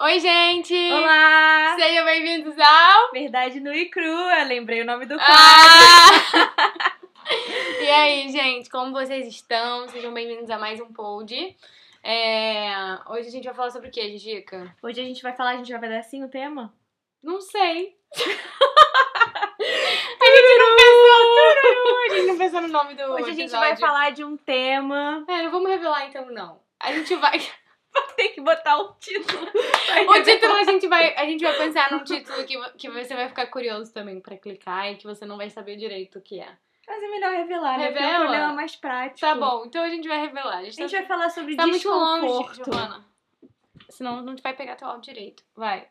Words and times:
Oi, 0.00 0.20
gente! 0.20 0.76
Olá! 0.92 1.74
Sejam 1.76 2.04
bem-vindos 2.04 2.54
ao. 2.56 3.10
Verdade 3.10 3.58
nua 3.58 3.74
e 3.74 3.86
crua, 3.86 4.44
lembrei 4.44 4.80
o 4.82 4.84
nome 4.84 5.06
do 5.06 5.16
quadro. 5.16 5.34
Ah! 5.34 6.92
e 7.82 7.90
aí, 7.90 8.28
gente, 8.30 8.70
como 8.70 8.92
vocês 8.92 9.26
estão? 9.26 9.88
Sejam 9.88 10.14
bem-vindos 10.14 10.48
a 10.50 10.56
mais 10.56 10.80
um 10.80 10.92
pod. 10.92 11.34
É, 12.00 12.70
Hoje 13.08 13.26
a 13.26 13.30
gente 13.32 13.46
vai 13.46 13.54
falar 13.54 13.70
sobre 13.70 13.88
o 13.88 13.90
que, 13.90 14.08
Gigica? 14.10 14.72
Hoje 14.80 15.00
a 15.00 15.04
gente 15.04 15.20
vai 15.20 15.32
falar, 15.34 15.50
a 15.50 15.56
gente 15.56 15.72
vai 15.72 15.80
dar 15.80 15.98
assim 15.98 16.22
o 16.22 16.28
tema? 16.28 16.72
Não 17.20 17.40
sei. 17.40 17.96
a 18.14 18.26
gente 20.26 20.58
não 20.58 20.76
pensou, 20.76 21.38
a 22.06 22.14
gente 22.14 22.26
não 22.28 22.38
pensou 22.38 22.60
no 22.60 22.68
nome 22.68 22.94
do 22.94 23.02
Hoje 23.14 23.24
a 23.24 23.26
gente 23.30 23.40
episódio. 23.40 23.68
vai 23.68 23.76
falar 23.76 24.10
de 24.10 24.22
um 24.22 24.36
tema. 24.36 25.24
É, 25.26 25.42
não 25.42 25.50
vamos 25.50 25.68
revelar 25.68 26.06
então, 26.06 26.24
não. 26.30 26.60
A 26.78 26.92
gente 26.92 27.16
vai. 27.16 27.40
Tem 28.16 28.32
que 28.32 28.40
botar 28.40 28.76
o 28.78 28.94
título. 28.94 29.46
O 29.46 30.22
título 30.22 30.52
a 30.54 30.64
gente 30.64 30.88
vai, 30.88 31.14
a 31.16 31.24
gente 31.24 31.42
vai 31.42 31.56
pensar 31.56 31.90
num 31.92 32.02
título 32.02 32.44
que, 32.44 32.58
que 32.72 32.90
você 32.90 33.14
vai 33.14 33.28
ficar 33.28 33.46
curioso 33.46 33.92
também 33.92 34.20
pra 34.20 34.36
clicar 34.36 34.90
e 34.90 34.96
que 34.96 35.06
você 35.06 35.24
não 35.24 35.36
vai 35.36 35.50
saber 35.50 35.76
direito 35.76 36.18
o 36.18 36.22
que 36.22 36.40
é. 36.40 36.56
Mas 36.86 37.02
é 37.02 37.08
melhor 37.08 37.32
revelar, 37.32 37.78
né? 37.78 37.86
Porque 37.88 37.98
é 37.98 38.06
Revela. 38.06 38.18
um 38.18 38.26
problema 38.26 38.52
mais 38.54 38.74
prático. 38.74 39.20
Tá 39.20 39.34
bom, 39.34 39.64
então 39.66 39.82
a 39.82 39.90
gente 39.90 40.08
vai 40.08 40.20
revelar. 40.20 40.56
A 40.58 40.64
gente, 40.64 40.82
A 40.82 40.86
gente 40.86 40.90
tá, 40.90 40.98
vai 40.98 41.06
falar 41.06 41.30
sobre 41.30 41.54
tá 41.54 41.66
muito 41.66 41.88
longe, 41.88 42.26
desconforto. 42.26 42.64
Giovana. 42.64 43.04
Senão 43.90 44.22
não 44.22 44.34
vai 44.36 44.54
pegar 44.54 44.76
teu 44.76 44.88
áudio 44.88 45.12
direito. 45.12 45.44
Vai. 45.54 45.86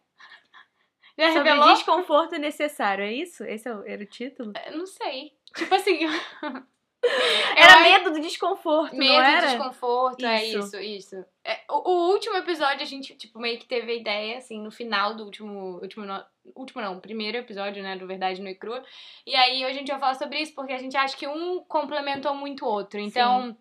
Já 1.18 1.34
sobre 1.34 1.50
revelou? 1.50 1.74
desconforto 1.74 2.38
necessário, 2.38 3.04
é 3.04 3.12
isso? 3.12 3.44
Esse 3.44 3.68
é 3.70 3.72
era 3.86 4.04
o 4.04 4.06
título? 4.06 4.54
Eu 4.66 4.78
Não 4.78 4.86
sei. 4.86 5.34
Tipo 5.56 5.76
assim. 5.76 6.00
Era 7.56 7.74
eu- 7.78 7.82
medo 7.82 8.12
do 8.14 8.22
desconforto, 8.22 8.92
não 8.94 9.00
Medo, 9.00 9.14
era? 9.22 9.48
desconforto, 9.48 10.26
é 10.26 10.46
Isso. 10.46 10.60
isso, 10.60 10.80
isso. 10.80 11.26
É, 11.44 11.62
o, 11.70 11.90
o 11.90 12.12
último 12.12 12.36
episódio 12.38 12.82
a 12.82 12.86
gente, 12.86 13.16
tipo, 13.16 13.40
meio 13.40 13.58
que 13.58 13.66
teve 13.66 13.92
a 13.92 13.96
ideia, 13.96 14.38
assim, 14.38 14.62
no 14.62 14.70
final 14.72 15.14
do 15.16 15.24
último. 15.24 15.80
último 15.82 16.06
no- 16.06 16.24
último 16.56 16.82
não, 16.82 17.00
primeiro 17.00 17.38
episódio, 17.38 17.82
né, 17.84 17.96
do 17.98 18.08
Verdade 18.08 18.42
No 18.42 18.48
e 18.50 18.56
Crua. 18.56 18.84
E 19.26 19.36
aí 19.36 19.64
hoje 19.66 19.76
a 19.76 19.80
gente 19.80 19.92
vai 19.92 20.00
falar 20.00 20.16
sobre 20.16 20.40
isso, 20.40 20.54
porque 20.56 20.74
a 20.74 20.78
gente 20.78 20.96
acha 20.96 21.16
que 21.16 21.28
um 21.28 21.60
complementou 21.66 22.34
muito 22.36 22.66
o 22.66 22.70
outro. 22.70 23.00
Então, 23.00 23.56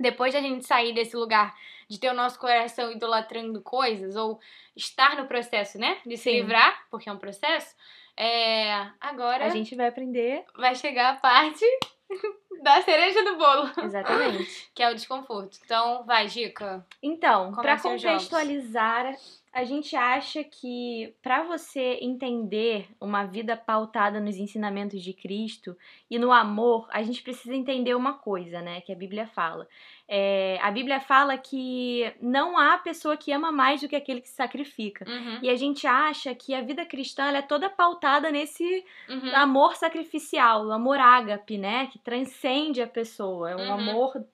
depois 0.00 0.32
da 0.32 0.40
gente 0.40 0.66
sair 0.66 0.92
desse 0.94 1.16
lugar 1.16 1.54
de 1.88 1.98
ter 2.00 2.08
o 2.10 2.14
nosso 2.14 2.38
coração 2.38 2.90
idolatrando 2.90 3.60
coisas, 3.60 4.16
ou 4.16 4.40
estar 4.74 5.16
no 5.16 5.26
processo, 5.26 5.78
né, 5.78 5.98
de 6.06 6.16
se 6.16 6.24
Sim. 6.30 6.36
livrar, 6.40 6.86
porque 6.90 7.08
é 7.08 7.12
um 7.12 7.18
processo, 7.18 7.74
é, 8.16 8.86
agora 9.00 9.44
A 9.44 9.50
gente 9.50 9.74
vai 9.74 9.88
aprender. 9.88 10.44
vai 10.56 10.74
chegar 10.74 11.10
a 11.10 11.16
parte 11.16 11.64
da 12.62 12.82
cereja 12.82 13.22
do 13.24 13.36
bolo 13.36 13.70
Exatamente. 13.82 14.70
que 14.74 14.82
é 14.82 14.90
o 14.90 14.94
desconforto. 14.94 15.58
Então, 15.64 16.04
vai, 16.04 16.26
Dica. 16.26 16.84
Então, 17.02 17.52
para 17.52 17.78
contextualizar, 17.78 19.14
a 19.54 19.62
gente 19.64 19.94
acha 19.94 20.42
que 20.42 21.14
para 21.22 21.44
você 21.44 21.98
entender 22.02 22.88
uma 23.00 23.24
vida 23.24 23.56
pautada 23.56 24.20
nos 24.20 24.36
ensinamentos 24.36 25.00
de 25.00 25.12
Cristo 25.12 25.76
e 26.10 26.18
no 26.18 26.32
amor, 26.32 26.88
a 26.90 27.02
gente 27.02 27.22
precisa 27.22 27.54
entender 27.54 27.94
uma 27.94 28.14
coisa, 28.14 28.60
né? 28.60 28.80
Que 28.80 28.92
a 28.92 28.96
Bíblia 28.96 29.28
fala. 29.28 29.68
É, 30.08 30.58
a 30.60 30.70
Bíblia 30.72 30.98
fala 31.00 31.38
que 31.38 32.12
não 32.20 32.58
há 32.58 32.76
pessoa 32.78 33.16
que 33.16 33.30
ama 33.32 33.52
mais 33.52 33.80
do 33.80 33.88
que 33.88 33.94
aquele 33.94 34.20
que 34.20 34.28
se 34.28 34.34
sacrifica. 34.34 35.08
Uhum. 35.08 35.38
E 35.40 35.48
a 35.48 35.54
gente 35.54 35.86
acha 35.86 36.34
que 36.34 36.52
a 36.52 36.60
vida 36.60 36.84
cristã 36.84 37.26
ela 37.26 37.38
é 37.38 37.42
toda 37.42 37.70
pautada 37.70 38.32
nesse 38.32 38.84
Uhum. 39.08 39.36
amor 39.36 39.76
sacrificial, 39.76 40.66
o 40.66 40.72
amor 40.72 40.98
ágape, 40.98 41.56
né? 41.56 41.86
Que 41.86 41.98
transcende 42.00 42.82
a 42.82 42.86
pessoa. 42.88 43.52
É 43.52 43.56
um 43.56 43.60
Uhum. 43.60 43.72
amor, 43.72 44.24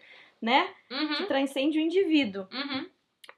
né? 0.41 0.67
Que 0.89 0.95
Uhum. 0.95 1.27
transcende 1.27 1.79
o 1.79 1.83
indivíduo. 1.83 2.47
Uhum. 2.53 2.87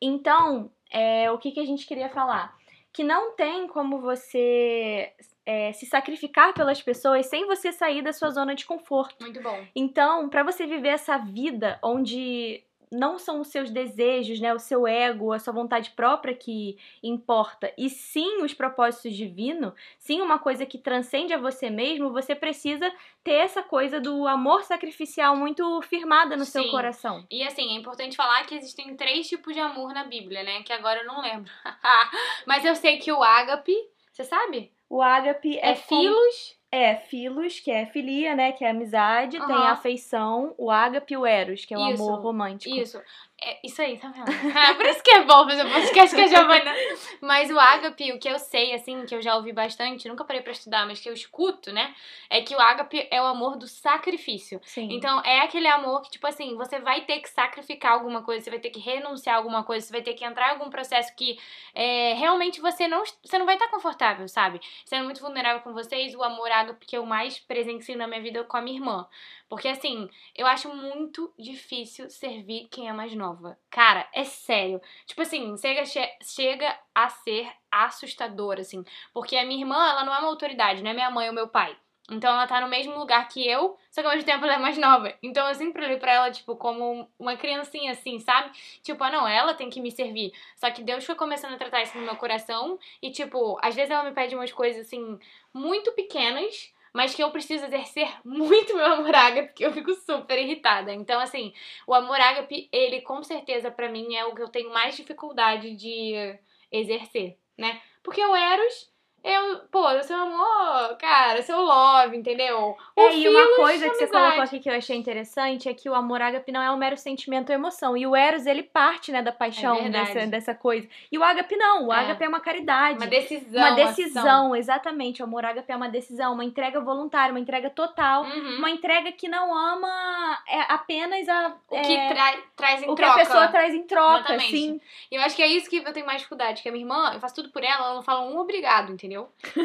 Então, 0.01 0.71
é, 0.93 1.31
o 1.31 1.39
que, 1.39 1.51
que 1.51 1.61
a 1.61 1.65
gente 1.65 1.87
queria 1.87 2.09
falar? 2.09 2.57
Que 2.93 3.03
não 3.03 3.35
tem 3.35 3.67
como 3.67 4.01
você 4.01 5.13
é, 5.47 5.73
se 5.73 5.87
sacrificar 5.87 6.53
pelas 6.53 6.83
pessoas 6.83 7.27
sem 7.27 7.47
você 7.47 7.73
sair 7.73 8.03
da 8.03 8.13
sua 8.13 8.31
zona 8.31 8.55
de 8.55 8.67
conforto. 8.67 9.25
Muito 9.25 9.43
bom. 9.43 9.65
Então, 9.75 10.29
para 10.29 10.43
você 10.43 10.67
viver 10.67 10.89
essa 10.89 11.17
vida 11.19 11.79
onde 11.83 12.63
não 12.93 13.19
são 13.19 13.41
os 13.41 13.49
seus 13.49 13.71
desejos, 13.71 14.39
né, 14.39 14.53
o 14.53 14.59
seu 14.59 14.87
ego, 14.87 15.33
a 15.33 15.39
sua 15.39 15.53
vontade 15.53 15.91
própria 15.91 16.35
que 16.35 16.77
importa, 17.03 17.73
e 17.77 17.89
sim 17.89 18.43
os 18.43 18.53
propósitos 18.53 19.17
divinos, 19.17 19.73
sim 19.99 20.21
uma 20.21 20.39
coisa 20.39 20.67
que 20.67 20.79
transcende 20.79 21.33
a 21.33 21.39
você 21.39 21.71
mesmo, 21.71 22.13
você 22.13 22.35
precisa 22.35 22.93
ter 23.25 23.33
essa 23.33 23.63
coisa 23.63 24.01
do 24.01 24.27
amor 24.27 24.63
sacrificial 24.65 25.35
muito 25.37 25.81
firmada 25.83 26.37
no 26.37 26.45
seu 26.45 26.65
Sim. 26.65 26.71
coração. 26.71 27.27
E 27.31 27.43
assim, 27.43 27.75
é 27.75 27.79
importante 27.79 28.17
falar 28.17 28.45
que 28.45 28.55
existem 28.55 28.95
três 28.97 29.29
tipos 29.29 29.55
de 29.55 29.61
amor 29.61 29.95
na 29.95 30.05
Bíblia, 30.05 30.43
né? 30.43 30.63
Que 30.63 30.73
agora 30.73 31.01
eu 31.01 31.07
não 31.07 31.21
lembro. 31.23 31.51
Mas 32.47 32.65
eu 32.65 32.75
sei 32.75 32.99
que 32.99 33.13
o 33.13 33.23
ágape, 33.23 33.75
você 34.13 34.25
sabe? 34.25 34.73
O 34.89 35.01
ágape 35.01 35.57
é, 35.59 35.71
É, 35.71 35.75
filos. 35.75 36.57
É, 36.75 36.97
filos, 36.97 37.61
que 37.61 37.71
é 37.71 37.85
filia, 37.85 38.35
né? 38.35 38.51
Que 38.53 38.65
é 38.65 38.71
amizade. 38.71 39.37
Tem 39.47 39.55
Aham. 39.57 39.65
a 39.65 39.73
afeição, 39.73 40.55
o 40.57 40.71
ágape 40.71 41.13
e 41.13 41.17
o 41.19 41.27
eros, 41.27 41.67
que 41.67 41.75
é 41.75 41.79
o 41.79 41.87
Isso, 41.91 42.03
amor 42.03 42.23
romântico. 42.23 42.75
Isso. 42.75 42.99
É 43.45 43.59
isso 43.65 43.83
aí, 43.83 43.99
tá 43.99 44.09
vendo? 44.09 44.31
Ah, 44.57 44.75
por 44.75 44.87
isso 44.87 45.03
que 45.03 45.11
é 45.11 45.25
bom 45.25 45.49
fazer 45.49 45.65
podcast 45.65 46.15
com 46.15 46.23
a 46.23 46.27
Giovana. 46.27 46.73
Mas 47.21 47.51
o 47.51 47.59
ágape, 47.59 48.13
o 48.13 48.19
que 48.19 48.29
eu 48.29 48.39
sei, 48.39 48.73
assim, 48.73 49.05
que 49.05 49.15
eu 49.15 49.21
já 49.21 49.35
ouvi 49.35 49.53
bastante, 49.53 50.09
nunca 50.09 50.25
parei 50.25 50.43
pra 50.43 50.53
estudar, 50.53 50.87
mas 50.87 51.01
que 51.01 51.09
eu 51.09 51.13
escuto, 51.13 51.73
né? 51.73 51.93
É 52.31 52.41
que 52.41 52.55
o 52.55 52.61
ágape 52.61 53.09
é 53.11 53.21
o 53.21 53.25
amor 53.25 53.57
do 53.57 53.67
sacrifício. 53.67 54.61
Sim. 54.63 54.89
Então, 54.93 55.21
é 55.25 55.41
aquele 55.41 55.67
amor 55.67 56.03
que, 56.03 56.11
tipo 56.11 56.27
assim, 56.27 56.57
você 56.57 56.79
vai 56.79 57.01
ter 57.01 57.19
que 57.19 57.29
sacrificar 57.29 57.93
alguma 57.93 58.23
coisa, 58.23 58.45
você 58.45 58.51
vai 58.51 58.61
ter 58.61 58.71
que 58.71 58.79
renunciar 58.79 59.35
a 59.35 59.39
alguma 59.39 59.65
coisa, 59.65 59.87
você 59.87 59.93
vai 59.93 60.03
ter 60.03 60.15
que 60.15 60.25
entrar 60.25 60.49
em 60.49 60.53
algum 60.53 60.71
processo 60.71 61.15
que 61.17 61.37
é, 61.75 62.15
realmente 62.15 62.61
você 62.61 62.87
não, 62.87 63.03
você 63.25 63.39
não 63.39 63.47
vai 63.47 63.57
estar 63.57 63.69
confortável, 63.69 64.29
sabe? 64.29 64.61
Sendo 64.85 65.05
muito 65.05 65.21
vulnerável 65.21 65.63
com 65.63 65.73
vocês, 65.73 66.15
o 66.15 66.23
amor 66.23 66.51
ágape 66.51 66.87
que 66.87 66.97
eu 66.97 67.05
mais 67.05 67.41
presencio 67.41 67.97
na 67.97 68.07
minha 68.07 68.21
vida 68.21 68.41
é 68.41 68.45
com 68.45 68.57
a 68.57 68.63
minha 68.63 68.77
irmã. 68.77 69.07
Porque, 69.53 69.69
assim, 69.69 70.09
eu 70.35 70.47
acho 70.47 70.75
muito 70.75 71.31
difícil 71.39 72.09
servir 72.09 72.69
quem 72.71 72.89
é 72.89 72.93
mais 72.95 73.15
nova. 73.15 73.59
Cara, 73.69 74.09
é 74.15 74.25
sério. 74.25 74.81
Tipo 75.05 75.21
assim, 75.21 75.55
chega, 75.59 75.85
che- 75.85 76.17
chega 76.23 76.75
a 76.95 77.11
ser 77.11 77.53
assustador, 77.71 78.59
assim. 78.59 78.83
Porque 79.13 79.37
a 79.37 79.45
minha 79.45 79.61
irmã, 79.61 79.77
ela 79.91 80.05
não 80.07 80.15
é 80.15 80.21
uma 80.21 80.29
autoridade, 80.29 80.83
não 80.83 80.91
é 80.91 80.95
minha 80.95 81.11
mãe 81.11 81.29
ou 81.29 81.35
meu 81.35 81.49
pai. 81.49 81.77
Então 82.11 82.33
ela 82.33 82.47
tá 82.47 82.63
no 82.63 82.69
mesmo 82.69 82.99
lugar 82.99 83.29
que 83.29 83.47
eu, 83.47 83.77
só 83.91 84.01
que 84.01 84.07
ao 84.07 84.15
mesmo 84.15 84.25
tempo 84.27 84.43
ela 84.45 84.55
é 84.55 84.59
mais 84.59 84.79
nova. 84.79 85.13
Então 85.23 85.47
eu 85.47 85.55
sempre 85.55 85.85
olhei 85.85 85.99
pra 85.99 86.13
ela, 86.13 86.31
tipo, 86.31 86.57
como 86.57 87.07
uma 87.19 87.37
criancinha, 87.37 87.93
assim, 87.93 88.19
sabe? 88.21 88.51
Tipo, 88.83 89.05
ah, 89.05 89.11
não, 89.11 89.29
ela 89.29 89.53
tem 89.53 89.69
que 89.69 89.83
me 89.83 89.91
servir. 89.91 90.33
Só 90.57 90.71
que 90.71 90.83
Deus 90.83 91.05
foi 91.05 91.15
começando 91.15 91.53
a 91.53 91.59
tratar 91.59 91.83
isso 91.83 91.97
no 91.99 92.05
meu 92.05 92.17
coração. 92.17 92.79
E, 93.03 93.11
tipo, 93.11 93.59
às 93.63 93.75
vezes 93.75 93.91
ela 93.91 94.03
me 94.05 94.13
pede 94.13 94.35
umas 94.35 94.51
coisas, 94.51 94.87
assim, 94.87 95.19
muito 95.53 95.93
pequenas, 95.93 96.73
mas 96.93 97.15
que 97.15 97.23
eu 97.23 97.31
preciso 97.31 97.65
exercer 97.65 98.09
muito 98.25 98.77
meu 98.77 98.87
amor 98.87 99.15
ágape, 99.15 99.49
porque 99.49 99.65
eu 99.65 99.73
fico 99.73 99.95
super 99.95 100.39
irritada. 100.39 100.93
Então, 100.93 101.21
assim, 101.21 101.53
o 101.87 101.95
amor 101.95 102.21
ágape, 102.21 102.69
ele 102.73 103.01
com 103.01 103.23
certeza 103.23 103.71
pra 103.71 103.89
mim 103.89 104.15
é 104.15 104.25
o 104.25 104.35
que 104.35 104.43
eu 104.43 104.49
tenho 104.49 104.73
mais 104.73 104.97
dificuldade 104.97 105.75
de 105.75 106.39
exercer, 106.71 107.39
né? 107.57 107.81
Porque 108.03 108.25
o 108.25 108.35
Eros, 108.35 108.92
eu, 109.25 109.59
pô, 109.71 109.89
o 109.89 110.03
seu 110.03 110.17
amor, 110.17 110.97
cara, 110.99 111.41
seu 111.43 111.61
love, 111.61 112.17
entendeu? 112.17 112.77
O 112.97 113.01
É, 113.01 113.15
e 113.17 113.29
uma 113.29 113.57
coisa 113.57 113.89
que 113.89 113.95
você 113.97 114.07
colocou 114.09 114.43
aqui 114.43 114.59
que 114.61 114.69
eu 114.69 114.75
achei 114.75 114.97
interessante 114.97 115.69
é 115.69 115.75
que 115.75 115.89
o 115.89 115.95
amor 115.95 116.21
ágape 116.21 116.51
não 116.51 116.61
é 116.61 116.71
um 116.71 116.77
mero 116.77 116.97
sentimento 116.97 117.51
ou 117.51 117.55
emoção. 117.55 117.97
E 117.97 118.07
o 118.07 118.17
eros, 118.17 118.47
ele 118.47 118.63
parte, 118.63 119.13
né, 119.13 119.23
da 119.23 119.33
paixão 119.33 119.77
É 119.77 119.89
dessa, 119.89 120.27
dessa 120.27 120.55
coisa. 120.55 120.89
E 121.11 121.17
o 121.19 121.23
ágape 121.23 121.57
não. 121.57 121.87
O 121.89 121.93
É. 121.93 121.99
ágape 121.99 122.25
é 122.25 122.29
uma 122.29 122.41
caridade. 122.41 122.97
Uma 122.99 123.07
decisão. 123.07 123.61
Uma 123.61 123.71
decisão, 123.73 124.57
exatamente. 124.57 125.23
O 125.23 125.25
amor 125.25 125.45
ágape 125.45 125.71
é 125.71 125.77
uma 125.77 125.89
decisão, 125.89 126.33
uma 126.35 126.45
entrega 126.45 126.81
voluntária, 126.81 127.33
uma 127.33 127.41
entrega 127.41 127.71
total. 127.71 128.25
Uhum. 128.25 128.57
Uma 128.59 128.71
entrega 128.71 129.13
que 129.13 129.29
não 129.29 129.55
ama 129.57 130.39
é, 130.49 130.61
apenas 130.73 131.29
a, 131.29 131.55
O 131.71 131.81
que 131.81 131.97
é, 131.97 132.09
tra- 132.09 132.37
traz 132.57 132.83
em 132.83 132.87
o 132.91 132.95
que 132.95 133.03
troca. 133.03 133.13
a 133.13 133.25
pessoa 133.25 133.49
traz 133.49 133.75
em 133.75 133.83
troca, 133.85 134.19
Exatamente. 134.35 134.45
assim. 134.55 134.81
E 135.11 135.15
eu 135.17 135.23
acho 135.23 135.37
que 135.37 135.43
é 135.43 135.47
isso 135.47 135.69
que 135.71 135.77
eu 135.77 135.93
tenho 135.93 136.07
mais 136.07 136.19
dificuldade, 136.19 136.63
que 136.63 136.69
a 136.69 136.73
minha 136.73 136.85
irmã, 136.85 137.11
eu 137.15 137.21
faço 137.21 137.35
tudo 137.37 137.51
por 137.51 137.63
ela, 137.63 137.85
ela 137.87 137.95
não 137.95 138.03
fala 138.03 138.23
um 138.23 138.39
obrigado, 138.39 138.91
entendeu? 138.93 139.12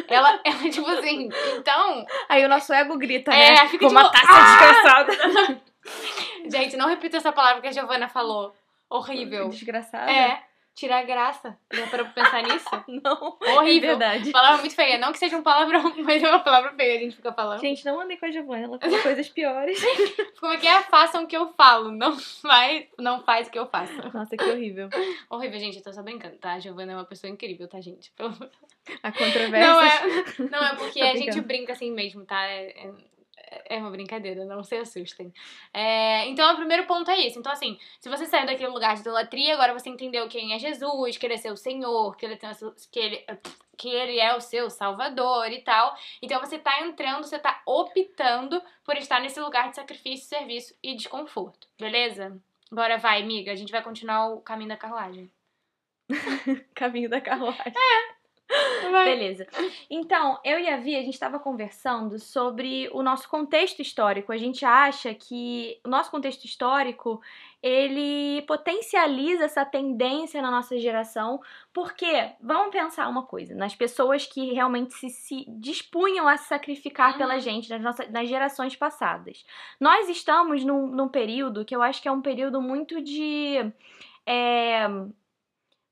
Ela, 0.07 0.39
ela 0.43 0.69
tipo 0.69 0.87
assim, 0.89 1.29
então, 1.57 2.05
Aí 2.29 2.43
o 2.45 2.49
nosso 2.49 2.73
ego 2.73 2.97
grita, 2.97 3.33
É, 3.33 3.51
né? 3.51 3.67
fica 3.67 3.85
Como 3.87 3.99
tipo, 3.99 4.01
uma 4.01 4.11
taça 4.11 5.07
desgraçada. 5.13 5.61
gente, 6.49 6.77
não 6.77 6.87
repita 6.87 7.17
essa 7.17 7.31
palavra 7.31 7.61
que 7.61 7.67
a 7.67 7.71
Giovana 7.71 8.07
falou. 8.07 8.53
Horrível. 8.89 9.49
Desgraçada? 9.49 10.09
É, 10.11 10.41
tirar 10.77 11.03
graça. 11.03 11.57
Já 11.73 11.87
parou 11.87 12.05
pra 12.05 12.23
pensar 12.23 12.43
nisso? 12.43 12.69
Não. 13.03 13.37
Horrível. 13.57 13.89
É 13.93 13.95
verdade. 13.95 14.31
Palavra 14.31 14.59
muito 14.59 14.75
feia. 14.75 14.97
Não 14.99 15.11
que 15.11 15.17
seja 15.17 15.35
um 15.35 15.41
palavrão, 15.41 15.91
mas 16.05 16.21
é 16.21 16.29
uma 16.29 16.39
palavra 16.39 16.71
feia, 16.75 16.97
a 16.97 17.01
gente 17.01 17.15
fica 17.15 17.33
falando. 17.33 17.59
Gente, 17.59 17.83
não 17.83 17.99
andei 17.99 18.15
com 18.15 18.27
a 18.27 18.31
Giovana, 18.31 18.63
ela 18.65 18.79
fala 18.79 19.01
coisas 19.01 19.27
piores. 19.29 19.81
Como 20.39 20.53
é 20.53 20.57
que 20.57 20.67
é? 20.67 20.81
Façam 20.83 21.23
o 21.23 21.27
que 21.27 21.35
eu 21.35 21.51
falo, 21.53 21.91
não 21.91 22.17
faz, 22.17 22.85
não 22.99 23.23
faz 23.23 23.47
o 23.47 23.51
que 23.51 23.57
eu 23.59 23.65
faço. 23.65 23.93
Nossa, 24.13 24.37
que 24.37 24.43
horrível. 24.43 24.87
Horrível, 25.29 25.59
gente, 25.59 25.77
eu 25.77 25.83
tô 25.83 25.91
só 25.91 26.03
brincando, 26.03 26.37
tá? 26.37 26.53
A 26.53 26.59
Giovana 26.59 26.91
é 26.91 26.95
uma 26.95 27.05
pessoa 27.05 27.31
incrível, 27.31 27.67
tá, 27.67 27.81
gente? 27.81 28.11
Pelo- 28.11 28.37
A 29.01 29.11
controvérsia. 29.11 29.59
Não 29.59 29.81
é, 29.81 30.49
não 30.51 30.63
é 30.67 30.75
porque 30.75 31.01
a 31.01 31.15
gente 31.15 31.41
brinca 31.41 31.73
assim 31.73 31.91
mesmo, 31.91 32.23
tá? 32.25 32.45
É- 32.45 32.69
é- 32.85 33.16
É 33.65 33.77
uma 33.77 33.89
brincadeira, 33.89 34.45
não 34.45 34.63
se 34.63 34.75
assustem. 34.75 35.33
É, 35.73 36.27
então, 36.27 36.53
o 36.53 36.57
primeiro 36.57 36.85
ponto 36.85 37.09
é 37.09 37.19
isso. 37.19 37.39
Então, 37.39 37.51
assim, 37.51 37.79
se 37.99 38.09
você 38.09 38.25
saiu 38.25 38.45
daquele 38.45 38.69
lugar 38.69 38.95
de 38.95 39.01
idolatria, 39.01 39.53
agora 39.53 39.73
você 39.73 39.89
entendeu 39.89 40.27
quem 40.27 40.53
é 40.53 40.59
Jesus, 40.59 41.17
que 41.17 41.25
ele 41.25 41.35
é 41.35 41.37
seu 41.37 41.55
Senhor, 41.55 42.15
que 42.17 42.25
ele, 42.25 42.35
tem, 42.35 42.49
que 42.91 42.99
ele, 42.99 43.25
que 43.77 43.89
ele 43.89 44.19
é 44.19 44.35
o 44.35 44.41
seu 44.41 44.69
Salvador 44.69 45.51
e 45.51 45.61
tal. 45.61 45.95
Então, 46.21 46.39
você 46.39 46.59
tá 46.59 46.81
entrando, 46.81 47.23
você 47.23 47.39
tá 47.39 47.61
optando 47.65 48.61
por 48.83 48.97
estar 48.97 49.21
nesse 49.21 49.39
lugar 49.39 49.69
de 49.69 49.75
sacrifício, 49.75 50.27
serviço 50.27 50.75
e 50.83 50.95
desconforto. 50.95 51.67
Beleza? 51.79 52.37
Agora 52.71 52.97
vai, 52.97 53.21
amiga, 53.21 53.51
a 53.51 53.55
gente 53.55 53.71
vai 53.71 53.81
continuar 53.81 54.29
o 54.29 54.41
caminho 54.41 54.69
da 54.69 54.77
carruagem. 54.77 55.31
caminho 56.75 57.09
da 57.09 57.21
carruagem. 57.21 57.73
É. 57.75 58.16
Vai. 58.91 59.05
Beleza. 59.05 59.45
Então, 59.89 60.39
eu 60.43 60.59
e 60.59 60.69
a 60.69 60.77
Vi, 60.77 60.95
a 60.95 61.01
gente 61.01 61.13
estava 61.13 61.39
conversando 61.39 62.17
sobre 62.17 62.89
o 62.93 63.03
nosso 63.03 63.27
contexto 63.29 63.81
histórico. 63.81 64.31
A 64.31 64.37
gente 64.37 64.63
acha 64.63 65.13
que 65.13 65.79
o 65.83 65.89
nosso 65.89 66.09
contexto 66.09 66.45
histórico, 66.45 67.21
ele 67.61 68.41
potencializa 68.43 69.43
essa 69.45 69.65
tendência 69.65 70.41
na 70.41 70.49
nossa 70.49 70.77
geração, 70.79 71.41
porque, 71.73 72.31
vamos 72.41 72.71
pensar 72.71 73.09
uma 73.09 73.23
coisa, 73.23 73.53
nas 73.53 73.75
pessoas 73.75 74.25
que 74.25 74.53
realmente 74.53 74.93
se, 74.93 75.09
se 75.09 75.45
dispunham 75.49 76.27
a 76.27 76.37
se 76.37 76.47
sacrificar 76.47 77.11
Uhum. 77.11 77.17
pela 77.17 77.39
gente, 77.39 77.69
nas, 77.69 77.81
nossas, 77.81 78.09
nas 78.09 78.29
gerações 78.29 78.75
passadas. 78.75 79.45
Nós 79.79 80.07
estamos 80.07 80.63
num, 80.63 80.87
num 80.87 81.09
período 81.09 81.65
que 81.65 81.75
eu 81.75 81.81
acho 81.81 82.01
que 82.01 82.07
é 82.07 82.11
um 82.11 82.21
período 82.21 82.61
muito 82.61 83.01
de... 83.01 83.71
É, 84.25 84.87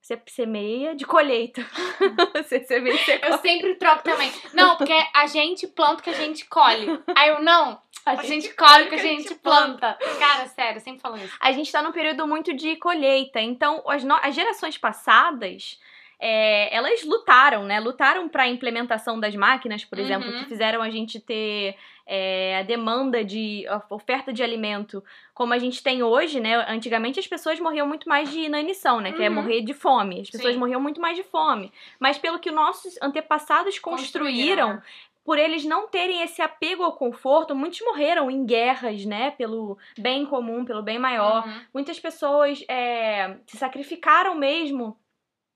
você 0.05 0.21
semeia 0.27 0.93
de 0.95 1.03
colheita. 1.03 1.65
você 2.35 2.63
semeia 2.65 2.95
você 2.97 3.19
Eu 3.23 3.37
sempre 3.39 3.73
troco 3.75 4.03
também. 4.03 4.31
Não, 4.53 4.75
porque 4.77 4.93
a 5.13 5.25
gente 5.25 5.65
planta 5.67 6.01
o 6.01 6.03
que 6.03 6.11
a 6.11 6.13
gente 6.13 6.45
colhe. 6.45 6.87
Aí 7.15 7.29
eu, 7.29 7.41
não, 7.41 7.81
a 8.05 8.15
gente 8.23 8.53
colhe 8.53 8.83
o 8.83 8.89
que 8.89 8.93
a 8.95 8.99
gente 8.99 9.33
planta. 9.35 9.97
Cara, 10.19 10.45
sério, 10.47 10.77
eu 10.77 10.81
sempre 10.81 11.01
falo 11.01 11.17
isso. 11.17 11.35
A 11.39 11.51
gente 11.51 11.71
tá 11.71 11.81
num 11.81 11.91
período 11.91 12.27
muito 12.27 12.53
de 12.53 12.75
colheita. 12.75 13.41
Então, 13.41 13.81
as, 13.87 14.03
no- 14.03 14.19
as 14.21 14.35
gerações 14.35 14.77
passadas. 14.77 15.79
é, 16.19 16.73
elas 16.73 17.03
lutaram, 17.03 17.63
né? 17.63 17.79
Lutaram 17.79 18.29
para 18.29 18.43
a 18.43 18.47
implementação 18.47 19.19
das 19.19 19.35
máquinas, 19.35 19.83
por 19.83 19.97
exemplo, 19.97 20.29
Uhum. 20.29 20.39
que 20.43 20.49
fizeram 20.49 20.81
a 20.83 20.89
gente 20.91 21.19
ter 21.19 21.75
é, 22.05 22.57
a 22.59 22.63
demanda 22.63 23.23
de 23.23 23.65
a 23.67 23.81
oferta 23.89 24.31
de 24.31 24.43
alimento 24.43 25.03
como 25.33 25.53
a 25.53 25.57
gente 25.57 25.81
tem 25.81 26.03
hoje, 26.03 26.39
né? 26.39 26.55
Antigamente 26.69 27.19
as 27.19 27.27
pessoas 27.27 27.59
morriam 27.59 27.87
muito 27.87 28.07
mais 28.07 28.29
de 28.29 28.41
inanição, 28.41 29.01
né? 29.01 29.11
Que 29.11 29.23
é 29.23 29.29
Uhum. 29.29 29.35
morrer 29.35 29.61
de 29.61 29.73
fome. 29.73 30.21
As 30.21 30.29
pessoas 30.29 30.53
Sim. 30.53 30.59
morriam 30.59 30.79
muito 30.79 31.01
mais 31.01 31.17
de 31.17 31.23
fome. 31.23 31.71
Mas 31.99 32.17
pelo 32.17 32.39
que 32.39 32.51
nossos 32.51 32.95
antepassados 33.01 33.79
construíram, 33.79 34.75
né? 34.75 34.83
por 35.25 35.39
eles 35.39 35.65
não 35.65 35.87
terem 35.87 36.21
esse 36.21 36.39
apego 36.39 36.83
ao 36.83 36.93
conforto, 36.93 37.55
muitos 37.55 37.81
morreram 37.81 38.29
em 38.29 38.45
guerras, 38.45 39.03
né? 39.05 39.31
Pelo 39.31 39.75
bem 39.97 40.23
comum, 40.23 40.63
pelo 40.63 40.83
bem 40.83 40.99
maior. 40.99 41.43
Uhum. 41.47 41.61
Muitas 41.73 41.99
pessoas 41.99 42.63
é, 42.69 43.35
se 43.47 43.57
sacrificaram 43.57 44.35
mesmo 44.35 44.95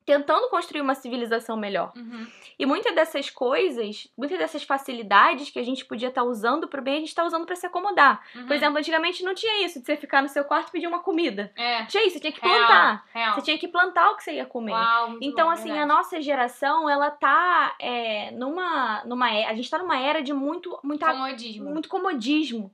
tentando 0.10 0.50
construir 0.50 0.82
uma 0.82 0.96
civilização 0.96 1.56
melhor. 1.56 1.92
Uhum. 1.96 2.26
E 2.58 2.66
muitas 2.66 2.96
dessas 2.96 3.30
coisas, 3.30 4.08
muitas 4.18 4.40
dessas 4.40 4.64
facilidades 4.64 5.52
que 5.52 5.60
a 5.60 5.64
gente 5.64 5.86
podia 5.86 6.08
estar 6.10 6.24
usando 6.24 6.68
pro 6.68 6.82
bem, 6.82 6.96
a 6.96 7.00
gente 7.00 7.10
está 7.10 7.24
usando 7.24 7.46
para 7.46 7.56
se 7.56 7.68
acomodar. 7.68 8.20
Uhum. 8.36 8.48
Por 8.48 8.56
exemplo, 8.56 8.80
antigamente 8.80 9.24
não 9.24 9.36
tinha 9.36 9.64
isso 9.64 9.80
de 9.80 9.86
você 9.86 9.96
ficar 9.96 10.24
no 10.24 10.28
seu 10.28 10.44
quarto 10.44 10.70
e 10.70 10.72
pedir 10.72 10.88
uma 10.88 11.00
comida. 11.00 11.52
É. 11.56 11.86
Tinha 11.86 12.04
isso, 12.08 12.14
você 12.16 12.20
tinha 12.22 12.34
que 12.34 12.42
Real, 12.42 12.58
plantar. 12.58 13.06
real. 13.14 13.36
Você 13.36 13.42
tinha 13.44 13.58
que 13.60 13.68
plantar 13.68 14.10
o 14.12 14.16
que 14.18 14.24
você 14.24 14.34
ia 14.34 14.46
comer. 14.48 14.72
Uau, 14.72 15.18
Então, 15.22 15.46
bom, 15.46 15.52
assim, 15.54 15.70
a 15.70 15.74
verdade. 15.76 15.88
nossa 15.94 16.20
geração, 16.22 16.90
ela 16.90 17.12
tá 17.12 17.76
é, 17.80 18.32
numa, 18.32 19.04
numa. 19.06 19.32
é- 19.32 19.46
A 19.46 19.54
gente 19.54 19.70
tá 19.70 19.78
numa 19.78 19.98
era 20.00 20.22
de 20.24 20.34
muito, 20.34 20.78
muita 20.84 21.12
Comodismo. 21.12 21.70
muito 21.70 21.88
comodismo. 21.88 22.72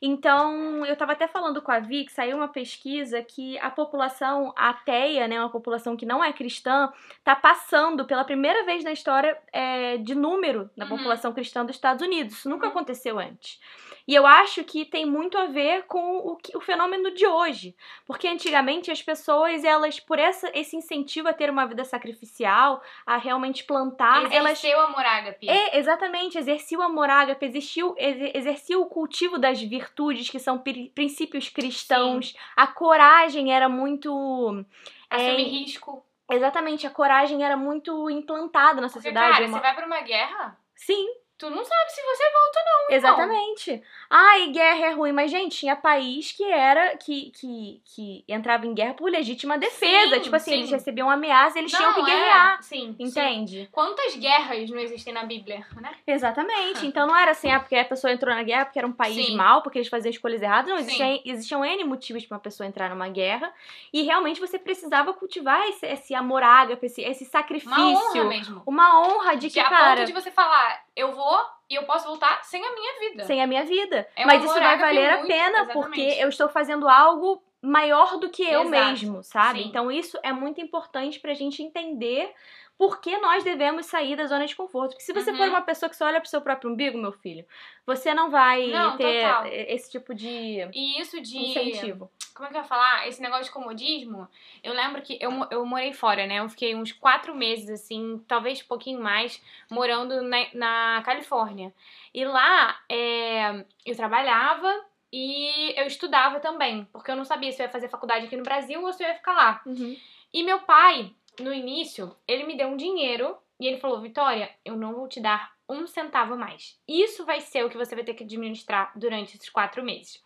Então, 0.00 0.84
eu 0.84 0.96
tava 0.96 1.12
até 1.12 1.26
falando 1.26 1.60
com 1.62 1.70
a 1.72 1.78
Vi 1.78 2.04
que 2.04 2.12
saiu 2.12 2.36
uma 2.36 2.48
pesquisa 2.48 3.22
que 3.22 3.58
a 3.58 3.70
população 3.70 4.52
ateia, 4.56 5.26
né, 5.26 5.38
uma 5.40 5.50
população 5.50 5.96
que 5.96 6.04
não 6.06 6.22
é 6.22 6.32
cristã, 6.32 6.92
tá 7.24 7.34
passando 7.34 8.04
pela 8.04 8.24
primeira 8.24 8.64
vez 8.64 8.84
na 8.84 8.92
história 8.92 9.36
é, 9.52 9.96
de 9.98 10.14
número 10.14 10.70
da 10.76 10.84
Uhum. 10.84 10.90
população 10.96 11.32
cristã 11.32 11.64
dos 11.64 11.76
Estados 11.76 12.06
Unidos. 12.06 12.34
Isso 12.38 12.48
nunca 12.48 12.66
Uhum. 12.66 12.72
aconteceu 12.72 13.18
antes. 13.18 13.60
E 14.08 14.14
eu 14.14 14.24
acho 14.24 14.62
que 14.62 14.84
tem 14.84 15.04
muito 15.04 15.36
a 15.36 15.46
ver 15.46 15.82
com 15.86 16.18
o, 16.18 16.36
que- 16.36 16.56
o 16.56 16.60
fenômeno 16.60 17.10
de 17.12 17.26
hoje. 17.26 17.74
Porque 18.06 18.28
antigamente 18.28 18.90
as 18.90 19.02
pessoas, 19.02 19.64
elas, 19.64 19.98
por 19.98 20.18
essa, 20.18 20.48
esse 20.54 20.76
incentivo 20.76 21.28
a 21.28 21.32
ter 21.32 21.50
uma 21.50 21.66
vida 21.66 21.84
sacrificial, 21.84 22.80
a 23.04 23.16
realmente 23.16 23.64
plantar, 23.64 24.32
elas 24.32 24.58
Exerceu 24.62 24.78
o 24.78 24.82
amor 24.82 25.04
ágape. 25.04 25.48
é, 25.50 25.76
exatamente, 25.78 26.38
exercia 26.38 26.78
o 26.78 26.82
amor 26.82 27.10
ágape, 27.10 27.44
existiu, 27.46 27.94
exer- 27.98 28.30
exercia 28.34 28.78
o 28.78 28.86
cultivo 28.86 29.38
das 29.38 29.60
virtudes, 29.60 30.30
que 30.30 30.38
são 30.38 30.56
pri- 30.58 30.90
princípios 30.94 31.48
cristãos. 31.48 32.34
A 32.56 32.66
coragem 32.68 33.52
era 33.52 33.68
muito. 33.68 34.64
Assumir 35.10 35.46
é, 35.46 35.48
risco. 35.48 36.04
exatamente, 36.30 36.86
a 36.86 36.90
coragem 36.90 37.42
era 37.44 37.56
muito 37.56 38.08
implantada 38.10 38.80
na 38.80 38.86
Porque, 38.88 38.94
sociedade. 38.98 39.32
cara, 39.32 39.46
uma- 39.46 39.58
você 39.58 39.62
vai 39.62 39.74
pra 39.74 39.86
uma 39.86 40.00
guerra, 40.00 40.56
Sim, 40.74 41.06
tu 41.38 41.50
não 41.50 41.64
sabe 41.64 41.90
se 41.90 42.02
você 42.02 42.24
volta 42.32 42.58
ou 42.58 42.64
não. 42.64 42.96
exatamente. 42.96 43.82
Ai, 44.08 44.46
guerra 44.48 44.86
é 44.86 44.90
ruim, 44.92 45.12
mas, 45.12 45.30
gente, 45.30 45.58
tinha 45.58 45.76
país 45.76 46.32
que 46.32 46.44
era. 46.44 46.96
que, 46.96 47.30
que, 47.30 47.82
que 47.84 48.24
entrava 48.28 48.66
em 48.66 48.74
guerra 48.74 48.94
por 48.94 49.10
legítima 49.10 49.58
defesa. 49.58 50.16
Sim, 50.16 50.20
tipo 50.20 50.36
assim, 50.36 50.50
sim. 50.52 50.56
eles 50.58 50.70
recebiam 50.70 51.10
ameaça, 51.10 51.58
eles 51.58 51.72
não, 51.72 51.78
tinham 51.78 51.94
que 51.94 52.00
é. 52.00 52.04
guerrear. 52.04 52.62
Sim, 52.62 52.94
sim. 52.96 53.04
Entende? 53.04 53.68
Quantas 53.70 54.16
guerras 54.16 54.70
não 54.70 54.78
existem 54.78 55.12
na 55.12 55.24
Bíblia, 55.24 55.66
né? 55.80 55.92
Exatamente. 56.06 56.86
Então 56.96 57.06
não 57.06 57.16
era 57.16 57.32
assim, 57.32 57.50
ah, 57.50 57.58
porque 57.58 57.74
a 57.74 57.84
pessoa 57.84 58.12
entrou 58.12 58.34
na 58.34 58.42
guerra 58.42 58.64
porque 58.64 58.78
era 58.78 58.86
um 58.86 58.92
país 58.92 59.26
Sim. 59.26 59.36
mau, 59.36 59.60
porque 59.60 59.78
eles 59.78 59.88
faziam 59.88 60.10
escolhas 60.10 60.40
erradas. 60.40 60.70
Não, 60.70 60.78
Sim. 60.78 60.84
existiam, 60.84 61.20
existiam 61.24 61.64
N 61.64 61.84
motivos 61.84 62.24
pra 62.24 62.36
uma 62.36 62.40
pessoa 62.40 62.66
entrar 62.66 62.88
numa 62.90 63.08
guerra. 63.08 63.52
E 63.92 64.02
realmente 64.02 64.40
você 64.40 64.58
precisava 64.58 65.12
cultivar 65.12 65.68
esse, 65.68 65.84
esse 65.84 66.14
amor 66.14 66.42
ágape, 66.42 66.86
esse, 66.86 67.02
esse 67.02 67.24
sacrifício. 67.24 67.76
Uma 67.76 68.10
honra 68.10 68.24
mesmo. 68.24 68.62
Uma 68.64 69.00
honra 69.00 69.34
de 69.34 69.48
De 69.48 69.54
que, 69.54 69.60
a 69.60 69.68
cara, 69.68 69.96
ponto 69.96 70.06
de 70.06 70.12
você 70.12 70.30
falar, 70.30 70.85
eu 70.96 71.12
vou 71.12 71.38
e 71.70 71.74
eu 71.74 71.82
posso 71.84 72.06
voltar 72.06 72.42
sem 72.44 72.64
a 72.64 72.72
minha 72.74 73.00
vida. 73.00 73.24
sem 73.24 73.42
a 73.42 73.46
minha 73.46 73.64
vida. 73.64 74.08
É 74.16 74.24
Mas 74.24 74.42
isso 74.42 74.54
vai 74.54 74.78
valer 74.78 75.10
a 75.10 75.16
muito- 75.18 75.28
pena 75.28 75.58
exatamente. 75.62 75.72
porque 75.72 76.00
eu 76.18 76.28
estou 76.28 76.48
fazendo 76.48 76.88
algo 76.88 77.42
maior 77.62 78.18
do 78.18 78.28
que 78.30 78.42
eu 78.42 78.62
Exato. 78.62 78.70
mesmo, 78.70 79.22
sabe? 79.24 79.62
Sim. 79.62 79.68
Então 79.68 79.90
isso 79.90 80.18
é 80.22 80.32
muito 80.32 80.60
importante 80.60 81.18
pra 81.20 81.34
gente 81.34 81.62
entender 81.62 82.32
por 82.78 83.00
que 83.00 83.16
nós 83.18 83.42
devemos 83.42 83.86
sair 83.86 84.16
da 84.16 84.26
zona 84.26 84.46
de 84.46 84.54
conforto. 84.54 84.90
Porque 84.90 85.02
se 85.04 85.12
você 85.12 85.30
Uhum. 85.30 85.36
for 85.38 85.48
uma 85.48 85.62
pessoa 85.62 85.88
que 85.88 85.96
só 85.96 86.04
olha 86.06 86.20
pro 86.20 86.28
seu 86.28 86.40
próprio 86.42 86.70
umbigo, 86.70 86.98
meu 86.98 87.12
filho, 87.12 87.44
você 87.86 88.12
não 88.12 88.30
vai 88.30 88.66
Não, 88.68 88.96
ter 88.96 89.22
total. 89.22 89.46
esse 89.46 89.90
tipo 89.90 90.14
de 90.14 90.68
E 90.74 91.00
isso 91.00 91.20
de. 91.20 91.38
incentivo. 91.38 92.10
Como 92.34 92.46
é 92.46 92.50
que 92.50 92.56
eu 92.58 92.60
ia 92.60 92.66
falar? 92.68 93.08
Esse 93.08 93.22
negócio 93.22 93.44
de 93.46 93.50
comodismo. 93.50 94.28
Eu 94.62 94.74
lembro 94.74 95.00
que 95.00 95.16
eu, 95.18 95.30
eu 95.50 95.64
morei 95.64 95.94
fora, 95.94 96.26
né? 96.26 96.40
Eu 96.40 96.48
fiquei 96.50 96.74
uns 96.74 96.92
quatro 96.92 97.34
meses, 97.34 97.70
assim, 97.70 98.22
talvez 98.28 98.60
um 98.62 98.66
pouquinho 98.66 99.00
mais, 99.00 99.42
morando 99.70 100.20
na, 100.20 100.46
na 100.52 101.02
Califórnia. 101.02 101.72
E 102.12 102.26
lá 102.26 102.78
é, 102.90 103.64
eu 103.86 103.96
trabalhava 103.96 104.70
e 105.10 105.72
eu 105.80 105.86
estudava 105.86 106.38
também, 106.40 106.84
porque 106.92 107.10
eu 107.10 107.16
não 107.16 107.24
sabia 107.24 107.50
se 107.52 107.62
eu 107.62 107.66
ia 107.66 107.72
fazer 107.72 107.88
faculdade 107.88 108.26
aqui 108.26 108.36
no 108.36 108.42
Brasil 108.42 108.82
ou 108.84 108.92
se 108.92 109.02
eu 109.02 109.08
ia 109.08 109.14
ficar 109.14 109.32
lá. 109.32 109.62
Uhum. 109.64 109.96
E 110.34 110.42
meu 110.42 110.58
pai, 110.60 111.14
no 111.40 111.52
início, 111.52 112.14
ele 112.26 112.44
me 112.44 112.56
deu 112.56 112.68
um 112.68 112.76
dinheiro 112.76 113.36
e 113.60 113.66
ele 113.66 113.78
falou: 113.78 114.00
Vitória, 114.00 114.50
eu 114.64 114.76
não 114.76 114.94
vou 114.94 115.08
te 115.08 115.20
dar 115.20 115.54
um 115.68 115.86
centavo 115.86 116.34
a 116.34 116.36
mais. 116.36 116.80
Isso 116.86 117.24
vai 117.24 117.40
ser 117.40 117.64
o 117.64 117.70
que 117.70 117.76
você 117.76 117.94
vai 117.94 118.04
ter 118.04 118.14
que 118.14 118.24
administrar 118.24 118.92
durante 118.96 119.36
esses 119.36 119.50
quatro 119.50 119.82
meses. 119.82 120.22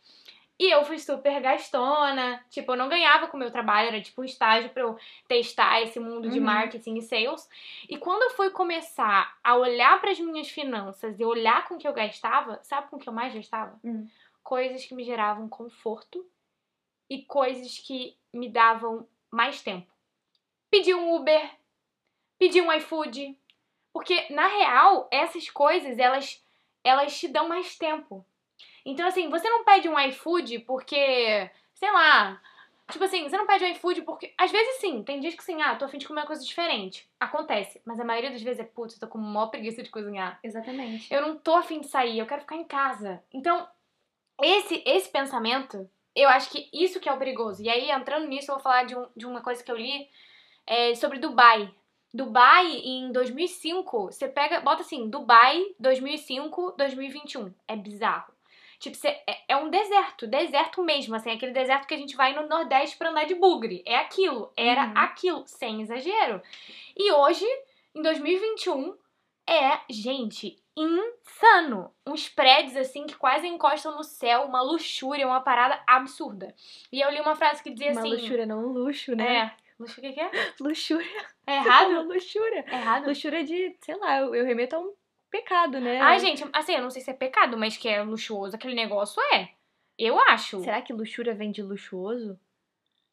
E 0.58 0.70
eu 0.70 0.84
fui 0.84 0.98
super 0.98 1.40
gastona, 1.40 2.44
tipo, 2.50 2.72
eu 2.72 2.76
não 2.76 2.90
ganhava 2.90 3.28
com 3.28 3.36
o 3.38 3.40
meu 3.40 3.50
trabalho, 3.50 3.88
era 3.88 4.00
tipo 4.02 4.20
um 4.20 4.24
estágio 4.24 4.68
pra 4.68 4.82
eu 4.82 4.98
testar 5.26 5.80
esse 5.80 5.98
mundo 5.98 6.28
de 6.28 6.38
Uhum. 6.38 6.44
marketing 6.44 6.98
e 6.98 7.02
sales. 7.02 7.48
E 7.88 7.96
quando 7.96 8.24
eu 8.24 8.30
fui 8.36 8.50
começar 8.50 9.38
a 9.42 9.56
olhar 9.56 9.98
para 10.02 10.10
as 10.10 10.20
minhas 10.20 10.50
finanças 10.50 11.18
e 11.18 11.24
olhar 11.24 11.66
com 11.66 11.76
o 11.76 11.78
que 11.78 11.88
eu 11.88 11.94
gastava, 11.94 12.60
sabe 12.62 12.88
com 12.90 12.96
o 12.96 12.98
que 12.98 13.08
eu 13.08 13.12
mais 13.12 13.32
gastava? 13.32 13.80
Hum. 13.82 14.06
Coisas 14.42 14.84
que 14.84 14.94
me 14.94 15.02
geravam 15.02 15.48
conforto 15.48 16.26
e 17.08 17.22
coisas 17.22 17.78
que 17.78 18.14
me 18.30 18.46
davam 18.50 19.08
mais 19.30 19.62
tempo. 19.62 19.90
Pedir 20.70 20.94
um 20.94 21.14
Uber, 21.14 21.50
pedir 22.38 22.62
um 22.62 22.72
iFood, 22.72 23.36
porque 23.92 24.26
na 24.32 24.46
real 24.46 25.08
essas 25.10 25.50
coisas 25.50 25.98
elas 25.98 26.42
elas 26.82 27.18
te 27.18 27.28
dão 27.28 27.48
mais 27.48 27.76
tempo. 27.76 28.24
Então 28.84 29.06
assim, 29.06 29.28
você 29.28 29.48
não 29.48 29.64
pede 29.64 29.88
um 29.88 29.98
iFood 29.98 30.60
porque, 30.60 31.50
sei 31.74 31.90
lá, 31.90 32.40
tipo 32.90 33.04
assim, 33.04 33.28
você 33.28 33.36
não 33.36 33.46
pede 33.46 33.64
um 33.64 33.68
iFood 33.68 34.02
porque 34.02 34.32
às 34.38 34.50
vezes 34.50 34.80
sim, 34.80 35.02
tem 35.02 35.20
dias 35.20 35.34
que 35.34 35.44
sim, 35.44 35.60
ah, 35.60 35.76
tô 35.76 35.84
afim 35.84 35.98
de 35.98 36.06
comer 36.06 36.20
uma 36.20 36.26
coisa 36.26 36.44
diferente. 36.44 37.08
Acontece, 37.18 37.82
mas 37.84 38.00
a 38.00 38.04
maioria 38.04 38.30
das 38.30 38.42
vezes 38.42 38.60
é 38.60 38.64
putz, 38.64 38.94
eu 38.94 39.00
tô 39.00 39.08
com 39.08 39.18
maior 39.18 39.48
preguiça 39.48 39.82
de 39.82 39.90
cozinhar. 39.90 40.38
Exatamente. 40.42 41.12
Eu 41.12 41.20
não 41.20 41.36
tô 41.36 41.54
afim 41.54 41.80
de 41.80 41.88
sair, 41.88 42.18
eu 42.18 42.26
quero 42.26 42.42
ficar 42.42 42.56
em 42.56 42.64
casa. 42.64 43.22
Então, 43.32 43.68
esse, 44.40 44.82
esse 44.86 45.10
pensamento, 45.10 45.88
eu 46.14 46.28
acho 46.28 46.48
que 46.50 46.70
isso 46.72 47.00
que 47.00 47.08
é 47.08 47.12
o 47.12 47.18
perigoso. 47.18 47.62
E 47.62 47.68
aí, 47.68 47.90
entrando 47.90 48.26
nisso, 48.26 48.50
eu 48.50 48.54
vou 48.54 48.62
falar 48.62 48.84
de, 48.84 48.96
um, 48.96 49.06
de 49.14 49.26
uma 49.26 49.42
coisa 49.42 49.62
que 49.62 49.70
eu 49.70 49.76
li 49.76 50.08
é, 50.66 50.94
sobre 50.94 51.18
Dubai. 51.18 51.72
Dubai, 52.12 52.66
em 52.84 53.12
2005, 53.12 54.06
você 54.06 54.28
pega, 54.28 54.60
bota 54.60 54.82
assim, 54.82 55.08
Dubai 55.08 55.64
2005, 55.78 56.74
2021. 56.76 57.54
É 57.68 57.76
bizarro. 57.76 58.32
Tipo, 58.80 58.96
é, 59.06 59.22
é 59.48 59.56
um 59.56 59.68
deserto, 59.68 60.26
deserto 60.26 60.82
mesmo, 60.82 61.14
assim, 61.14 61.30
aquele 61.30 61.52
deserto 61.52 61.86
que 61.86 61.94
a 61.94 61.98
gente 61.98 62.16
vai 62.16 62.34
no 62.34 62.48
Nordeste 62.48 62.96
pra 62.96 63.10
andar 63.10 63.26
de 63.26 63.34
bugre. 63.34 63.82
É 63.86 63.96
aquilo, 63.96 64.50
era 64.56 64.86
Uhum. 64.86 64.92
aquilo, 64.96 65.42
sem 65.46 65.82
exagero. 65.82 66.40
E 66.96 67.12
hoje, 67.12 67.44
em 67.94 68.00
2021, 68.02 68.96
é, 69.46 69.80
gente, 69.90 70.56
insano. 70.76 71.92
Uns 72.06 72.28
prédios, 72.28 72.76
assim, 72.76 73.06
que 73.06 73.16
quase 73.16 73.46
encostam 73.46 73.94
no 73.96 74.02
céu, 74.02 74.44
uma 74.44 74.62
luxúria, 74.62 75.26
uma 75.26 75.40
parada 75.40 75.80
absurda. 75.86 76.54
E 76.90 77.00
eu 77.00 77.10
li 77.10 77.20
uma 77.20 77.36
frase 77.36 77.62
que 77.62 77.70
dizia 77.70 77.92
Uma 77.92 78.00
assim... 78.00 78.10
luxúria, 78.10 78.46
não 78.46 78.60
um 78.60 78.72
luxo, 78.72 79.14
né? 79.14 79.52
É, 79.80 79.82
luxúria 79.82 80.10
o 80.10 80.14
que 80.14 80.20
que 80.20 80.20
é? 80.20 80.30
Luxúria. 80.60 81.26
É 81.46 81.56
errado? 81.56 82.02
luxúria. 82.06 82.64
É 82.70 82.76
errado? 82.76 83.06
Luxúria 83.08 83.42
de, 83.44 83.76
sei 83.80 83.96
lá, 83.96 84.18
eu, 84.18 84.34
eu 84.34 84.44
remeto 84.44 84.76
a 84.76 84.78
um 84.78 84.92
pecado, 85.30 85.80
né? 85.80 86.00
Ai, 86.00 86.18
gente, 86.18 86.44
assim, 86.52 86.74
eu 86.74 86.82
não 86.82 86.90
sei 86.90 87.02
se 87.02 87.10
é 87.10 87.14
pecado, 87.14 87.56
mas 87.56 87.76
que 87.76 87.88
é 87.88 88.02
luxuoso, 88.02 88.54
aquele 88.56 88.74
negócio 88.74 89.20
é. 89.34 89.50
Eu 89.98 90.18
acho. 90.18 90.60
Será 90.62 90.80
que 90.80 90.92
luxúria 90.92 91.34
vem 91.34 91.50
de 91.50 91.62
luxuoso? 91.62 92.38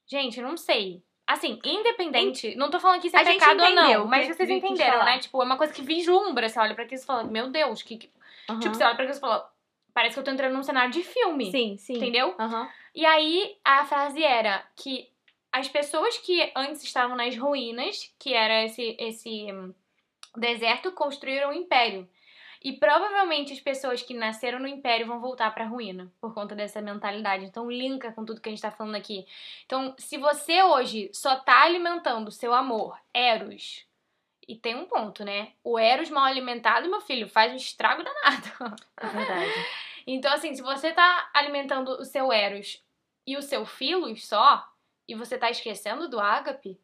Gente, 0.05 0.39
eu 0.39 0.47
não 0.47 0.55
sei. 0.57 1.03
Assim, 1.25 1.59
independente, 1.65 2.55
não 2.55 2.69
tô 2.69 2.79
falando 2.79 3.01
que 3.01 3.07
isso 3.07 3.17
é 3.17 3.19
A 3.19 3.25
pecado 3.25 3.59
ou 3.59 3.65
entendeu 3.69 3.99
não, 3.99 4.05
o 4.05 4.07
mas 4.07 4.27
que 4.27 4.33
vocês 4.33 4.49
entenderam, 4.49 5.03
né? 5.03 5.19
Tipo, 5.19 5.41
é 5.41 5.45
uma 5.45 5.57
coisa 5.57 5.73
que 5.73 5.81
vislumbra, 5.81 6.47
você 6.47 6.57
olha 6.57 6.73
pra 6.73 6.85
aquilo 6.85 7.01
e 7.01 7.05
fala, 7.05 7.23
meu 7.25 7.49
Deus, 7.49 7.81
que... 7.83 7.97
que- 7.97 8.11
Aham. 8.49 8.61
Tipo, 8.61 8.75
você 8.75 8.83
olha 8.85 8.95
pra 8.95 9.03
aquilo 9.03 9.17
e 9.17 9.19
fala, 9.21 9.53
parece 9.93 10.13
que 10.13 10.19
eu 10.21 10.23
tô 10.23 10.31
entrando 10.31 10.53
num 10.53 10.63
cenário 10.63 10.89
de 10.89 11.03
filme, 11.03 11.51
Sim, 11.51 11.77
sim. 11.77 11.95
entendeu? 11.97 12.33
Aham. 12.39 12.69
E 12.95 13.05
aí, 13.05 13.57
a 13.65 13.83
frase 13.83 14.23
era 14.23 14.65
que 14.73 15.09
as 15.57 15.67
pessoas 15.67 16.17
que 16.17 16.51
antes 16.55 16.83
estavam 16.83 17.15
nas 17.15 17.35
ruínas, 17.35 18.13
que 18.19 18.33
era 18.33 18.63
esse, 18.63 18.95
esse 18.99 19.51
hum, 19.51 19.73
deserto, 20.35 20.91
construíram 20.91 21.49
um 21.49 21.53
império. 21.53 22.07
E 22.63 22.73
provavelmente 22.73 23.53
as 23.53 23.59
pessoas 23.59 24.01
que 24.01 24.13
nasceram 24.13 24.59
no 24.59 24.67
império 24.67 25.07
vão 25.07 25.19
voltar 25.19 25.53
pra 25.53 25.65
ruína 25.65 26.11
por 26.19 26.33
conta 26.33 26.55
dessa 26.55 26.81
mentalidade. 26.81 27.45
Então 27.45 27.69
linka 27.69 28.11
com 28.11 28.25
tudo 28.25 28.41
que 28.41 28.49
a 28.49 28.51
gente 28.51 28.61
tá 28.61 28.71
falando 28.71 28.95
aqui. 28.95 29.25
Então, 29.65 29.95
se 29.97 30.17
você 30.17 30.63
hoje 30.63 31.09
só 31.13 31.35
tá 31.35 31.61
alimentando 31.63 32.27
o 32.27 32.31
seu 32.31 32.53
amor, 32.53 32.97
Eros, 33.13 33.85
e 34.47 34.55
tem 34.55 34.75
um 34.75 34.85
ponto, 34.85 35.23
né? 35.23 35.53
O 35.63 35.77
Eros 35.77 36.09
mal 36.09 36.23
alimentado, 36.23 36.89
meu 36.89 37.01
filho, 37.01 37.27
faz 37.27 37.51
um 37.51 37.57
estrago 37.57 38.03
danado. 38.03 38.77
É 38.97 39.07
verdade. 39.07 39.51
Então, 40.09 40.31
assim, 40.31 40.55
se 40.55 40.61
você 40.61 40.93
tá 40.93 41.29
alimentando 41.33 41.89
o 41.89 42.05
seu 42.05 42.31
Eros 42.31 42.81
e 43.25 43.35
o 43.35 43.41
seu 43.41 43.65
Filos 43.65 44.25
só, 44.25 44.65
e 45.07 45.15
você 45.15 45.37
tá 45.37 45.49
esquecendo 45.49 46.09
do 46.09 46.19
Ágape, 46.19 46.79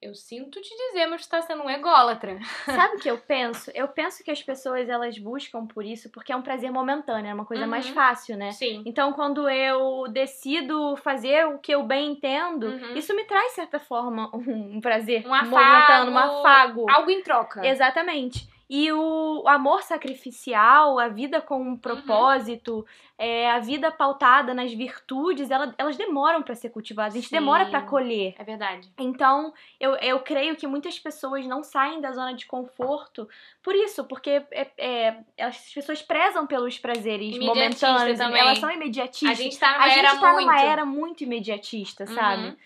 eu 0.00 0.14
sinto 0.14 0.60
te 0.60 0.70
dizer, 0.70 1.06
mas 1.06 1.24
você 1.24 1.30
tá 1.30 1.42
sendo 1.42 1.64
um 1.64 1.68
ególatra. 1.70 2.38
Sabe 2.64 2.96
o 2.96 2.98
que 3.00 3.10
eu 3.10 3.18
penso? 3.18 3.68
Eu 3.74 3.88
penso 3.88 4.22
que 4.22 4.30
as 4.30 4.40
pessoas 4.40 4.88
elas 4.88 5.18
buscam 5.18 5.66
por 5.66 5.84
isso 5.84 6.08
porque 6.10 6.32
é 6.32 6.36
um 6.36 6.42
prazer 6.42 6.70
momentâneo, 6.70 7.28
é 7.30 7.34
uma 7.34 7.44
coisa 7.44 7.64
Uhum. 7.64 7.70
mais 7.70 7.88
fácil, 7.88 8.36
né? 8.36 8.52
Sim. 8.52 8.82
Então, 8.86 9.12
quando 9.12 9.48
eu 9.50 10.06
decido 10.08 10.96
fazer 10.98 11.46
o 11.48 11.58
que 11.58 11.74
eu 11.74 11.82
bem 11.82 12.12
entendo, 12.12 12.68
Uhum. 12.68 12.94
isso 12.94 13.12
me 13.14 13.24
traz, 13.24 13.48
de 13.48 13.54
certa 13.56 13.80
forma, 13.80 14.30
um 14.32 14.80
prazer 14.80 15.26
Um 15.26 15.34
afago, 15.34 15.50
momentâneo, 15.50 16.12
um 16.12 16.18
afago. 16.18 16.86
Algo 16.88 17.10
em 17.10 17.22
troca. 17.22 17.66
Exatamente. 17.66 18.48
E 18.70 18.92
o 18.92 19.44
amor 19.46 19.82
sacrificial, 19.82 20.98
a 20.98 21.08
vida 21.08 21.40
com 21.40 21.56
Uhum. 21.62 21.70
um 21.70 21.76
propósito, 21.76 22.84
é, 23.16 23.50
a 23.50 23.58
vida 23.58 23.90
pautada 23.90 24.52
nas 24.52 24.72
virtudes, 24.72 25.50
ela- 25.50 25.74
elas 25.78 25.96
demoram 25.96 26.42
pra 26.42 26.54
ser 26.54 26.68
cultivadas, 26.70 27.14
a 27.14 27.16
gente 27.16 27.28
Sim. 27.30 27.36
demora 27.36 27.66
pra 27.66 27.80
colher. 27.82 28.34
É 28.38 28.44
verdade. 28.44 28.88
Então, 28.98 29.52
eu, 29.80 29.94
eu 29.96 30.20
creio 30.20 30.54
que 30.54 30.66
muitas 30.66 30.98
pessoas 30.98 31.46
não 31.46 31.62
saem 31.62 32.00
da 32.00 32.12
zona 32.12 32.34
de 32.34 32.46
conforto 32.46 33.28
por 33.62 33.74
isso, 33.74 34.04
porque 34.04 34.42
é, 34.50 34.70
é, 34.76 35.16
as 35.40 35.58
pessoas 35.72 36.02
prezam 36.02 36.46
pelos 36.46 36.78
prazeres 36.78 37.38
momentâneos, 37.38 38.18
também. 38.18 38.40
elas 38.40 38.58
são 38.58 38.70
imediatistas. 38.70 39.30
A 39.38 39.42
gente 39.42 39.58
tá 39.58 39.72
numa 39.72 39.84
A 39.84 39.88
gente 39.88 39.98
era 39.98 40.16
tá 40.16 40.32
muito. 40.32 40.46
numa 40.46 40.60
era 40.60 40.84
muito 40.84 41.24
imediatista, 41.24 42.06
sabe? 42.06 42.56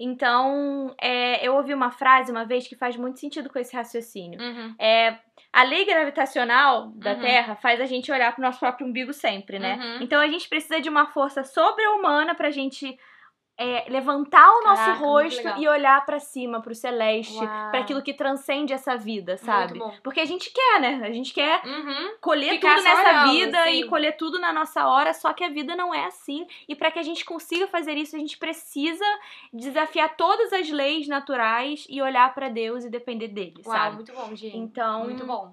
Então, 0.00 0.94
é, 1.00 1.44
eu 1.46 1.54
ouvi 1.56 1.74
uma 1.74 1.90
frase 1.90 2.30
uma 2.30 2.44
vez 2.44 2.68
que 2.68 2.76
faz 2.76 2.96
muito 2.96 3.18
sentido 3.18 3.50
com 3.50 3.58
esse 3.58 3.74
raciocínio. 3.74 4.40
Uhum. 4.40 4.74
É, 4.78 5.18
a 5.52 5.62
lei 5.64 5.84
gravitacional 5.84 6.88
da 6.94 7.14
Uhum. 7.14 7.20
Terra 7.20 7.56
faz 7.56 7.80
a 7.80 7.86
gente 7.86 8.12
olhar 8.12 8.32
pro 8.32 8.42
nosso 8.42 8.60
próprio 8.60 8.86
umbigo 8.86 9.12
sempre, 9.12 9.58
né? 9.58 9.74
Uhum. 9.76 10.02
Então 10.02 10.20
a 10.20 10.28
gente 10.28 10.48
precisa 10.48 10.80
de 10.80 10.88
uma 10.88 11.06
força 11.06 11.42
sobre-humana 11.42 12.34
pra 12.34 12.50
gente 12.50 12.98
é, 13.58 13.84
levantar 13.90 14.48
o 14.48 14.64
nosso 14.64 14.84
Caraca, 14.84 15.04
rosto 15.04 15.48
e 15.58 15.66
olhar 15.66 16.06
pra 16.06 16.20
cima, 16.20 16.62
pro 16.62 16.74
celeste, 16.76 17.36
Uau. 17.44 17.70
pra 17.72 17.80
aquilo 17.80 18.00
que 18.00 18.14
transcende 18.14 18.72
essa 18.72 18.96
vida, 18.96 19.36
sabe? 19.36 19.80
Porque 20.02 20.20
a 20.20 20.24
gente 20.24 20.52
quer, 20.52 20.80
né? 20.80 21.00
A 21.02 21.10
gente 21.10 21.34
quer 21.34 21.60
Uhum. 21.66 22.12
colher 22.20 22.50
Ficar 22.50 22.76
tudo 22.76 22.84
nessa 22.84 23.00
olhando, 23.24 23.30
vida 23.32 23.64
sim. 23.64 23.70
e 23.80 23.84
colher 23.88 24.16
tudo 24.16 24.38
na 24.38 24.52
nossa 24.52 24.86
hora, 24.86 25.12
só 25.12 25.32
que 25.32 25.42
a 25.42 25.48
vida 25.48 25.74
não 25.74 25.92
é 25.92 26.04
assim. 26.06 26.46
E 26.68 26.76
pra 26.76 26.90
que 26.92 27.00
a 27.00 27.02
gente 27.02 27.24
consiga 27.24 27.66
fazer 27.66 27.96
isso, 27.96 28.14
a 28.14 28.18
gente 28.20 28.38
precisa 28.38 29.04
desafiar 29.52 30.16
todas 30.16 30.52
as 30.52 30.70
leis 30.70 31.08
naturais 31.08 31.84
e 31.90 32.00
olhar 32.00 32.32
pra 32.34 32.48
Deus 32.48 32.84
e 32.84 32.90
depender 32.90 33.28
dele, 33.28 33.60
Uau, 33.66 33.76
sabe? 33.76 33.96
muito 33.96 34.12
bom, 34.12 34.34
Gi. 34.36 34.56
Então, 34.56 35.04
Muito 35.04 35.26
bom. 35.26 35.52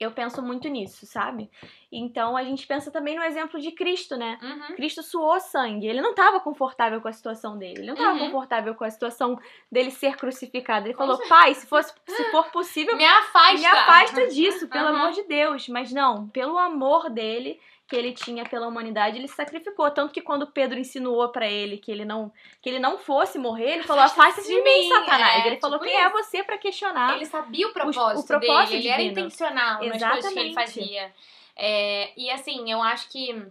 Eu 0.00 0.10
penso 0.10 0.42
muito 0.42 0.68
nisso, 0.68 1.06
sabe? 1.06 1.50
Então 1.90 2.36
a 2.36 2.42
gente 2.44 2.66
pensa 2.66 2.90
também 2.90 3.16
no 3.16 3.22
exemplo 3.22 3.60
de 3.60 3.70
Cristo, 3.72 4.16
né? 4.16 4.38
Uhum. 4.42 4.74
Cristo 4.76 5.02
suou 5.02 5.38
sangue. 5.40 5.86
Ele 5.86 6.00
não 6.00 6.10
estava 6.10 6.40
confortável 6.40 7.00
com 7.00 7.08
a 7.08 7.12
situação 7.12 7.56
dele. 7.56 7.78
Ele 7.80 7.86
não 7.86 7.94
estava 7.94 8.12
Uhum. 8.18 8.26
confortável 8.26 8.74
com 8.74 8.84
a 8.84 8.90
situação 8.90 9.38
dele 9.70 9.90
ser 9.90 10.16
crucificado. 10.16 10.86
Ele 10.86 10.94
falou: 10.94 11.18
Pai, 11.28 11.54
se, 11.54 11.66
fosse, 11.66 11.92
se 12.06 12.24
for 12.30 12.50
possível, 12.50 12.96
Me 12.98 13.04
afasta. 13.04 13.54
me 13.58 13.66
afasta 13.66 14.26
disso, 14.28 14.68
pelo 14.68 14.88
Uhum. 14.88 14.96
amor 14.96 15.12
de 15.12 15.22
Deus. 15.24 15.68
Mas 15.68 15.92
não, 15.92 16.28
pelo 16.28 16.58
amor 16.58 17.08
dele 17.10 17.60
que 17.94 17.98
ele 17.98 18.12
tinha 18.12 18.44
pela 18.44 18.66
humanidade, 18.66 19.18
ele 19.18 19.28
se 19.28 19.36
sacrificou. 19.36 19.88
Tanto 19.90 20.12
que 20.12 20.20
quando 20.20 20.48
Pedro 20.48 20.78
insinuou 20.78 21.28
pra 21.28 21.48
ele 21.48 21.78
que 21.78 21.92
ele 21.92 22.04
não 22.04 22.32
que 22.60 22.68
ele 22.68 22.80
não 22.80 22.98
fosse 22.98 23.38
morrer, 23.38 23.74
ele 23.74 23.82
falou: 23.84 24.02
Afasta-se 24.02 24.48
de 24.48 24.62
mim, 24.62 24.62
mim." 24.62 24.88
Satanás. 24.88 25.44
É, 25.44 25.46
ele 25.46 25.60
falou: 25.60 25.78
tipo 25.78 25.90
Quem 25.90 26.00
é 26.00 26.06
isso. 26.06 26.12
você 26.12 26.42
pra 26.42 26.58
questionar? 26.58 27.14
Ele 27.14 27.26
sabia 27.26 27.68
o 27.68 27.72
propósito, 27.72 28.24
o 28.24 28.26
propósito 28.26 28.70
dele, 28.72 28.78
ele 28.78 28.88
era 28.88 29.02
intencional 29.02 29.84
nas 29.84 30.02
coisas 30.02 30.32
que 30.32 30.38
ele 30.38 30.48
Exatamente. 30.50 30.54
fazia. 30.54 31.14
É, 31.56 32.12
e 32.16 32.30
assim, 32.30 32.70
eu 32.70 32.82
acho 32.82 33.08
que, 33.10 33.46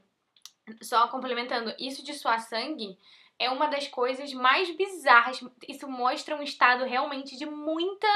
só 0.82 1.08
complementando, 1.08 1.74
isso 1.80 2.04
de 2.04 2.14
suar 2.14 2.42
sangue 2.42 2.98
é 3.40 3.50
uma 3.50 3.68
das 3.68 3.88
coisas 3.88 4.34
mais 4.34 4.70
bizarras. 4.76 5.42
Isso 5.68 5.88
mostra 5.88 6.36
um 6.36 6.44
estado 6.44 6.84
realmente 6.84 7.38
de 7.38 7.46
muita. 7.46 8.08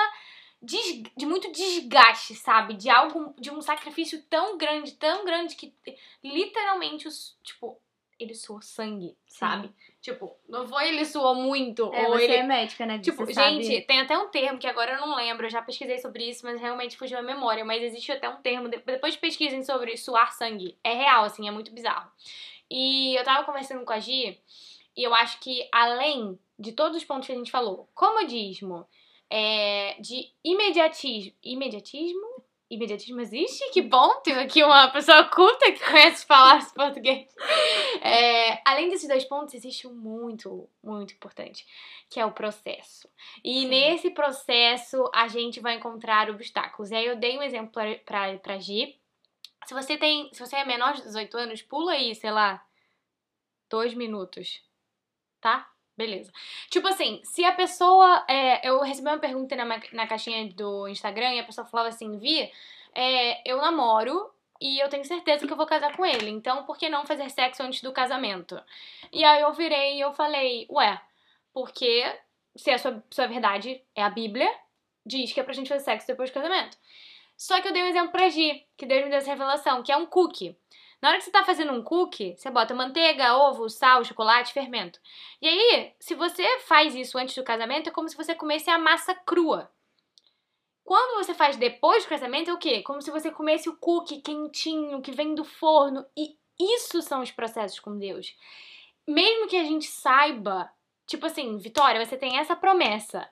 Des- 0.62 1.04
de 1.16 1.26
muito 1.26 1.52
desgaste, 1.52 2.36
sabe? 2.36 2.74
De 2.76 2.90
algo. 2.90 3.34
De 3.38 3.50
um 3.52 3.62
sacrifício 3.62 4.22
tão 4.30 4.58
grande, 4.58 4.94
tão 4.94 5.24
grande 5.26 5.56
que 5.56 5.74
literalmente 6.24 7.08
os. 7.08 7.38
Tipo, 7.44 7.80
ele 8.20 8.34
suou 8.34 8.62
sangue, 8.62 9.16
sabe? 9.28 9.72
Tipo, 10.02 10.36
não 10.50 10.68
foi 10.68 10.88
ele 10.88 11.06
suou 11.06 11.36
muito, 11.36 11.94
É, 11.94 12.08
ou 12.08 12.14
você 12.14 12.24
ele 12.24 12.34
é 12.38 12.44
médica, 12.44 12.84
né? 12.86 12.98
Tipo, 12.98 13.26
Você 13.26 13.34
sabe- 13.36 13.62
gente, 13.62 13.86
tem 13.86 14.00
até 14.02 14.18
um 14.18 14.30
termo 14.30 14.58
que 14.58 14.66
agora 14.66 14.94
eu 14.94 15.00
não 15.06 15.16
lembro, 15.16 15.46
eu 15.46 15.50
já 15.52 15.62
pesquisei 15.62 16.00
sobre 16.00 16.28
isso, 16.28 16.44
mas 16.44 16.60
realmente 16.60 16.98
fugiu 16.98 17.20
a 17.20 17.22
memória. 17.22 17.64
Mas 17.64 17.84
existe 17.84 18.12
até 18.12 18.28
um 18.28 18.42
termo, 18.42 18.70
de- 18.70 18.78
depois 18.80 19.16
pesquisem 19.16 19.62
sobre 19.64 19.96
suar 19.98 20.34
sangue. 20.34 20.76
É 20.84 20.94
real, 20.96 21.26
assim, 21.26 21.48
é 21.48 21.52
muito 21.52 21.72
bizarro. 21.72 22.10
E 22.72 23.16
eu 23.16 23.24
tava 23.24 23.46
conversando 23.46 23.86
com 23.86 23.94
a 23.94 24.00
Gi, 24.00 24.40
e 24.96 25.04
eu 25.04 25.14
acho 25.14 25.40
que 25.40 25.68
além 25.72 26.40
de 26.58 26.72
todos 26.72 26.98
os 26.98 27.04
pontos 27.06 27.28
que 27.28 27.34
a 27.34 27.36
gente 27.38 27.52
falou, 27.52 27.88
comodismo, 27.94 28.88
é, 29.30 29.96
de 30.00 30.32
imediatismo. 30.44 31.34
Imediatismo? 31.44 32.44
Imediatismo 32.70 33.22
existe? 33.22 33.72
Que 33.72 33.82
bom, 33.82 34.20
tem 34.22 34.34
aqui 34.36 34.62
uma 34.62 34.90
pessoa 34.90 35.24
culta 35.26 35.72
que 35.72 35.80
conhece 35.86 36.26
falar 36.26 36.58
esse 36.58 36.74
português. 36.74 37.28
É, 38.02 38.62
além 38.66 38.90
desses 38.90 39.08
dois 39.08 39.24
pontos, 39.24 39.54
existe 39.54 39.88
um 39.88 39.94
muito, 39.94 40.70
muito 40.84 41.14
importante, 41.14 41.66
que 42.10 42.20
é 42.20 42.26
o 42.26 42.32
processo. 42.32 43.10
E 43.44 43.62
Sim. 43.62 43.68
nesse 43.68 44.10
processo, 44.10 45.10
a 45.14 45.28
gente 45.30 45.62
vai 45.62 45.76
encontrar 45.76 46.30
obstáculos. 46.30 46.92
E 46.92 46.96
aí 46.96 47.06
eu 47.06 47.16
dei 47.16 47.38
um 47.38 47.42
exemplo 47.42 47.72
pra, 47.72 47.96
pra, 48.00 48.38
pra 48.38 48.60
Gi. 48.60 49.00
Se 49.66 49.74
você 49.74 49.98
tem. 49.98 50.30
Se 50.34 50.40
você 50.40 50.58
é 50.58 50.66
menor 50.66 50.94
de 50.94 51.04
18 51.04 51.38
anos, 51.38 51.62
pula 51.62 51.94
aí, 51.94 52.14
sei 52.16 52.32
lá, 52.32 52.66
dois 53.70 53.94
minutos. 53.94 54.62
Tá? 55.40 55.70
Beleza. 55.98 56.32
Tipo 56.70 56.88
assim, 56.88 57.20
se 57.24 57.44
a 57.44 57.52
pessoa. 57.54 58.24
é, 58.28 58.68
eu 58.68 58.80
recebi 58.82 59.08
uma 59.08 59.18
pergunta 59.18 59.56
na, 59.56 59.66
na 59.66 60.08
caixinha 60.08 60.48
do 60.54 60.88
Instagram 60.88 61.34
e 61.34 61.40
a 61.40 61.44
pessoa 61.44 61.66
falava 61.66 61.90
assim: 61.90 62.18
Vi, 62.20 62.52
é, 62.94 63.42
eu 63.50 63.58
namoro 63.58 64.30
e 64.62 64.80
eu 64.80 64.90
tenho 64.90 65.04
certeza 65.04 65.48
que 65.48 65.52
eu 65.52 65.58
vou 65.58 65.66
casar 65.66 65.96
com 65.98 66.06
ele. 66.06 66.30
Então, 66.30 66.64
por 66.66 66.78
que 66.78 66.88
não 66.88 67.06
fazer 67.06 67.30
sexo 67.32 67.64
antes 67.64 67.82
do 67.82 67.92
casamento? 67.92 68.62
E 69.12 69.24
aí 69.24 69.42
eu 69.42 69.52
virei 69.54 69.98
e 69.98 70.02
eu 70.02 70.14
falei: 70.14 70.68
Ué, 70.70 71.02
porque 71.52 72.06
se 72.56 72.70
a 72.70 72.78
sua, 72.78 73.04
sua 73.10 73.26
verdade 73.26 73.82
é 73.96 74.04
a 74.04 74.10
Bíblia, 74.10 74.48
diz 75.04 75.34
que 75.34 75.40
é 75.40 75.44
pra 75.44 75.54
gente 75.54 75.70
fazer 75.70 75.84
sexo 75.84 76.06
depois 76.06 76.30
do 76.30 76.34
casamento. 76.36 76.78
Só 77.36 77.60
que 77.60 77.68
eu 77.68 77.74
dei 77.74 77.84
um 77.84 77.88
exemplo 77.88 78.12
pra 78.12 78.30
Gi, 78.30 78.66
que 78.76 78.86
Deus 78.86 79.04
me 79.04 79.10
deu 79.10 79.18
essa 79.18 79.30
revelação, 79.30 79.82
que 79.82 79.92
é 79.92 79.98
um 79.98 80.06
cookie. 80.06 80.56
Na 81.02 81.10
hora 81.10 81.18
que 81.20 81.26
você 81.26 81.32
tá 81.32 81.44
fazendo 81.44 81.72
um 81.74 81.84
cookie, 81.84 82.36
você 82.36 82.50
bota 82.50 82.74
manteiga, 82.74 83.36
ovo, 83.38 83.70
sal, 83.70 84.04
chocolate, 84.04 84.54
fermento. 84.54 85.00
E 85.42 85.48
aí, 85.48 85.94
se 86.00 86.16
você 86.16 86.60
faz 86.62 86.96
isso 86.96 87.18
antes 87.18 87.36
do 87.36 87.44
casamento, 87.44 87.90
é 87.90 87.92
como 87.92 88.10
se 88.10 88.18
você 88.18 88.34
comesse 88.34 88.70
a 88.70 88.80
massa 88.80 89.14
crua. 89.14 89.72
Quando 90.84 91.24
você 91.24 91.34
faz 91.34 91.56
depois 91.58 92.04
do 92.04 92.10
casamento, 92.10 92.50
é 92.50 92.54
o 92.54 92.58
quê? 92.58 92.82
Como 92.82 93.02
se 93.02 93.12
você 93.12 93.30
comesse 93.30 93.70
o 93.70 93.76
cookie 93.76 94.22
quentinho, 94.22 95.02
que 95.02 95.12
vem 95.12 95.36
do 95.36 95.44
forno. 95.44 96.06
E 96.18 96.36
isso 96.60 97.02
são 97.02 97.22
os 97.22 97.30
processos 97.30 97.80
com 97.80 97.98
Deus. 97.98 98.36
Mesmo 99.06 99.48
que 99.48 99.58
a 99.58 99.64
gente 99.64 99.86
saiba, 99.86 100.72
tipo 101.06 101.26
assim, 101.26 101.58
Vitória, 101.58 102.04
você 102.04 102.18
tem 102.18 102.40
essa 102.40 102.56
promessa. 102.56 103.30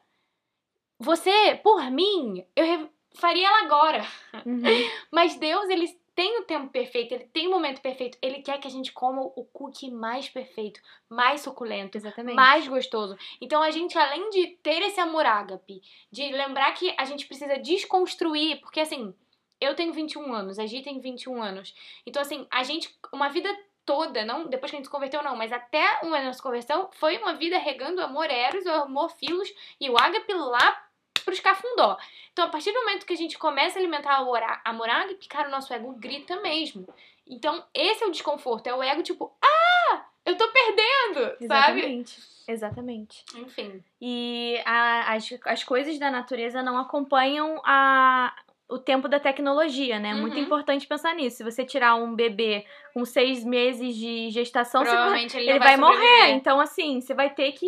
Você, 0.99 1.55
por 1.63 1.89
mim, 1.89 2.45
eu 2.55 2.89
faria 3.15 3.47
ela 3.47 3.63
agora. 3.63 4.05
Uhum. 4.45 4.61
Mas 5.11 5.35
Deus, 5.35 5.67
ele 5.69 5.97
tem 6.15 6.39
o 6.39 6.43
tempo 6.43 6.69
perfeito, 6.69 7.13
ele 7.13 7.25
tem 7.25 7.47
o 7.47 7.51
momento 7.51 7.81
perfeito. 7.81 8.17
Ele 8.21 8.41
quer 8.41 8.57
que 8.59 8.67
a 8.67 8.71
gente 8.71 8.93
coma 8.93 9.21
o 9.21 9.43
cookie 9.51 9.91
mais 9.91 10.29
perfeito, 10.29 10.79
mais 11.09 11.41
suculento, 11.41 11.97
Exatamente. 11.97 12.35
mais 12.35 12.67
gostoso. 12.67 13.17
Então 13.41 13.61
a 13.61 13.69
gente, 13.69 13.97
além 13.97 14.29
de 14.29 14.47
ter 14.63 14.81
esse 14.81 14.99
amor 14.99 15.25
ágape, 15.25 15.81
de 16.09 16.31
lembrar 16.31 16.71
que 16.73 16.95
a 16.97 17.03
gente 17.03 17.27
precisa 17.27 17.59
desconstruir, 17.59 18.61
porque 18.61 18.79
assim, 18.79 19.13
eu 19.59 19.75
tenho 19.75 19.91
21 19.91 20.33
anos, 20.33 20.57
a 20.57 20.65
Gi 20.65 20.81
tem 20.81 20.99
21 20.99 21.43
anos. 21.43 21.75
Então 22.05 22.21
assim, 22.21 22.47
a 22.49 22.63
gente, 22.63 22.97
uma 23.11 23.27
vida 23.27 23.49
toda, 23.85 24.23
não 24.23 24.47
depois 24.47 24.71
que 24.71 24.77
a 24.77 24.79
gente 24.79 24.87
se 24.87 24.91
converteu 24.91 25.21
não, 25.21 25.35
mas 25.35 25.51
até 25.51 25.99
uma 26.01 26.21
nossa 26.21 26.41
conversão, 26.41 26.89
foi 26.93 27.17
uma 27.17 27.33
vida 27.33 27.57
regando 27.57 27.99
o 27.99 28.05
amor 28.05 28.29
eros, 28.29 28.65
o 28.65 28.71
amor 28.71 29.09
filos 29.11 29.53
e 29.79 29.89
o 29.89 29.97
ágape 29.97 30.33
lá 30.33 30.84
pros 31.25 31.39
cafundó. 31.39 31.97
Então, 32.31 32.45
a 32.45 32.49
partir 32.49 32.71
do 32.71 32.79
momento 32.81 33.05
que 33.05 33.13
a 33.13 33.17
gente 33.17 33.37
começa 33.37 33.77
a 33.77 33.81
alimentar 33.81 34.21
ora- 34.21 34.61
amor 34.63 34.89
ágape, 34.89 35.27
cara, 35.27 35.47
o 35.47 35.51
nosso 35.51 35.73
ego 35.73 35.91
grita 35.93 36.39
mesmo. 36.41 36.87
Então, 37.27 37.63
esse 37.73 38.03
é 38.03 38.07
o 38.07 38.11
desconforto, 38.11 38.67
é 38.67 38.73
o 38.75 38.83
ego 38.83 39.01
tipo, 39.01 39.33
ah, 39.43 40.05
eu 40.25 40.37
tô 40.37 40.47
perdendo, 40.49 41.21
sabe? 41.47 41.79
Exatamente. 41.79 42.35
Exatamente. 42.47 43.25
Enfim. 43.35 43.83
E 43.99 44.61
a- 44.65 45.13
as, 45.13 45.27
as 45.45 45.63
coisas 45.63 45.97
da 45.97 46.11
natureza 46.11 46.61
não 46.61 46.77
acompanham 46.77 47.59
a, 47.65 48.35
o 48.69 48.77
tempo 48.77 49.07
da 49.07 49.19
tecnologia, 49.19 49.97
né? 49.99 50.09
É 50.09 50.13
Muito 50.13 50.35
Uhum. 50.37 50.43
importante 50.43 50.85
pensar 50.87 51.15
nisso. 51.15 51.37
Se 51.37 51.43
você 51.43 51.65
tirar 51.65 51.95
um 51.95 52.13
bebê 52.15 52.65
com 52.93 53.03
seis 53.05 53.43
meses 53.43 53.95
de 53.95 54.29
gestação, 54.29 54.83
você 54.83 54.91
Provavelmente 54.91 55.35
ele, 55.37 55.49
ele 55.49 55.59
não 55.59 55.65
vai, 55.65 55.77
vai, 55.77 55.89
morrer. 55.91 56.29
Então, 56.33 56.59
assim, 56.59 57.01
você 57.01 57.13
vai 57.15 57.31
ter 57.33 57.51
que 57.53 57.67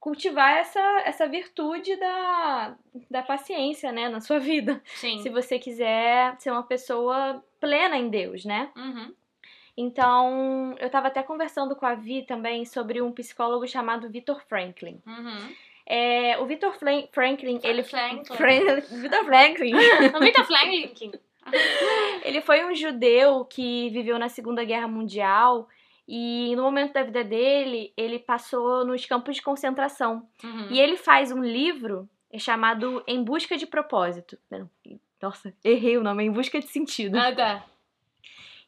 cultivar 0.00 0.56
essa, 0.56 0.80
essa 1.04 1.28
virtude 1.28 1.94
da, 1.96 2.74
da 3.10 3.22
paciência, 3.22 3.92
né? 3.92 4.08
Na 4.08 4.20
sua 4.20 4.38
vida. 4.40 4.82
Sim. 4.96 5.18
Se 5.22 5.28
você 5.28 5.58
quiser 5.58 6.34
ser 6.40 6.50
uma 6.50 6.62
pessoa 6.62 7.44
plena 7.60 7.96
em 7.98 8.08
Deus, 8.08 8.44
né? 8.44 8.70
Uhum. 8.74 9.14
Então, 9.76 10.74
eu 10.78 10.90
tava 10.90 11.08
até 11.08 11.22
conversando 11.22 11.76
com 11.76 11.86
a 11.86 11.94
Vi 11.94 12.22
também 12.22 12.64
sobre 12.64 13.00
um 13.00 13.12
psicólogo 13.12 13.66
chamado 13.66 14.10
Viktor 14.10 14.42
Franklin. 14.48 15.00
Uhum. 15.06 15.54
É, 15.86 16.38
o 16.38 16.46
Viktor 16.46 16.72
Flan- 16.78 17.06
Franklin, 17.12 17.60
ele 17.62 17.82
Franklin. 17.82 18.36
Fran- 18.36 18.80
Viktor 19.00 19.24
Franklin. 19.24 19.72
Rita 20.20 20.44
Franklin. 20.44 21.12
ele 22.24 22.40
foi 22.40 22.64
um 22.64 22.74
judeu 22.74 23.44
que 23.44 23.88
viveu 23.90 24.18
na 24.18 24.28
Segunda 24.28 24.62
Guerra 24.64 24.86
Mundial 24.86 25.68
e 26.12 26.56
no 26.56 26.64
momento 26.64 26.92
da 26.94 27.04
vida 27.04 27.22
dele, 27.22 27.92
ele 27.96 28.18
passou 28.18 28.84
nos 28.84 29.06
campos 29.06 29.36
de 29.36 29.42
concentração. 29.42 30.28
Uhum. 30.42 30.66
E 30.68 30.80
ele 30.80 30.96
faz 30.96 31.30
um 31.30 31.40
livro 31.40 32.10
chamado 32.36 33.00
Em 33.06 33.22
Busca 33.22 33.56
de 33.56 33.64
Propósito. 33.64 34.36
Nossa, 35.22 35.54
errei 35.62 35.96
o 35.96 36.02
nome, 36.02 36.24
Em 36.24 36.32
Busca 36.32 36.58
de 36.58 36.66
Sentido. 36.66 37.16
Ah, 37.16 37.32
tá. 37.32 37.64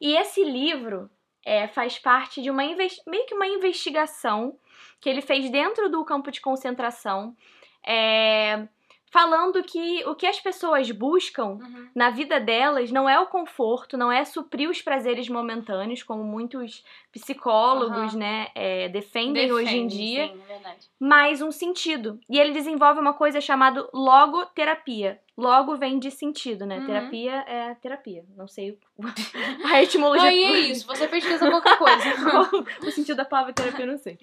E 0.00 0.14
esse 0.14 0.44
livro 0.44 1.10
é, 1.44 1.66
faz 1.66 1.98
parte 1.98 2.40
de 2.40 2.48
uma 2.48 2.62
meio 2.62 3.26
que 3.26 3.34
uma 3.34 3.48
investigação 3.48 4.56
que 5.00 5.10
ele 5.10 5.20
fez 5.20 5.50
dentro 5.50 5.90
do 5.90 6.04
campo 6.04 6.30
de 6.30 6.40
concentração, 6.40 7.36
é, 7.84 8.68
falando 9.12 9.62
que 9.62 10.02
o 10.06 10.14
que 10.14 10.26
as 10.26 10.40
pessoas 10.40 10.90
buscam 10.90 11.58
Uhum. 11.60 11.88
na 11.94 12.08
vida 12.08 12.40
delas 12.40 12.90
não 12.90 13.06
é 13.06 13.20
o 13.20 13.26
conforto, 13.26 13.94
não 13.98 14.10
é 14.10 14.24
suprir 14.24 14.70
os 14.70 14.80
prazeres 14.80 15.28
momentâneos, 15.28 16.02
como 16.02 16.24
muitos 16.24 16.82
psicólogos 17.12 18.14
Aham. 18.14 18.18
né, 18.18 18.48
é, 18.54 18.88
defendem 18.88 19.52
hoje 19.52 19.76
em 19.76 19.86
dia, 19.86 20.28
Sim, 20.28 20.40
é 20.48 20.76
mas 20.98 21.42
um 21.42 21.52
sentido. 21.52 22.18
E 22.28 22.40
ele 22.40 22.52
desenvolve 22.52 23.00
uma 23.00 23.12
coisa 23.12 23.38
chamada 23.38 23.86
logoterapia. 23.92 25.20
Logo 25.36 25.76
vem 25.76 25.98
de 25.98 26.10
sentido, 26.10 26.64
né? 26.64 26.78
Uhum. 26.78 26.86
Terapia 26.86 27.44
é 27.46 27.74
terapia. 27.74 28.24
Não 28.34 28.48
sei 28.48 28.78
a 29.70 29.82
etimologia. 29.82 30.28
Aí 30.28 30.42
é 30.42 30.60
isso, 30.60 30.86
você 30.86 31.06
pesquisa 31.06 31.50
qualquer 31.50 31.76
coisa. 31.76 32.04
o 32.86 32.90
sentido 32.90 33.16
da 33.16 33.24
palavra 33.26 33.52
terapia, 33.52 33.84
eu 33.84 33.90
não 33.90 33.98
sei. 33.98 34.18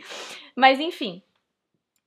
Mas 0.56 0.80
enfim. 0.80 1.22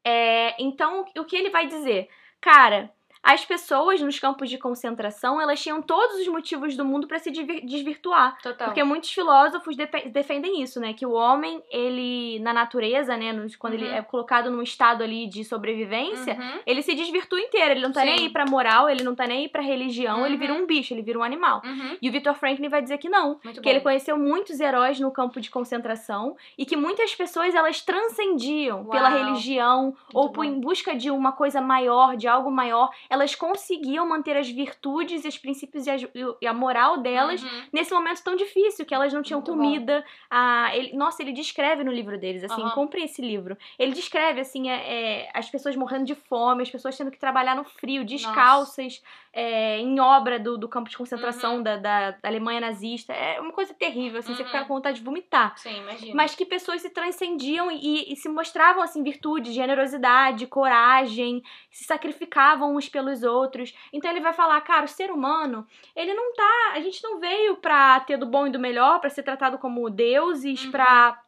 É, 0.05 0.61
então, 0.61 1.05
o 1.17 1.25
que 1.25 1.37
ele 1.37 1.51
vai 1.51 1.69
dizer? 1.69 2.09
Cara, 2.43 2.93
as 3.23 3.45
pessoas 3.45 4.01
nos 4.01 4.19
campos 4.19 4.51
de 4.51 4.59
concentração, 4.59 5.41
elas 5.41 5.63
tinham 5.63 5.81
todos 5.81 6.17
os 6.21 6.27
motivos 6.29 6.77
do 6.77 6.85
mundo 6.85 7.07
para 7.07 7.19
se 7.19 7.31
desvirtuar. 7.31 8.37
Total. 8.43 8.67
Porque 8.69 8.83
muitos 8.83 9.11
filósofos 9.13 9.77
defendem 10.11 10.61
isso, 10.63 10.81
né? 10.81 10.93
Que 10.93 11.07
o 11.07 11.13
homem, 11.13 11.63
ele, 11.71 12.39
na 12.41 12.53
natureza, 12.53 13.17
né? 13.17 13.33
quando 13.59 13.75
ele 13.75 13.87
Uhum. 13.87 13.95
é 13.95 14.03
colocado 14.03 14.51
num 14.51 14.63
estado 14.63 15.03
ali 15.03 15.27
de 15.27 15.45
sobrevivência, 15.45 16.35
Uhum. 16.35 16.61
ele 16.67 16.83
se 16.83 16.95
desvirtua 16.95 17.41
inteiro. 17.41 17.71
Ele 17.73 17.81
não 17.83 17.93
tá 17.93 18.05
nem 18.05 18.19
Sim. 18.19 18.25
aí 18.25 18.31
pra 18.31 18.45
moral, 18.45 18.89
ele 18.91 19.03
não 19.05 19.15
tá 19.15 19.27
nem 19.27 19.39
aí 19.43 19.49
pra 19.49 19.63
religião, 19.63 20.25
ele 20.27 20.35
Uhum. 20.35 20.41
vira 20.41 20.55
um 20.55 20.67
bicho, 20.67 20.93
ele 20.93 21.03
vira 21.03 21.19
um 21.19 21.23
animal. 21.23 21.63
Uhum. 21.65 21.97
E 22.03 22.09
o 22.09 22.13
Victor 22.13 22.35
Franklin 22.35 22.69
vai 22.69 22.83
dizer 22.83 22.99
que 22.99 23.09
não. 23.09 23.39
Muito 23.45 23.61
Que 23.61 23.63
bom. 23.63 23.71
ele 23.71 23.81
conheceu 23.81 24.19
muitos 24.19 24.59
heróis 24.61 24.99
no 25.01 25.11
campo 25.11 25.41
de 25.41 25.51
concentração 25.51 26.37
e 26.59 26.67
que 26.67 26.77
muitas 26.77 27.15
pessoas 27.15 27.55
elas 27.55 27.81
transcendiam 27.83 28.85
pela 28.87 29.09
Uau. 29.11 29.19
religião 29.19 29.95
ou 30.13 30.27
bom. 30.29 30.33
por, 30.33 30.45
em 30.45 30.59
busca 30.61 30.95
de 30.95 31.11
uma 31.11 31.33
coisa 31.33 31.61
maior, 31.61 32.17
de 32.17 32.27
algo 32.29 32.51
maior, 32.51 32.91
elas 33.13 33.35
conseguiam 33.35 34.09
manter 34.09 34.37
as 34.37 34.49
virtudes 34.49 35.25
e 35.25 35.29
os 35.29 35.37
princípios 35.37 35.87
e 35.87 35.91
a, 35.91 35.97
e 36.41 36.47
a 36.47 36.55
moral 36.55 36.99
delas 37.03 37.43
Uhum. 37.43 37.63
nesse 37.73 37.93
momento 37.93 38.23
tão 38.25 38.35
difícil 38.35 38.87
que 38.87 38.95
elas 38.95 39.13
não 39.13 39.21
tinham 39.23 39.41
Muito 39.41 39.53
comida. 39.53 40.03
Ah, 40.31 40.71
ele- 40.75 40.97
nossa, 40.97 41.23
ele 41.23 41.33
descreve 41.33 41.85
no 41.85 41.93
livro 41.93 42.19
deles, 42.19 42.43
assim, 42.43 42.63
Aham. 42.63 42.71
comprem 42.71 43.05
esse 43.05 43.21
livro. 43.21 43.57
Ele 43.79 43.93
descreve, 43.93 44.41
assim, 44.41 44.71
é, 44.71 44.77
é, 45.25 45.31
as 45.35 45.51
pessoas 45.51 45.77
morrendo 45.77 46.07
de 46.07 46.15
fome, 46.15 46.63
as 46.63 46.71
pessoas 46.71 46.97
tendo 46.97 47.11
que 47.11 47.19
trabalhar 47.19 47.55
no 47.55 47.65
frio, 47.65 48.03
descalças, 48.05 49.03
é, 49.33 49.79
em 49.79 49.99
obra 49.99 50.39
do, 50.39 50.59
do 50.59 50.69
campo 50.69 50.91
de 50.91 50.97
concentração 50.97 51.57
Uhum. 51.57 51.63
da, 51.63 51.77
da, 51.77 52.19
Alemanha 52.23 52.61
nazista. 52.61 53.13
É 53.15 53.41
uma 53.41 53.53
coisa 53.53 53.73
terrível, 53.73 54.19
assim, 54.19 54.35
você 54.35 54.43
Uhum. 54.43 54.49
fica 54.49 54.65
com 54.65 54.75
vontade 54.75 54.99
de 54.99 55.05
vomitar. 55.05 55.57
Sim, 55.57 55.79
imagina. 55.79 56.15
Mas 56.15 56.35
que 56.35 56.45
pessoas 56.45 56.83
se 56.83 56.91
transcendiam 56.91 57.71
e, 57.71 58.13
e 58.13 58.17
se 58.17 58.29
mostravam, 58.29 58.83
assim, 58.83 59.03
virtude, 59.03 59.53
generosidade, 59.53 60.47
coragem, 60.47 61.43
se 61.71 61.85
sacrificavam 61.85 62.77
uns 62.77 62.89
pelos 62.89 63.23
outros. 63.23 63.75
Então 63.93 64.11
ele 64.11 64.21
vai 64.21 64.33
falar, 64.33 64.61
cara, 64.61 64.85
o 64.85 64.89
ser 64.89 65.11
humano, 65.11 65.67
ele 65.97 66.13
não 66.15 66.35
tá. 66.35 66.73
A 66.75 66.81
gente 66.81 67.03
não 67.03 67.19
veio 67.19 67.57
pra 67.57 68.01
ter 68.01 68.17
do 68.17 68.27
bom 68.27 68.47
e 68.47 68.51
do 68.51 68.59
melhor, 68.59 69.01
pra 69.01 69.09
ser 69.11 69.23
tratado 69.23 69.59
como 69.59 69.89
deuses, 69.89 70.65
Uhum. 70.65 70.71
pra 70.71 71.23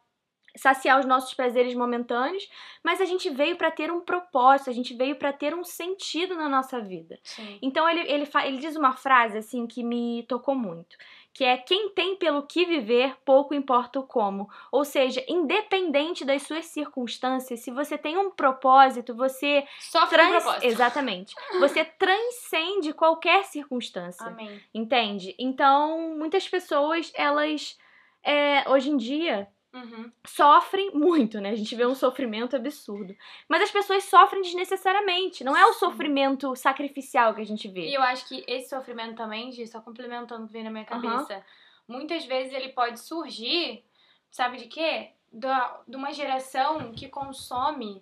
saciar 0.55 0.99
os 0.99 1.05
nossos 1.05 1.33
prazeres 1.33 1.73
momentâneos, 1.73 2.49
mas 2.83 3.01
a 3.01 3.05
gente 3.05 3.29
veio 3.29 3.55
pra 3.55 3.71
ter 3.71 3.91
um 3.91 4.01
propósito, 4.01 4.69
a 4.69 4.73
gente 4.73 4.93
veio 4.93 5.15
pra 5.15 5.33
ter 5.33 5.53
um 5.53 5.63
sentido 5.63 6.35
na 6.35 6.47
nossa 6.47 6.79
vida. 6.79 7.19
Sim. 7.23 7.59
Então 7.61 7.87
ele, 7.89 8.01
ele, 8.01 8.27
ele 8.45 8.57
diz 8.57 8.75
uma 8.75 8.93
frase 8.93 9.37
assim 9.37 9.67
que 9.67 9.83
me 9.83 10.23
tocou 10.27 10.55
muito, 10.55 10.95
que 11.33 11.43
é 11.43 11.57
quem 11.57 11.89
tem 11.89 12.15
pelo 12.15 12.43
que 12.43 12.65
viver, 12.65 13.15
pouco 13.25 13.53
importa 13.53 13.99
o 13.99 14.03
como. 14.03 14.49
Ou 14.71 14.85
seja, 14.85 15.23
independente 15.27 16.23
das 16.23 16.43
suas 16.43 16.65
circunstâncias, 16.65 17.59
se 17.59 17.71
você 17.71 17.97
tem 17.97 18.17
um 18.17 18.31
propósito, 18.31 19.13
você 19.13 19.65
Sofre 19.79 20.15
um 20.15 20.29
trans... 20.29 20.43
propósito. 20.43 20.65
exatamente, 20.65 21.35
você 21.59 21.83
transcende 21.83 22.93
qualquer 22.93 23.43
circunstância. 23.43 24.27
Amém. 24.27 24.61
Entende? 24.73 25.35
Então, 25.37 26.15
muitas 26.17 26.47
pessoas, 26.47 27.11
elas 27.13 27.77
é, 28.23 28.67
hoje 28.69 28.89
em 28.89 28.97
dia 28.97 29.47
Uhum. 29.75 30.09
sofrem 30.25 30.91
muito, 30.91 31.41
né? 31.41 31.49
A 31.49 31.55
gente 31.55 31.75
vê 31.75 31.85
um 31.85 31.93
sofrimento 31.93 32.55
absurdo. 32.55 33.13
Mas 33.49 33.61
as 33.61 33.71
pessoas 33.71 34.05
sofrem 34.05 34.41
desnecessariamente. 34.41 35.43
Não 35.43 35.55
é 35.55 35.65
o 35.65 35.73
sofrimento 35.73 36.55
sacrificial 36.55 37.33
que 37.33 37.41
a 37.41 37.45
gente 37.45 37.67
vê. 37.67 37.89
E 37.89 37.93
eu 37.93 38.01
acho 38.01 38.25
que 38.25 38.45
esse 38.47 38.69
sofrimento 38.69 39.15
também, 39.15 39.51
Gi, 39.51 39.67
só 39.67 39.81
complementando 39.81 40.45
o 40.45 40.47
que 40.47 40.53
vem 40.53 40.63
na 40.63 40.71
minha 40.71 40.85
cabeça, 40.85 41.45
muitas 41.85 42.25
vezes 42.25 42.53
ele 42.53 42.69
pode 42.69 43.01
surgir, 43.01 43.83
sabe 44.31 44.57
de 44.57 44.67
quê? 44.67 45.11
Da, 45.31 45.81
de 45.85 45.97
uma 45.97 46.13
geração 46.13 46.93
que 46.93 47.09
consome 47.09 48.01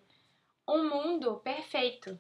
um 0.68 0.88
mundo 0.88 1.38
perfeito. 1.44 2.20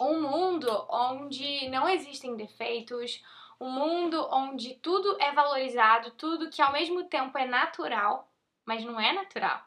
Um 0.00 0.20
mundo 0.20 0.68
onde 0.90 1.68
não 1.68 1.88
existem 1.88 2.36
defeitos, 2.36 3.22
um 3.60 3.70
mundo 3.70 4.28
onde 4.32 4.74
tudo 4.74 5.16
é 5.20 5.32
valorizado, 5.32 6.10
tudo 6.12 6.50
que 6.50 6.62
ao 6.62 6.72
mesmo 6.72 7.04
tempo 7.04 7.36
é 7.38 7.46
natural, 7.46 8.27
mas 8.68 8.84
não 8.84 9.00
é 9.00 9.12
natural. 9.14 9.60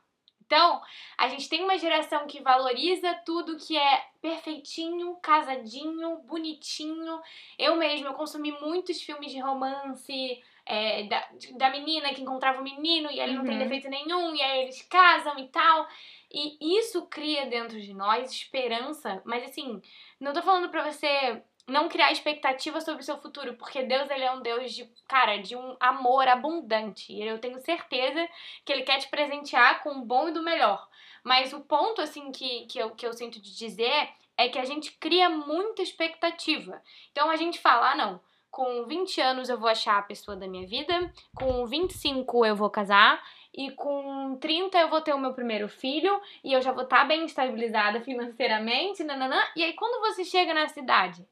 Então, 0.45 0.81
a 1.17 1.27
gente 1.29 1.47
tem 1.49 1.63
uma 1.63 1.77
geração 1.77 2.27
que 2.27 2.41
valoriza 2.41 3.13
tudo 3.25 3.57
que 3.57 3.77
é 3.77 4.05
perfeitinho, 4.21 5.15
casadinho, 5.21 6.17
bonitinho. 6.23 7.19
Eu 7.57 7.75
mesma, 7.77 8.09
eu 8.09 8.13
consumi 8.13 8.51
muitos 8.59 9.01
filmes 9.01 9.31
de 9.31 9.39
romance 9.39 10.43
é, 10.65 11.03
da, 11.03 11.29
da 11.57 11.69
menina 11.69 12.13
que 12.13 12.21
encontrava 12.21 12.59
o 12.59 12.63
menino 12.63 13.09
e 13.09 13.19
ele 13.19 13.33
não 13.33 13.45
tem 13.45 13.53
Uhum. 13.53 13.63
defeito 13.63 13.89
nenhum, 13.89 14.35
e 14.35 14.41
aí 14.41 14.63
eles 14.63 14.81
casam 14.83 15.39
e 15.39 15.47
tal. 15.47 15.87
E 16.29 16.77
isso 16.77 17.07
cria 17.07 17.45
dentro 17.45 17.79
de 17.79 17.93
nós 17.93 18.29
esperança, 18.31 19.21
mas 19.25 19.43
assim, 19.43 19.81
não 20.19 20.33
tô 20.33 20.41
falando 20.41 20.69
pra 20.69 20.83
você 20.91 21.41
não 21.71 21.89
criar 21.89 22.11
expectativa 22.11 22.81
sobre 22.81 23.01
o 23.01 23.05
seu 23.05 23.17
futuro, 23.17 23.55
porque 23.55 23.83
Deus 23.83 24.09
ele 24.09 24.23
é 24.23 24.31
um 24.31 24.41
Deus 24.41 24.73
de, 24.73 24.85
cara, 25.07 25.37
de 25.37 25.55
um 25.55 25.75
amor 25.79 26.27
abundante. 26.27 27.17
Eu 27.19 27.39
tenho 27.39 27.59
certeza 27.59 28.27
que 28.65 28.71
ele 28.71 28.83
quer 28.83 28.99
te 28.99 29.09
presentear 29.09 29.81
com 29.81 29.91
o 29.91 30.05
bom 30.05 30.29
e 30.29 30.33
do 30.33 30.43
melhor. 30.43 30.87
Mas 31.23 31.53
o 31.53 31.61
ponto 31.61 32.01
assim 32.01 32.31
que, 32.31 32.65
que, 32.65 32.79
eu, 32.79 32.91
que 32.91 33.05
eu 33.05 33.13
sinto 33.13 33.39
de 33.39 33.55
dizer 33.55 34.09
é 34.37 34.49
que 34.49 34.59
a 34.59 34.65
gente 34.65 34.91
cria 34.93 35.29
muita 35.29 35.81
expectativa. 35.81 36.81
Então 37.11 37.29
a 37.29 37.35
gente 37.35 37.59
fala, 37.59 37.91
ah, 37.91 37.95
não, 37.95 38.21
com 38.49 38.85
20 38.85 39.21
anos 39.21 39.49
eu 39.49 39.57
vou 39.57 39.69
achar 39.69 39.97
a 39.97 40.03
pessoa 40.03 40.35
da 40.35 40.47
minha 40.47 40.67
vida, 40.67 41.13
com 41.35 41.65
25 41.65 42.45
eu 42.45 42.55
vou 42.55 42.69
casar, 42.69 43.23
e 43.53 43.71
com 43.71 44.37
30 44.39 44.77
eu 44.77 44.89
vou 44.89 45.01
ter 45.01 45.13
o 45.13 45.19
meu 45.19 45.33
primeiro 45.33 45.67
filho 45.67 46.19
e 46.43 46.53
eu 46.53 46.61
já 46.61 46.71
vou 46.71 46.83
estar 46.83 46.99
tá 46.99 47.05
bem 47.05 47.25
estabilizada 47.25 48.01
financeiramente, 48.01 49.03
nananã. 49.03 49.41
E 49.55 49.63
aí 49.63 49.73
quando 49.73 50.01
você 50.01 50.23
chega 50.23 50.53
na 50.53 50.67
cidade 50.67 51.25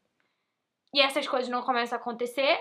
e 0.93 1.01
essas 1.01 1.27
coisas 1.27 1.49
não 1.49 1.61
começam 1.61 1.97
a 1.97 2.01
acontecer, 2.01 2.59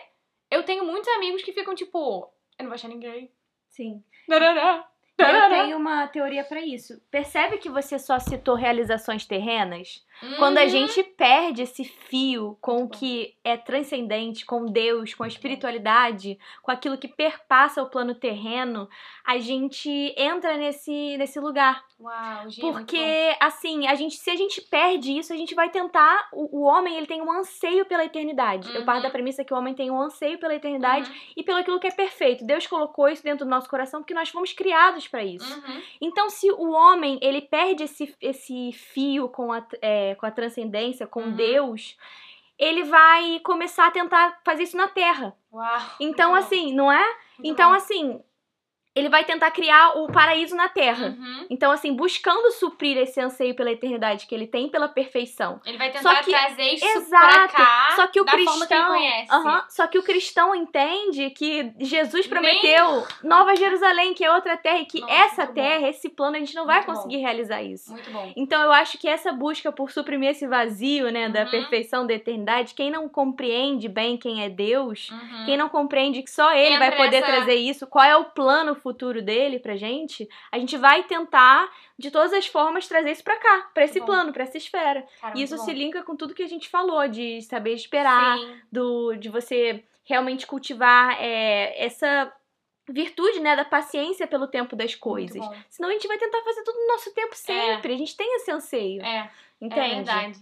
eu 0.51 0.65
tenho 0.65 0.85
muitos 0.85 1.09
amigos 1.17 1.43
que 1.43 1.53
ficam 1.53 1.75
tipo, 1.75 2.31
eu 2.59 2.63
não 2.63 2.67
vou 2.67 2.75
achar 2.75 2.89
ninguém. 2.89 3.31
Sim. 3.69 4.03
Nananã. 4.29 4.85
Eu 5.19 5.49
tenho 5.65 5.77
uma 5.77 6.07
teoria 6.07 6.45
para 6.45 6.61
isso. 6.61 7.01
Percebe 7.11 7.59
que 7.59 7.69
você 7.69 7.99
só 7.99 8.19
citou 8.21 8.55
realizações 8.55 9.27
terrenas? 9.27 10.07
Quando 10.37 10.59
a 10.59 10.63
uhum. 10.63 10.69
gente 10.69 11.03
perde 11.03 11.63
esse 11.63 11.85
fio 11.85 12.57
com 12.61 12.85
o 12.85 12.89
que 12.89 13.35
é 13.45 13.57
transcendente, 13.57 14.45
com 14.45 14.67
Deus, 14.67 15.15
com 15.15 15.23
a 15.23 15.29
espiritualidade, 15.29 16.39
com 16.63 16.71
aquilo 16.71 16.99
que 16.99 17.09
perpassa 17.09 17.83
o 17.83 17.89
plano 17.89 18.15
terreno, 18.15 18.89
a 19.25 19.39
gente 19.39 20.15
entra 20.17 20.57
nesse, 20.57 21.17
nesse 21.17 21.39
lugar. 21.39 21.85
Uau, 22.01 22.49
gente, 22.49 22.61
Porque, 22.61 23.37
assim, 23.41 23.89
a 23.89 23.95
gente, 23.97 24.17
se 24.17 24.31
a 24.31 24.37
gente 24.37 24.61
perde 24.63 25.19
isso, 25.19 25.33
a 25.33 25.37
gente 25.37 25.55
vai 25.55 25.69
tentar. 25.69 26.29
O, 26.33 26.61
o 26.61 26.63
homem, 26.63 26.97
ele 26.97 27.07
tem 27.07 27.21
um 27.21 27.33
anseio 27.33 27.85
pela 27.87 28.05
eternidade. 28.05 28.69
Uhum. 28.69 28.77
Eu 28.77 28.85
parto 28.85 29.03
da 29.03 29.09
uhum. 29.09 29.13
premissa 29.13 29.45
que 29.45 29.53
o 29.53 29.57
homem 29.57 29.75
tem 29.75 29.91
um 29.91 30.01
anseio 30.01 30.39
pela 30.39 30.55
eternidade 30.55 31.11
uhum. 31.11 31.17
e 31.37 31.43
pelo 31.43 31.59
aquilo 31.59 31.81
que 31.81 31.89
é 31.89 31.91
perfeito. 31.91 32.45
Deus 32.45 32.67
colocou 32.67 33.09
isso 33.09 33.25
dentro 33.25 33.45
do 33.45 33.51
nosso 33.51 33.69
coração 33.69 34.01
porque 34.01 34.15
nós 34.15 34.29
fomos 34.29 34.53
criados 34.53 35.09
para 35.09 35.25
isso. 35.25 35.53
Uhum. 35.53 35.83
Então, 36.01 36.31
se 36.31 36.49
o 36.53 36.71
homem, 36.71 37.19
ele 37.21 37.43
perde 37.43 37.83
esse, 37.83 38.15
esse 38.21 38.73
fio 38.73 39.29
com 39.29 39.53
a. 39.53 39.67
É, 39.83 40.08
com 40.15 40.27
a 40.27 40.31
transcendência, 40.31 41.07
com 41.07 41.21
uhum. 41.21 41.33
Deus, 41.33 41.97
ele 42.59 42.85
vai 42.85 43.41
começar 43.41 43.87
a 43.87 43.91
tentar 43.91 44.41
fazer 44.45 44.65
isso 44.65 44.77
na 44.77 44.89
Terra. 44.89 45.35
Uau, 45.53 45.81
então, 46.01 46.35
assim, 46.35 46.73
não 46.75 46.91
é? 46.91 47.05
Então, 47.43 47.73
assim, 47.73 48.21
ele 48.99 49.09
vai 49.09 49.25
tentar 49.25 49.51
criar 49.51 49.99
o 49.99 50.11
paraíso 50.11 50.55
na 50.57 50.69
Terra. 50.69 51.17
Uhum. 51.19 51.47
Então, 51.49 51.71
assim, 51.71 51.95
buscando 51.95 52.51
suprir 52.53 52.97
esse 52.97 53.21
anseio 53.21 53.55
pela 53.55 53.71
eternidade 53.71 54.27
que 54.27 54.35
ele 54.35 54.47
tem 54.47 54.69
pela 54.69 54.89
perfeição. 54.89 55.61
Ele 55.65 55.79
vai 55.79 55.91
tentar 55.91 56.23
que, 56.23 56.31
trazer 56.31 56.75
isso 56.75 56.87
exato, 56.99 57.35
pra 57.35 57.49
cá 57.49 57.93
só 57.97 58.07
que 58.07 58.21
o 58.21 58.25
da 58.25 58.33
cristão, 58.33 58.53
forma 58.53 58.67
que 58.67 58.75
ele 58.75 58.85
conhece. 58.85 59.33
Uh 59.33 59.45
-huh, 59.45 59.65
só 59.69 59.87
que 59.87 59.99
o 59.99 60.03
cristão 60.03 60.55
entende 60.55 61.31
que 61.31 61.73
Jesus 61.79 62.27
prometeu 62.27 62.87
Nem... 62.91 63.05
Nova 63.25 63.55
Jerusalém, 63.57 64.15
que 64.15 64.25
é 64.25 64.33
outra 64.33 64.57
terra, 64.57 64.81
e 64.81 64.87
que 64.87 65.01
Nossa, 65.01 65.15
essa 65.15 65.47
terra, 65.47 65.81
bom. 65.81 65.87
esse 65.87 66.09
plano, 66.09 66.37
a 66.37 66.39
gente 66.39 66.55
não 66.55 66.67
vai 66.67 66.77
muito 66.77 66.93
conseguir 66.93 67.17
bom. 67.17 67.23
realizar 67.23 67.63
isso. 67.63 67.93
Muito 67.93 68.11
bom. 68.11 68.33
Então, 68.37 68.61
eu 68.63 68.73
acho 68.73 68.99
que 68.99 69.09
essa 69.09 69.33
busca 69.33 69.71
por 69.73 69.91
suprimir 69.91 70.31
esse 70.31 70.47
vazio, 70.47 71.11
né, 71.11 71.29
da 71.29 71.45
uhum. 71.45 71.51
perfeição, 71.51 72.07
da 72.07 72.15
eternidade, 72.15 72.75
quem 72.75 72.91
não 72.91 73.09
compreende 73.09 73.89
bem 73.89 74.17
quem 74.17 74.43
é 74.43 74.49
Deus, 74.49 75.11
uhum. 75.11 75.45
quem 75.45 75.57
não 75.57 75.69
compreende 75.69 76.23
que 76.23 76.31
só 76.31 76.53
ele 76.53 76.75
Entra 76.75 76.91
vai 76.91 76.97
poder 76.97 77.21
nessa... 77.21 77.33
trazer 77.33 77.55
isso, 77.55 77.87
qual 77.87 78.05
é 78.05 78.17
o 78.17 78.25
plano 78.25 78.75
futuro 78.75 78.88
dele 79.23 79.59
pra 79.59 79.77
gente, 79.77 80.29
a 80.53 80.59
gente 80.59 80.77
vai 80.77 81.03
tentar, 81.05 81.71
de 81.99 82.11
todas 82.11 82.33
as 82.33 82.47
formas, 82.47 82.87
trazer 82.89 83.11
isso 83.11 83.25
pra 83.25 83.37
cá, 83.37 83.71
pra 83.75 83.85
esse 83.85 83.99
bom. 84.01 84.07
plano, 84.07 84.33
pra 84.33 84.45
essa 84.45 84.57
esfera. 84.57 85.07
Cara, 85.21 85.39
e 85.39 85.43
isso 85.43 85.55
muito 85.57 85.65
se 85.67 85.73
bom. 85.73 85.79
linka 85.79 86.03
com 86.03 86.17
tudo 86.17 86.35
que 86.35 86.43
a 86.43 86.49
gente 86.49 86.69
falou, 86.69 87.07
de 87.09 87.43
saber 87.43 87.75
esperar, 87.75 88.39
Sim. 88.39 88.57
do, 88.71 89.15
de 89.17 89.29
você 89.29 89.85
realmente 90.05 90.47
cultivar 90.47 91.17
é, 91.21 91.85
essa 91.85 92.33
virtude, 92.93 93.41
né, 93.41 93.55
da 93.57 93.65
paciência 93.65 94.27
pelo 94.27 94.47
tempo 94.47 94.75
das 94.77 94.95
coisas. 94.95 95.43
Senão 95.69 95.89
a 95.89 95.93
gente 95.93 96.09
vai 96.09 96.19
tentar 96.19 96.43
fazer 96.43 96.63
tudo 96.63 96.79
no 96.79 96.89
nosso 96.89 97.13
tempo 97.13 97.35
sempre. 97.35 97.93
A 97.95 97.97
gente 97.99 98.17
tem 98.17 98.37
esse 98.37 98.51
anseio. 98.51 99.03
É. 99.03 99.31
Entende? 99.61 99.81
É 99.81 99.95
verdade. 99.97 100.39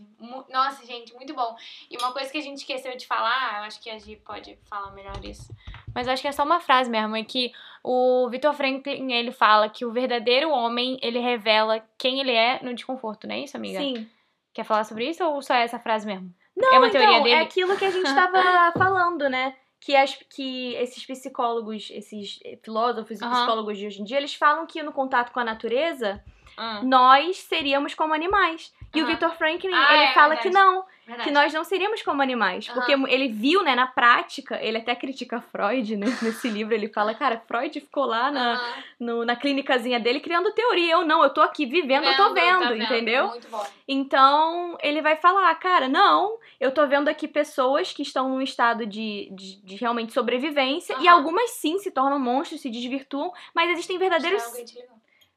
Nossa, 0.51 0.85
gente, 0.85 1.15
muito 1.15 1.33
bom. 1.35 1.57
E 1.91 1.97
uma 1.97 2.13
coisa 2.13 2.31
que 2.31 2.37
a 2.37 2.43
gente 2.43 2.59
esqueceu 2.59 2.95
de 2.97 3.07
falar, 3.07 3.61
eu 3.61 3.65
acho 3.65 3.81
que 3.81 3.89
a 3.89 3.99
Gi 3.99 4.17
pode 4.17 4.59
falar 4.69 4.93
melhor 4.93 5.25
isso. 5.25 5.51
Mas 5.95 6.07
eu 6.07 6.13
acho 6.13 6.21
que 6.21 6.29
é 6.29 6.33
só 6.33 6.45
uma 6.45 6.61
frase 6.61 6.91
mesmo, 6.91 7.17
é 7.17 7.25
que 7.25 7.51
o 7.83 8.29
Victor 8.29 8.53
Franklin, 8.53 9.11
ele 9.13 9.33
fala 9.33 9.71
que 9.71 9.87
o 9.87 9.91
verdadeiro 9.91 10.51
homem, 10.51 10.99
ele 11.01 11.19
revela 11.19 11.83
quem 11.97 12.21
ele 12.21 12.33
é 12.33 12.61
no 12.63 12.75
desconforto, 12.75 13.27
não 13.27 13.35
é 13.35 13.41
isso, 13.41 13.57
amiga? 13.57 13.79
Sim. 13.79 14.07
Quer 14.53 14.65
falar 14.65 14.85
sobre 14.85 15.09
isso 15.09 15.25
ou 15.25 15.41
só 15.41 15.55
é 15.55 15.63
essa 15.63 15.79
frase 15.79 16.07
mesmo? 16.07 16.31
Não, 16.55 16.75
É 16.75 16.79
uma 16.79 16.89
então, 16.89 17.01
teoria 17.01 17.23
dele? 17.23 17.35
é 17.37 17.41
aquilo 17.41 17.77
que 17.77 17.85
a 17.87 17.91
gente 17.91 18.15
tava 18.15 18.73
falando, 18.77 19.31
né? 19.31 19.55
Que, 19.81 19.95
as, 19.95 20.17
que 20.31 20.75
esses 20.75 21.05
psicólogos, 21.07 21.91
esses 21.91 22.41
filósofos 22.63 23.21
e 23.21 23.25
Aham. 23.25 23.35
psicólogos 23.35 23.79
de 23.79 23.87
hoje 23.87 24.01
em 24.01 24.05
dia, 24.05 24.17
eles 24.17 24.35
falam 24.35 24.67
que 24.67 24.83
no 24.83 24.93
contato 24.93 25.33
com 25.33 25.41
a 25.41 25.45
natureza, 25.45 26.23
Ah, 26.57 26.83
nós 26.83 27.37
seríamos 27.37 27.95
como 27.95 28.15
animais. 28.15 28.73
E 28.97 29.01
o 29.03 29.05
Aham. 29.05 29.13
Victor 29.13 29.37
Franklin, 29.37 29.71
Ah, 29.75 29.95
ele 29.95 30.03
é 30.05 30.15
fala 30.15 30.35
verdade. 30.35 30.49
que 30.49 30.55
não, 30.55 30.85
verdade. 31.07 31.29
que 31.29 31.31
nós 31.31 31.53
não 31.53 31.65
seríamos 31.65 32.03
como 32.03 32.23
animais. 32.23 32.69
Porque 32.69 32.93
ele 32.93 33.29
viu, 33.29 33.63
né, 33.63 33.75
na 33.75 33.87
prática, 33.87 34.59
ele 34.63 34.79
até 34.79 34.95
critica 34.95 35.41
Freud, 35.41 35.97
né, 35.97 36.07
nesse 36.23 36.49
livro, 36.49 36.75
ele 36.75 36.89
fala, 36.89 37.15
cara, 37.15 37.43
Freud 37.47 37.81
ficou 37.81 38.05
lá 38.07 38.31
na, 38.31 38.53
Aham. 38.55 38.85
no- 39.01 39.25
na 39.25 39.37
clínicazinha 39.37 40.01
dele 40.01 40.21
criando 40.21 40.53
teoria. 40.53 40.93
Eu 40.95 41.05
não, 41.07 41.23
eu 41.23 41.31
tô 41.31 41.41
aqui 41.43 41.67
vivendo, 41.67 42.05
eu 42.05 42.17
tô 42.17 42.33
vendo, 42.33 42.61
tá 42.69 42.77
entendeu? 42.77 43.29
Muito 43.29 43.49
bom. 43.49 43.65
Então, 43.89 44.77
ele 44.83 45.01
vai 45.03 45.17
falar, 45.17 45.55
cara, 45.57 45.89
não, 45.89 46.39
eu 46.59 46.73
tô 46.73 46.87
vendo 46.87 47.09
aqui 47.09 47.29
pessoas 47.29 47.93
que 47.93 48.03
estão 48.03 48.29
num 48.29 48.43
estado 48.43 48.85
de, 48.87 49.29
de, 49.33 49.63
de 49.63 49.77
realmente 49.77 50.13
sobrevivência, 50.13 50.97
e 51.01 51.07
algumas 51.07 51.51
sim 51.53 51.79
se 51.79 51.91
tornam 51.91 52.19
monstros, 52.19 52.61
se 52.61 52.71
desvirtuam, 52.71 53.33
mas 53.55 53.71
existem 53.71 53.99
verdadeiros. 53.99 54.43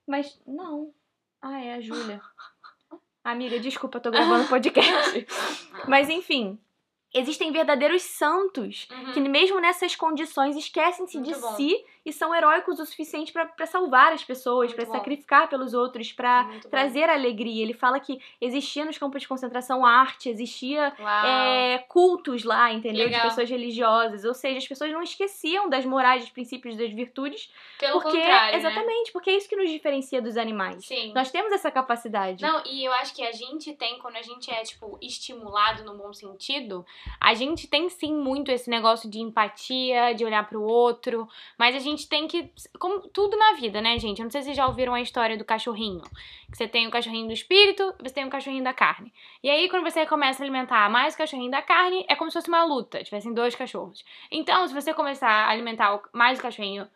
Mas 0.08 0.40
não. 0.48 0.92
Ah, 1.42 1.62
é 1.64 1.74
a 1.76 1.80
Júlia. 1.82 2.22
Amiga, 3.32 3.60
desculpa, 3.60 3.98
eu 3.98 4.02
tô 4.02 4.12
gravando 4.12 4.48
podcast. 4.50 5.28
mas 5.88 6.10
enfim. 6.10 6.58
Existem 7.14 7.52
verdadeiros 7.52 8.04
santos 8.04 8.88
Uhum. 8.92 9.12
que, 9.14 9.20
mesmo 9.22 9.60
nessas 9.60 9.96
condições, 9.96 10.56
esquecem-se 10.56 11.20
de 11.20 11.34
bom. 11.34 11.56
si 11.56 11.84
e 12.10 12.14
são 12.14 12.34
heróicos 12.34 12.80
o 12.80 12.86
suficiente 12.86 13.32
pra 13.32 13.46
pra 13.46 13.66
salvar 13.66 14.14
as 14.14 14.24
pessoas, 14.24 14.74
bom. 14.74 14.86
sacrificar 14.86 15.48
pelos 15.50 15.74
outros, 15.74 16.12
pra 16.12 16.44
Muito 16.44 16.64
bom. 16.64 16.70
trazer 16.70 17.10
alegria. 17.10 17.64
Ele 17.64 17.74
fala 17.74 18.00
que 18.00 18.20
existia 18.40 18.86
nos 18.86 18.98
campos 18.98 19.22
de 19.22 19.28
concentração 19.28 19.86
arte, 19.86 20.30
existia 20.30 20.94
é, 21.26 21.80
cultos 21.88 22.44
lá, 22.44 22.72
entendeu? 22.72 23.08
De 23.08 23.14
Legal. 23.14 23.30
pessoas 23.30 23.50
religiosas. 23.50 24.26
Ou 24.26 24.34
seja, 24.34 24.58
as 24.58 24.68
pessoas 24.68 24.92
não 24.92 25.02
esqueciam 25.02 25.70
das 25.70 25.86
morais, 25.86 26.24
dos 26.24 26.32
princípios, 26.32 26.76
das 26.78 26.92
virtudes. 26.92 27.52
Pelo 27.78 28.02
porque, 28.02 28.18
contrário, 28.18 28.52
né? 28.52 28.58
exatamente, 28.58 29.12
porque 29.12 29.30
é 29.30 29.38
isso 29.38 29.50
que 29.50 29.56
nos 29.56 29.70
diferencia 29.70 30.22
dos 30.22 30.38
animais. 30.38 30.86
Sim. 30.86 31.14
Nós 31.14 31.32
temos 31.32 31.52
essa 31.52 31.70
capacidade. 31.70 32.42
Não, 32.42 32.64
e 32.66 32.84
eu 32.86 32.94
acho 32.94 33.14
que 33.14 33.24
a 33.24 33.32
gente 33.32 33.74
tem, 33.74 34.00
quando 34.00 34.16
a 34.16 34.22
gente 34.22 34.50
é, 34.52 34.62
tipo, 34.64 34.98
estimulado 35.02 35.84
no 35.84 35.96
bom 35.96 36.14
sentido, 36.14 36.86
a 37.20 37.34
gente 37.34 37.68
tem 37.68 37.90
sim 37.90 38.14
muito 38.14 38.52
esse 38.52 38.70
negócio 38.70 39.10
de 39.10 39.20
empatia, 39.20 40.14
de 40.14 40.26
olhar 40.26 40.48
pro 40.48 40.62
outro, 40.64 41.28
mas 41.58 41.76
a 41.76 41.80
gente 41.80 41.99
tem 42.08 42.28
que. 42.28 42.52
Como 42.78 43.08
tudo 43.10 43.36
na 43.36 43.54
vida, 43.54 43.82
né, 43.82 43.98
gente? 43.98 44.20
Eu 44.20 44.24
não 44.24 44.32
sei 44.32 44.42
se 44.42 44.46
vocês 44.46 44.58
já 44.58 44.68
ouviram 44.68 44.94
a 44.94 45.02
história 45.02 45.38
do 45.38 45.44
cachorrinho. 45.44 46.02
Que 46.50 46.58
você 46.58 46.68
tem 46.68 46.88
o 46.88 46.92
cachorrinho 46.92 47.28
do 47.28 47.34
espírito 47.34 47.94
você 48.00 48.14
tem 48.14 48.26
o 48.26 48.30
cachorrinho 48.30 48.64
da 48.64 48.74
carne. 48.74 49.14
E 49.44 49.50
aí, 49.50 49.70
quando 49.70 49.84
você 49.84 50.06
começa 50.06 50.42
a 50.42 50.46
alimentar 50.46 50.90
mais 50.90 51.14
o 51.14 51.18
cachorrinho 51.18 51.52
da 51.52 51.62
carne, 51.62 52.06
é 52.08 52.16
como 52.16 52.30
se 52.32 52.38
fosse 52.38 52.48
uma 52.48 52.64
luta, 52.64 53.04
tivessem 53.04 53.34
dois 53.34 53.56
cachorros. 53.56 54.04
Então, 54.32 54.68
se 54.68 54.74
você 54.74 54.94
começar 54.94 55.30
a 55.30 55.50
alimentar 55.50 56.02
mais 56.14 56.40
o 56.40 56.42
cachorrinho 56.42 56.88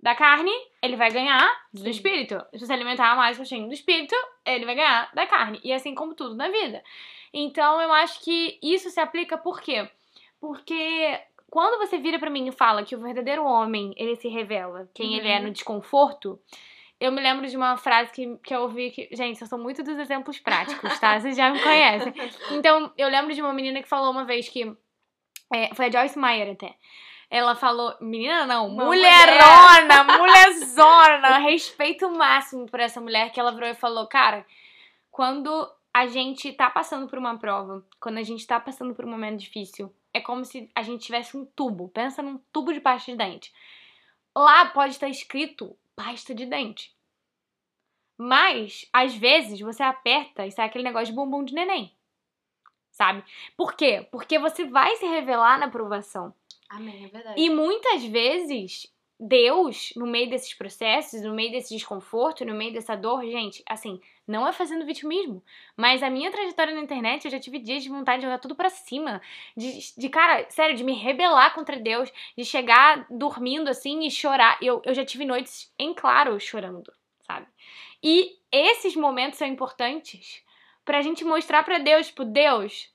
da 0.00 0.14
carne, 0.14 0.52
ele 0.82 0.96
vai 0.96 1.10
ganhar 1.10 1.48
do 1.72 1.88
espírito. 1.88 2.44
Se 2.52 2.66
você 2.66 2.72
alimentar 2.72 3.14
mais 3.16 3.36
o 3.36 3.40
cachorrinho 3.40 3.68
do 3.68 3.74
espírito, 3.74 4.16
ele 4.44 4.64
vai 4.64 4.74
ganhar 4.74 5.10
da 5.14 5.26
carne. 5.26 5.60
E 5.62 5.72
assim 5.72 5.94
como 5.94 6.14
tudo 6.14 6.34
na 6.34 6.48
vida. 6.48 6.82
Então 7.32 7.80
eu 7.80 7.92
acho 7.92 8.20
que 8.20 8.58
isso 8.62 8.90
se 8.90 9.00
aplica 9.00 9.38
por 9.38 9.60
quê? 9.60 9.88
Porque 10.40 11.20
quando 11.52 11.78
você 11.78 11.98
vira 11.98 12.18
pra 12.18 12.30
mim 12.30 12.48
e 12.48 12.52
fala 12.52 12.82
que 12.82 12.96
o 12.96 12.98
verdadeiro 12.98 13.44
homem, 13.44 13.92
ele 13.98 14.16
se 14.16 14.26
revela 14.26 14.88
quem 14.94 15.16
ele 15.16 15.28
é 15.28 15.36
Uhum. 15.36 15.42
no 15.44 15.50
desconforto, 15.50 16.40
eu 16.98 17.12
me 17.12 17.20
lembro 17.20 17.46
de 17.46 17.54
uma 17.54 17.76
frase 17.76 18.10
que, 18.10 18.38
que 18.38 18.54
eu 18.54 18.62
ouvi 18.62 18.90
que. 18.90 19.06
Gente, 19.12 19.38
eu 19.42 19.46
sou 19.46 19.58
muito 19.58 19.82
dos 19.82 19.98
exemplos 19.98 20.38
práticos, 20.38 20.98
tá? 20.98 21.20
Vocês 21.20 21.36
já 21.36 21.50
me 21.50 21.60
conhecem. 21.62 22.14
Então, 22.52 22.90
eu 22.96 23.06
lembro 23.10 23.34
de 23.34 23.42
uma 23.42 23.52
menina 23.52 23.82
que 23.82 23.88
falou 23.88 24.10
uma 24.10 24.24
vez 24.24 24.48
que. 24.48 24.74
é, 25.52 25.74
foi 25.74 25.86
a 25.88 25.90
Joyce 25.90 26.18
Meyer 26.18 26.52
até. 26.52 26.74
Ela 27.28 27.54
falou. 27.54 27.94
Menina, 28.00 28.46
não, 28.46 28.68
Uma 28.68 28.84
mulherona, 28.86 30.04
mulherzona. 30.18 31.36
Respeito 31.38 32.10
máximo 32.10 32.64
por 32.64 32.80
essa 32.80 32.98
mulher 32.98 33.30
que 33.30 33.38
ela 33.38 33.52
virou 33.52 33.68
e 33.68 33.74
falou: 33.74 34.06
Cara, 34.06 34.46
quando 35.10 35.70
a 35.92 36.06
gente 36.06 36.50
tá 36.52 36.70
passando 36.70 37.06
por 37.08 37.18
uma 37.18 37.36
prova, 37.36 37.84
quando 38.00 38.16
a 38.16 38.22
gente 38.22 38.46
tá 38.46 38.58
passando 38.58 38.94
por 38.94 39.04
um 39.04 39.10
momento 39.10 39.38
difícil, 39.38 39.92
é 40.14 40.20
como 40.20 40.44
se 40.44 40.70
a 40.74 40.82
gente 40.82 41.04
tivesse 41.04 41.36
um 41.36 41.44
tubo. 41.44 41.88
Pensa 41.88 42.22
num 42.22 42.38
tubo 42.52 42.72
de 42.72 42.80
pasta 42.80 43.10
de 43.10 43.18
dente. 43.18 43.52
Lá 44.36 44.66
pode 44.66 44.92
estar 44.92 45.08
escrito 45.08 45.76
pasta 45.94 46.34
de 46.34 46.46
dente. 46.46 46.94
Mas, 48.16 48.88
às 48.92 49.14
vezes, 49.14 49.58
você 49.60 49.82
aperta 49.82 50.46
e 50.46 50.50
sai 50.52 50.66
aquele 50.66 50.84
negócio 50.84 51.06
de 51.06 51.12
bumbum 51.12 51.44
de 51.44 51.54
neném. 51.54 51.96
sabe? 52.90 53.24
Por 53.56 53.74
quê? 53.74 54.06
Porque 54.12 54.38
você 54.38 54.64
vai 54.64 54.94
se 54.96 55.06
revelar 55.06 55.58
na 55.58 55.68
provação. 55.70 56.34
Amém, 56.68 57.04
é 57.06 57.08
verdade. 57.08 57.40
E 57.40 57.50
muitas 57.50 58.04
vezes, 58.04 58.86
Deus, 59.24 59.92
no 59.94 60.04
meio 60.04 60.28
desses 60.28 60.52
processos, 60.52 61.22
no 61.22 61.32
meio 61.32 61.52
desse 61.52 61.72
desconforto, 61.72 62.44
no 62.44 62.54
meio 62.54 62.72
dessa 62.72 62.96
dor, 62.96 63.22
gente, 63.24 63.62
assim, 63.68 64.00
não 64.26 64.48
é 64.48 64.52
fazendo 64.52 64.84
vitimismo, 64.84 65.40
mas 65.76 66.02
a 66.02 66.10
minha 66.10 66.28
trajetória 66.28 66.74
na 66.74 66.80
internet, 66.80 67.24
eu 67.24 67.30
já 67.30 67.38
tive 67.38 67.60
dias 67.60 67.84
de 67.84 67.88
vontade 67.88 68.18
de 68.18 68.26
jogar 68.26 68.40
tudo 68.40 68.56
pra 68.56 68.68
cima, 68.68 69.22
de, 69.56 69.78
de 69.96 70.08
cara, 70.08 70.44
sério, 70.50 70.74
de 70.74 70.82
me 70.82 70.94
rebelar 70.94 71.54
contra 71.54 71.78
Deus, 71.78 72.12
de 72.36 72.44
chegar 72.44 73.06
dormindo 73.08 73.68
assim 73.68 74.04
e 74.04 74.10
chorar. 74.10 74.58
Eu, 74.60 74.82
eu 74.84 74.92
já 74.92 75.04
tive 75.04 75.24
noites 75.24 75.72
em 75.78 75.94
claro 75.94 76.40
chorando, 76.40 76.92
sabe? 77.20 77.46
E 78.02 78.38
esses 78.50 78.96
momentos 78.96 79.38
são 79.38 79.46
importantes 79.46 80.42
pra 80.84 81.00
gente 81.00 81.24
mostrar 81.24 81.62
pra 81.62 81.78
Deus, 81.78 82.08
tipo, 82.08 82.24
Deus, 82.24 82.92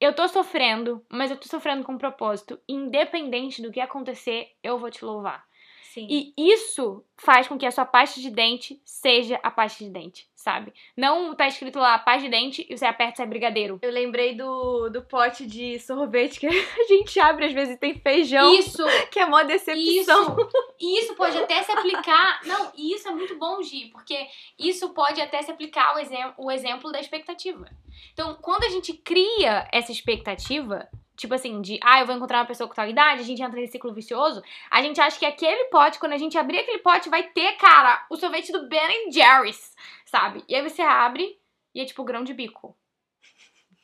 eu 0.00 0.14
tô 0.14 0.28
sofrendo, 0.28 1.04
mas 1.10 1.30
eu 1.30 1.36
tô 1.36 1.48
sofrendo 1.48 1.82
com 1.82 1.94
um 1.94 1.98
propósito. 1.98 2.60
Independente 2.68 3.60
do 3.60 3.72
que 3.72 3.80
acontecer, 3.80 4.52
eu 4.62 4.78
vou 4.78 4.90
te 4.90 5.04
louvar. 5.04 5.45
Sim. 5.92 6.06
E 6.10 6.34
isso 6.36 7.04
faz 7.16 7.48
com 7.48 7.56
que 7.56 7.64
a 7.64 7.70
sua 7.70 7.86
pasta 7.86 8.20
de 8.20 8.30
dente 8.30 8.80
seja 8.84 9.40
a 9.42 9.50
pasta 9.50 9.82
de 9.82 9.90
dente, 9.90 10.28
sabe? 10.34 10.72
Não 10.96 11.34
tá 11.34 11.48
escrito 11.48 11.78
lá 11.78 11.98
pasta 11.98 12.22
de 12.22 12.28
dente 12.28 12.66
e 12.68 12.76
você 12.76 12.84
aperta 12.84 13.14
e 13.14 13.16
sai 13.18 13.26
brigadeiro. 13.26 13.78
Eu 13.82 13.90
lembrei 13.90 14.34
do, 14.34 14.90
do 14.90 15.02
pote 15.02 15.46
de 15.46 15.78
sorvete 15.78 16.40
que 16.40 16.46
a 16.48 16.84
gente 16.88 17.18
abre 17.18 17.46
às 17.46 17.52
vezes 17.52 17.74
e 17.74 17.78
tem 17.78 17.94
feijão. 17.94 18.54
Isso! 18.54 18.84
Que 19.10 19.20
é 19.20 19.26
mó 19.26 19.42
decepção. 19.42 20.36
Isso! 20.36 20.48
E 20.78 20.98
isso 20.98 21.14
pode 21.14 21.38
até 21.38 21.62
se 21.62 21.72
aplicar. 21.72 22.40
Não, 22.44 22.72
e 22.76 22.94
isso 22.94 23.08
é 23.08 23.12
muito 23.12 23.38
bom, 23.38 23.62
Gi, 23.62 23.88
porque 23.92 24.26
isso 24.58 24.90
pode 24.90 25.20
até 25.20 25.40
se 25.40 25.50
aplicar 25.50 25.90
ao 25.90 25.98
exem 25.98 26.32
o 26.36 26.50
exemplo 26.50 26.92
da 26.92 27.00
expectativa. 27.00 27.70
Então, 28.12 28.36
quando 28.42 28.64
a 28.64 28.68
gente 28.68 28.92
cria 28.92 29.68
essa 29.72 29.92
expectativa, 29.92 30.88
tipo 31.16 31.34
assim, 31.34 31.60
de 31.60 31.78
ah, 31.82 32.00
eu 32.00 32.06
vou 32.06 32.14
encontrar 32.14 32.38
uma 32.38 32.46
pessoa 32.46 32.68
com 32.68 32.74
tal 32.74 32.88
idade, 32.88 33.22
a 33.22 33.24
gente 33.24 33.42
entra 33.42 33.58
nesse 33.58 33.72
ciclo 33.72 33.92
vicioso, 33.92 34.42
a 34.70 34.82
gente 34.82 35.00
acha 35.00 35.18
que 35.18 35.26
aquele 35.26 35.64
pote, 35.64 35.98
quando 35.98 36.12
a 36.12 36.18
gente 36.18 36.36
abrir 36.36 36.58
aquele 36.58 36.78
pote, 36.78 37.08
vai 37.08 37.24
ter, 37.24 37.52
cara, 37.56 38.06
o 38.10 38.16
sorvete 38.16 38.52
do 38.52 38.68
Ben 38.68 39.10
Jerry's, 39.10 39.74
sabe? 40.04 40.44
E 40.48 40.54
aí 40.54 40.62
você 40.62 40.82
abre 40.82 41.38
e 41.74 41.80
é 41.80 41.84
tipo 41.84 42.04
grão 42.04 42.22
de 42.22 42.34
bico. 42.34 42.76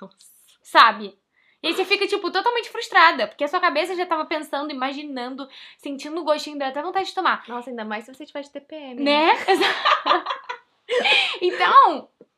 Nossa. 0.00 0.16
Sabe? 0.62 1.18
E 1.62 1.68
aí 1.68 1.74
você 1.74 1.84
fica, 1.84 2.06
tipo, 2.08 2.28
totalmente 2.30 2.70
frustrada, 2.70 3.28
porque 3.28 3.44
a 3.44 3.48
sua 3.48 3.60
cabeça 3.60 3.94
já 3.94 4.04
tava 4.04 4.24
pensando, 4.24 4.72
imaginando, 4.72 5.48
sentindo 5.78 6.20
o 6.20 6.24
gostinho, 6.24 6.58
dá 6.58 6.68
até 6.68 6.82
vontade 6.82 7.06
de 7.06 7.14
tomar. 7.14 7.44
Nossa, 7.46 7.70
ainda 7.70 7.84
mais 7.84 8.04
se 8.04 8.12
você 8.12 8.26
tiver 8.26 8.40
de 8.40 8.50
TPM. 8.50 9.00
Né? 9.00 9.30
então, 11.40 11.81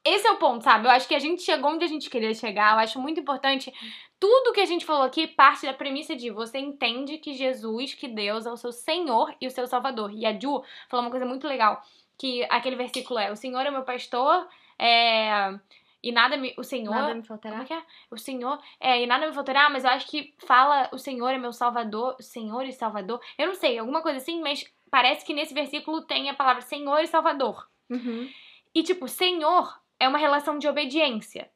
esse 0.04 0.26
é 0.26 0.30
o 0.30 0.36
ponto, 0.36 0.62
sabe? 0.62 0.86
Eu 0.86 0.90
acho 0.90 1.08
que 1.08 1.14
a 1.14 1.18
gente 1.18 1.42
chegou 1.42 1.70
onde 1.70 1.84
a 1.84 1.88
gente 1.88 2.10
queria 2.10 2.34
chegar. 2.34 2.74
Eu 2.74 2.80
acho 2.80 3.00
muito 3.00 3.18
importante. 3.18 3.72
Tudo 4.20 4.52
que 4.52 4.60
a 4.60 4.66
gente 4.66 4.84
falou 4.84 5.02
aqui 5.02 5.26
parte 5.26 5.64
da 5.64 5.72
premissa 5.72 6.14
de 6.14 6.30
você 6.30 6.58
entende 6.58 7.16
que 7.16 7.32
Jesus, 7.32 7.94
que 7.94 8.06
Deus 8.06 8.44
é 8.44 8.52
o 8.52 8.56
seu 8.56 8.70
Senhor 8.70 9.34
e 9.40 9.46
o 9.46 9.50
seu 9.50 9.66
Salvador. 9.66 10.12
E 10.12 10.26
a 10.26 10.38
Ju 10.38 10.62
falou 10.90 11.06
uma 11.06 11.10
coisa 11.10 11.24
muito 11.24 11.48
legal, 11.48 11.82
que 12.18 12.44
aquele 12.50 12.76
versículo 12.76 13.18
é: 13.18 13.32
O 13.32 13.36
Senhor 13.36 13.64
é 13.64 13.70
meu 13.70 13.82
pastor, 13.82 14.46
é... 14.78 15.58
e 16.02 16.12
nada 16.12 16.36
me. 16.36 16.54
O 16.58 16.62
Senhor. 16.62 16.94
Nada 16.94 17.14
me 17.14 17.22
faltará. 17.22 17.54
Como 17.56 17.64
é 17.64 17.66
que 17.66 17.72
é? 17.72 17.82
O 18.10 18.18
Senhor. 18.18 18.58
É, 18.78 19.02
e 19.02 19.06
nada 19.06 19.26
me 19.26 19.32
faltará, 19.32 19.70
mas 19.70 19.84
eu 19.84 19.90
acho 19.90 20.06
que 20.06 20.34
fala 20.46 20.90
o 20.92 20.98
Senhor 20.98 21.30
é 21.30 21.38
meu 21.38 21.52
Salvador, 21.52 22.16
Senhor 22.20 22.66
e 22.66 22.72
Salvador. 22.72 23.20
Eu 23.38 23.46
não 23.46 23.54
sei, 23.54 23.78
alguma 23.78 24.02
coisa 24.02 24.18
assim, 24.18 24.42
mas 24.42 24.70
parece 24.90 25.24
que 25.24 25.32
nesse 25.32 25.54
versículo 25.54 26.02
tem 26.02 26.28
a 26.28 26.34
palavra 26.34 26.60
Senhor 26.60 27.00
e 27.00 27.06
Salvador. 27.06 27.66
Uhum. 27.90 28.28
E, 28.74 28.82
tipo, 28.82 29.06
Senhor 29.06 29.83
é 30.04 30.08
uma 30.08 30.18
relação 30.18 30.58
de 30.58 30.68
obediência. 30.68 31.50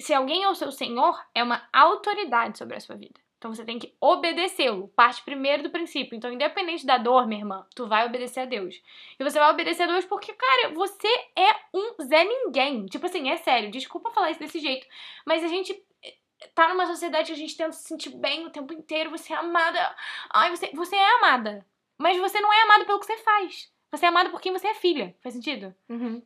Se 0.00 0.14
alguém 0.14 0.44
é 0.44 0.48
o 0.48 0.54
seu 0.54 0.70
Senhor, 0.70 1.20
é 1.34 1.42
uma 1.42 1.68
autoridade 1.72 2.56
sobre 2.56 2.76
a 2.76 2.80
sua 2.80 2.96
vida. 2.96 3.20
Então 3.38 3.54
você 3.54 3.64
tem 3.64 3.78
que 3.78 3.94
obedecê-lo. 4.00 4.88
Parte 4.88 5.22
primeiro 5.22 5.62
do 5.62 5.70
princípio. 5.70 6.16
Então, 6.16 6.32
independente 6.32 6.84
da 6.84 6.98
dor, 6.98 7.26
minha 7.26 7.40
irmã, 7.40 7.66
tu 7.74 7.86
vai 7.86 8.04
obedecer 8.04 8.40
a 8.40 8.44
Deus. 8.44 8.80
E 9.18 9.22
você 9.22 9.38
vai 9.38 9.50
obedecer 9.50 9.84
a 9.84 9.86
Deus 9.86 10.04
porque, 10.04 10.32
cara, 10.32 10.74
você 10.74 11.08
é 11.36 11.54
um 11.72 11.94
Zé 12.02 12.24
Ninguém. 12.24 12.86
Tipo 12.86 13.06
assim, 13.06 13.30
é 13.30 13.36
sério, 13.36 13.70
desculpa 13.70 14.10
falar 14.10 14.30
isso 14.30 14.40
desse 14.40 14.58
jeito. 14.58 14.86
Mas 15.24 15.44
a 15.44 15.48
gente 15.48 15.80
tá 16.54 16.68
numa 16.68 16.86
sociedade 16.86 17.28
que 17.28 17.32
a 17.32 17.36
gente 17.36 17.56
tenta 17.56 17.72
se 17.72 17.86
sentir 17.86 18.10
bem 18.10 18.44
o 18.44 18.50
tempo 18.50 18.72
inteiro. 18.72 19.10
Você 19.10 19.32
é 19.32 19.36
amada. 19.36 19.96
Ai, 20.30 20.50
você, 20.50 20.70
você 20.74 20.96
é 20.96 21.16
amada. 21.18 21.64
Mas 21.96 22.18
você 22.18 22.40
não 22.40 22.52
é 22.52 22.62
amado 22.62 22.86
pelo 22.86 22.98
que 22.98 23.06
você 23.06 23.18
faz. 23.18 23.72
Você 23.92 24.04
é 24.04 24.08
amado 24.08 24.30
por 24.30 24.40
quem 24.40 24.52
você 24.52 24.68
é 24.68 24.74
filha. 24.74 25.16
Faz 25.22 25.34
sentido? 25.34 25.74
Uhum. 25.88 26.22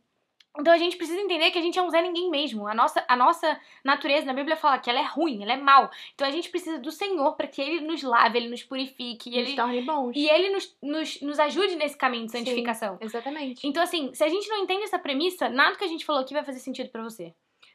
Então 0.58 0.72
a 0.72 0.76
gente 0.76 0.96
precisa 0.98 1.18
entender 1.18 1.50
que 1.50 1.58
a 1.58 1.62
gente 1.62 1.78
é 1.78 1.82
um 1.82 1.88
Zé 1.88 2.02
Ninguém 2.02 2.28
mesmo. 2.30 2.66
A 2.68 2.74
nossa, 2.74 3.02
a 3.08 3.16
nossa 3.16 3.58
natureza 3.82 4.26
na 4.26 4.34
Bíblia 4.34 4.54
fala 4.54 4.78
que 4.78 4.90
ela 4.90 4.98
é 5.00 5.04
ruim, 5.06 5.42
ela 5.42 5.54
é 5.54 5.56
mal. 5.56 5.90
Então 6.14 6.26
a 6.28 6.30
gente 6.30 6.50
precisa 6.50 6.78
do 6.78 6.92
Senhor 6.92 7.32
para 7.36 7.46
que 7.46 7.60
Ele 7.62 7.80
nos 7.80 8.02
lave, 8.02 8.36
Ele 8.38 8.48
nos 8.50 8.62
purifique. 8.62 9.30
E 9.30 9.38
Nos 9.38 9.48
ele, 9.48 9.56
torne 9.56 9.80
bons. 9.82 10.12
e 10.14 10.28
ele 10.28 10.50
nos, 10.50 10.76
nos, 10.82 11.20
nos 11.22 11.38
ajude 11.40 11.74
nesse 11.76 11.96
caminho 11.96 12.26
de 12.26 12.32
Sim. 12.32 12.38
santificação. 12.38 12.98
Exatamente. 13.00 13.66
Então, 13.66 13.82
assim, 13.82 14.12
se 14.12 14.22
a 14.22 14.28
gente 14.28 14.46
não 14.48 14.58
entende 14.58 14.82
essa 14.84 14.98
premissa, 14.98 15.48
nada 15.48 15.76
que 15.76 15.84
a 15.84 15.88
gente 15.88 16.04
falou 16.04 16.20
aqui 16.22 16.34
vai 16.34 16.44
fazer 16.44 16.58
sentido 16.58 16.90
pra 16.90 17.02
você. 17.02 17.32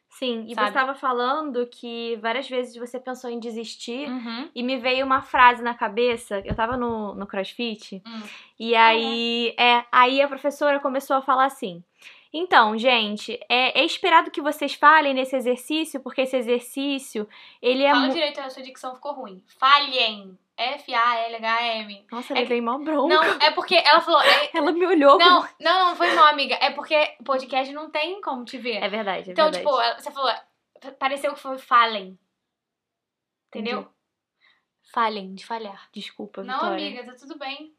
Sim, 0.10 0.46
e 0.48 0.56
Sabe? 0.56 0.68
você 0.68 0.68
estava 0.70 0.96
falando 0.96 1.68
que 1.68 2.16
várias 2.22 2.48
vezes 2.48 2.76
você 2.76 3.00
pensou 3.00 3.30
em 3.30 3.40
desistir. 3.40 4.08
Uhum. 4.08 4.50
E 4.56 4.64
me 4.64 4.78
veio 4.78 5.06
uma 5.06 5.22
frase 5.22 5.62
na 5.62 5.74
cabeça, 5.74 6.42
eu 6.46 6.56
tava 6.56 6.78
no, 6.78 7.14
no 7.14 7.28
crossfit, 7.28 8.02
Hum. 8.06 8.22
e 8.60 8.74
aí, 8.76 9.54
é, 9.60 9.84
aí 9.92 10.22
a 10.22 10.28
professora 10.28 10.80
começou 10.80 11.16
a 11.18 11.22
falar 11.22 11.46
assim: 11.46 11.84
então, 12.34 12.78
gente, 12.78 13.40
é, 13.50 13.80
é 13.80 13.84
esperado 13.86 14.30
que 14.32 14.42
vocês 14.42 14.74
falem 14.74 15.14
nesse 15.14 15.36
exercício, 15.36 16.00
porque 16.00 16.22
esse 16.22 16.36
exercício, 16.36 17.28
ele 17.62 17.84
é. 17.84 17.92
Fala 17.92 18.10
direito, 18.10 18.40
a 18.42 18.50
sua 18.50 18.64
dicção 18.64 18.96
ficou 18.96 19.14
ruim. 19.14 19.44
Falhem. 19.60 20.38
F-A-L-H-M. 20.60 22.08
Nossa, 22.12 22.34
é 22.34 22.40
levei 22.40 22.60
mó 22.62 22.80
bronca. 22.80 23.14
Não, 23.14 23.24
é 23.42 23.52
porque 23.52 23.76
ela 23.76 24.02
falou. 24.02 24.20
é- 24.22 24.50
Ela 24.58 24.72
me 24.72 24.84
olhou 24.88 25.18
não, 25.20 25.42
como. 25.44 25.54
não, 25.60 25.90
não 25.90 25.96
foi 25.96 26.12
mal, 26.16 26.26
amiga. 26.28 26.56
É 26.60 26.72
porque 26.72 27.16
podcast 27.24 27.72
não 27.74 27.92
tem 27.92 28.20
como 28.22 28.44
te 28.44 28.58
ver. 28.58 28.78
É 28.84 28.90
verdade, 28.90 29.30
é 29.30 29.34
Então, 29.34 29.52
verdade. 29.52 29.64
tipo, 29.64 29.80
ela- 29.80 30.00
você 30.00 30.10
falou, 30.12 30.34
pareceu 30.98 31.34
que 31.36 31.40
foi 31.40 31.60
falem. 31.60 32.18
Entendeu? 33.50 33.82
Entendi. 33.82 33.96
Falem, 34.92 35.36
de 35.36 35.46
falhar. 35.46 35.90
Desculpa, 35.94 36.44
Não, 36.44 36.56
Vitória. 36.56 36.88
amiga, 36.88 37.06
tá 37.06 37.14
tudo 37.14 37.38
bem. 37.38 37.76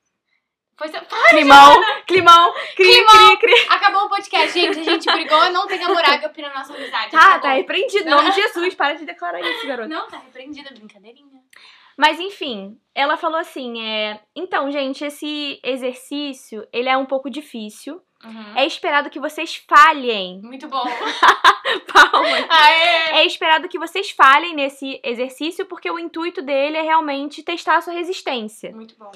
Foi 0.79 0.87
seu... 0.87 1.01
Climão, 1.31 1.75
climão, 2.07 2.55
cri, 2.77 3.05
cri, 3.05 3.37
cri. 3.41 3.67
Acabou 3.69 4.05
o 4.05 4.09
podcast, 4.09 4.53
gente. 4.53 4.79
A 4.79 4.83
gente 4.85 5.11
brigou, 5.11 5.51
não 5.51 5.67
tem 5.67 5.83
amor 5.83 6.05
ágape 6.05 6.41
na 6.41 6.55
nossa 6.55 6.73
amizade. 6.73 7.11
Tá, 7.11 7.19
Acabou. 7.19 7.41
tá 7.41 7.53
repreendido. 7.55 8.09
Em 8.09 8.11
nome 8.11 8.31
de 8.31 8.41
Jesus, 8.41 8.75
para 8.77 8.95
de 8.95 9.05
declarar 9.05 9.41
isso, 9.41 9.67
garoto. 9.67 9.89
Não, 9.89 10.07
tá 10.07 10.19
repreendida, 10.19 10.71
brincadeirinha. 10.71 11.43
Mas 11.97 12.21
enfim, 12.21 12.79
ela 12.95 13.17
falou 13.17 13.41
assim, 13.41 13.83
é... 13.83 14.21
Então, 14.37 14.71
gente, 14.71 15.05
esse 15.05 15.59
exercício, 15.65 16.65
ele 16.73 16.89
é 16.89 16.97
um 16.97 17.07
pouco 17.07 17.29
difícil. 17.29 18.01
Uhum. 18.25 18.57
É 18.57 18.65
esperado 18.65 19.11
que 19.11 19.19
vocês 19.19 19.57
falhem. 19.69 20.41
Muito 20.43 20.69
bom. 20.69 20.85
Palmas. 21.93 22.47
Aê! 22.49 23.19
É 23.19 23.27
esperado 23.27 23.69
que 23.69 23.81
vocês 23.81 24.13
falhem 24.13 24.55
nesse 24.55 25.01
exercício, 25.03 25.67
porque 25.67 25.91
o 25.91 25.99
intuito 25.99 26.41
dele 26.41 26.77
é 26.77 26.83
realmente 26.83 27.43
testar 27.43 27.79
a 27.79 27.81
sua 27.81 27.95
resistência. 27.95 28.71
Muito 28.71 28.97
bom. 28.97 29.11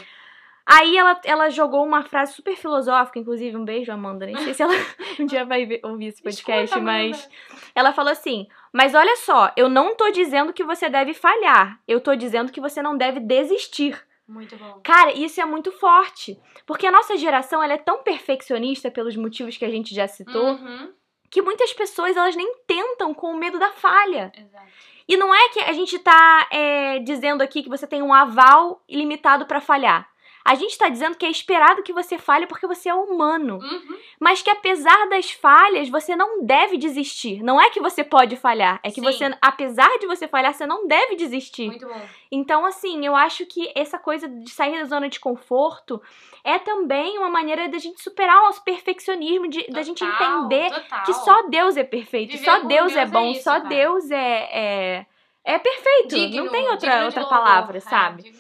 Aí 0.65 0.97
ela, 0.97 1.21
ela 1.25 1.51
jogou 1.51 1.85
uma 1.85 2.03
frase 2.05 2.35
super 2.35 2.57
filosófica, 2.57 3.19
inclusive, 3.19 3.57
um 3.57 3.65
beijo, 3.65 3.91
Amanda. 3.93 4.27
Nem 4.27 4.37
sei 4.39 4.55
se 4.55 4.63
ela 4.63 4.73
um 5.19 5.27
dia 5.27 5.45
vai 5.45 5.67
ver- 5.67 5.81
ouvir 5.83 6.07
esse 6.07 6.23
podcast, 6.23 6.65
Escuta, 6.65 6.81
mas. 6.81 7.29
Ela 7.75 7.93
falou 7.93 8.13
assim: 8.13 8.47
Mas 8.73 8.95
olha 8.95 9.17
só, 9.17 9.51
eu 9.57 9.69
não 9.69 9.97
tô 9.97 10.11
dizendo 10.11 10.53
que 10.53 10.63
você 10.65 10.89
deve 10.89 11.15
falhar, 11.15 11.81
eu 11.89 12.01
tô 12.01 12.15
dizendo 12.15 12.53
que 12.53 12.61
você 12.61 12.81
não 12.83 12.97
deve 12.97 13.19
desistir. 13.21 14.01
Muito 14.29 14.57
bom. 14.57 14.81
Cara, 14.85 15.13
isso 15.13 15.41
é 15.41 15.45
muito 15.45 15.73
forte. 15.73 16.39
Porque 16.65 16.87
a 16.87 16.93
nossa 16.93 17.17
geração 17.17 17.63
ela 17.63 17.75
é 17.75 17.79
tão 17.79 18.03
perfeccionista 18.05 18.91
pelos 18.91 19.17
motivos 19.17 19.57
que 19.57 19.65
a 19.65 19.71
gente 19.71 19.93
já 19.95 20.07
citou, 20.07 20.53
Uhum. 20.53 20.93
que 21.29 21.43
muitas 21.43 21.73
pessoas 21.73 22.17
elas 22.17 22.37
nem 22.37 22.55
tentam 22.67 23.13
com 23.13 23.33
o 23.33 23.37
medo 23.37 23.59
da 23.59 23.73
falha. 23.73 24.33
Exato. 24.39 24.65
E 25.09 25.17
não 25.17 25.35
é 25.35 25.49
que 25.49 25.59
a 25.61 25.73
gente 25.73 25.99
tá 25.99 26.47
é, 26.51 27.01
dizendo 27.01 27.43
aqui 27.43 27.63
que 27.65 27.69
você 27.69 27.87
tem 27.87 28.01
um 28.01 28.15
aval 28.15 28.83
ilimitado 28.89 29.45
pra 29.45 29.61
falhar. 29.61 30.09
A 30.45 30.55
gente 30.55 30.77
tá 30.77 30.89
dizendo 30.89 31.17
que 31.17 31.25
é 31.25 31.31
esperado 31.31 31.83
que 31.83 31.93
você 31.93 32.19
falhe 32.19 32.47
porque 32.47 32.67
você 32.67 32.89
é 32.89 32.95
humano. 32.95 33.59
Uhum. 33.63 33.99
Mas 34.19 34.43
que 34.43 34.51
apesar 34.51 35.09
das 35.09 35.31
falhas, 35.31 35.89
você 35.89 36.17
não 36.17 36.45
deve 36.45 36.77
desistir. 36.77 37.43
Não 37.43 37.61
é 37.61 37.71
que 37.71 37.81
você 37.81 38.03
pode 38.03 38.37
falhar, 38.37 38.81
é 38.83 38.89
que 38.91 39.01
Sim. 39.01 39.03
você, 39.03 39.37
apesar 39.41 39.99
de 39.99 40.07
você 40.07 40.27
falhar, 40.27 40.53
você 40.53 40.67
não 40.67 40.87
deve 40.87 41.15
desistir. 41.17 41.69
Muito 41.69 41.87
bom. 41.87 42.01
Então, 42.31 42.65
assim, 42.67 43.05
eu 43.07 43.15
acho 43.15 43.47
que 43.47 43.71
essa 43.75 43.99
coisa 43.99 44.29
de 44.29 44.51
sair 44.51 44.79
da 44.79 44.85
zona 44.85 45.09
de 45.09 45.21
conforto 45.21 46.01
é 46.43 46.59
também 46.59 47.19
uma 47.19 47.29
maneira 47.29 47.69
da 47.69 47.79
gente 47.79 48.03
superar 48.03 48.41
o 48.41 48.45
nosso 48.47 48.65
perfeccionismo, 48.65 49.49
de, 49.49 49.67
da 49.71 49.83
gente 49.83 50.05
Total, 50.05 50.39
entender 50.47 50.71
total. 50.73 51.03
que 51.05 51.15
só 51.15 51.43
Deus 51.49 51.77
é 51.77 51.85
perfeito, 51.85 52.33
Viver 52.33 52.45
só 52.45 52.59
Deus, 52.61 52.93
é 52.93 52.97
Deus 52.97 52.97
é 52.97 53.07
bom, 53.07 53.31
isso, 53.31 53.43
só 53.45 53.53
cara. 53.53 53.69
Deus 53.69 54.11
é, 54.11 54.49
é, 54.51 55.07
é 55.45 55.59
perfeito. 55.59 56.17
Digno, 56.17 56.45
não 56.45 56.51
tem 56.51 56.69
outra, 56.69 57.05
outra 57.05 57.25
palavra, 57.27 57.79
É, 57.79 57.81
sabe? 57.81 58.35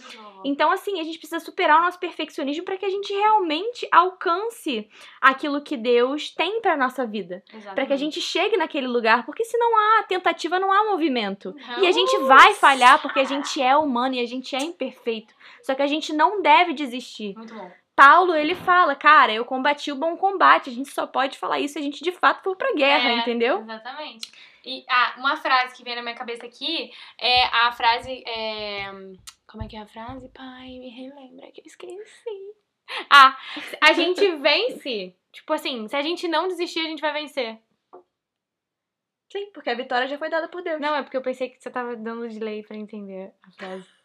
Então, 0.44 0.70
assim, 0.70 1.00
a 1.00 1.04
gente 1.04 1.18
precisa 1.18 1.40
superar 1.40 1.78
o 1.80 1.84
nosso 1.84 1.98
perfeccionismo 1.98 2.64
para 2.64 2.76
que 2.76 2.84
a 2.86 2.90
gente 2.90 3.12
realmente 3.12 3.86
alcance 3.90 4.88
aquilo 5.20 5.60
que 5.62 5.76
Deus 5.76 6.30
tem 6.30 6.60
para 6.60 6.76
nossa 6.76 7.06
vida. 7.06 7.42
Para 7.74 7.86
que 7.86 7.92
a 7.92 7.96
gente 7.96 8.20
chegue 8.20 8.56
naquele 8.56 8.86
lugar, 8.86 9.24
porque 9.24 9.44
se 9.44 9.56
não 9.58 9.76
há 9.76 10.02
tentativa, 10.04 10.58
não 10.58 10.72
há 10.72 10.84
movimento. 10.90 11.54
E 11.80 11.86
a 11.86 11.92
gente 11.92 12.16
vai 12.18 12.54
falhar 12.54 13.00
porque 13.02 13.20
a 13.20 13.24
gente 13.24 13.60
é 13.60 13.76
humano 13.76 14.14
e 14.14 14.20
a 14.20 14.26
gente 14.26 14.54
é 14.56 14.60
imperfeito. 14.60 15.34
Só 15.62 15.74
que 15.74 15.82
a 15.82 15.86
gente 15.86 16.12
não 16.12 16.42
deve 16.42 16.72
desistir. 16.72 17.34
Muito 17.36 17.54
bom. 17.54 17.70
Paulo, 17.94 18.34
ele 18.34 18.54
fala, 18.54 18.94
cara, 18.94 19.32
eu 19.32 19.44
combati 19.44 19.92
o 19.92 19.96
bom 19.96 20.16
combate. 20.16 20.70
A 20.70 20.72
gente 20.72 20.90
só 20.90 21.06
pode 21.06 21.38
falar 21.38 21.60
isso 21.60 21.74
se 21.74 21.78
a 21.78 21.82
gente 21.82 22.02
de 22.02 22.10
fato 22.10 22.42
for 22.42 22.56
pra 22.56 22.72
guerra, 22.72 23.10
É, 23.10 23.16
entendeu? 23.18 23.60
Exatamente. 23.60 24.32
E 24.64 24.84
ah, 24.88 25.14
uma 25.18 25.36
frase 25.36 25.74
que 25.76 25.84
vem 25.84 25.96
na 25.96 26.02
minha 26.02 26.14
cabeça 26.14 26.46
aqui 26.46 26.90
é 27.20 27.44
a 27.46 27.72
frase. 27.72 28.22
é, 28.26 28.90
Como 29.52 29.62
é 29.64 29.68
que 29.68 29.76
é 29.76 29.80
a 29.80 29.86
frase? 29.86 30.30
Pai, 30.30 30.78
me 30.78 30.88
relembra 30.88 31.52
que 31.52 31.60
eu 31.60 31.66
esqueci. 31.66 32.54
Ah, 33.10 33.36
a 33.82 33.92
gente 33.92 34.26
vence. 34.40 35.14
Tipo 35.30 35.52
assim, 35.52 35.86
se 35.88 35.94
a 35.94 36.00
gente 36.00 36.26
não 36.26 36.48
desistir, 36.48 36.80
a 36.80 36.88
gente 36.88 37.02
vai 37.02 37.12
vencer. 37.12 37.58
Sim, 39.30 39.50
porque 39.52 39.68
a 39.68 39.74
vitória 39.74 40.08
já 40.08 40.16
foi 40.16 40.30
dada 40.30 40.48
por 40.48 40.62
Deus. 40.62 40.80
Não, 40.80 40.96
é 40.96 41.02
porque 41.02 41.18
eu 41.18 41.22
pensei 41.22 41.50
que 41.50 41.62
você 41.62 41.70
tava 41.70 41.94
dando 41.94 42.28
delay 42.28 42.62
pra 42.62 42.78
entender 42.78 43.34
a 43.42 43.50
frase. 43.52 43.86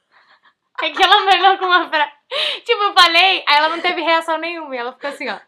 É 0.79 0.91
que 0.91 1.01
ela 1.01 1.25
melhor 1.25 1.57
com 1.57 1.65
uma 1.65 1.89
frase. 1.89 2.12
Tipo, 2.63 2.83
eu 2.83 2.93
falei, 2.93 3.43
aí 3.47 3.57
ela 3.57 3.69
não 3.69 3.81
teve 3.81 3.99
reação 3.99 4.38
nenhuma. 4.38 4.75
E 4.75 4.77
ela 4.77 4.93
ficou 4.93 5.10
assim, 5.10 5.27
ó. 5.27 5.39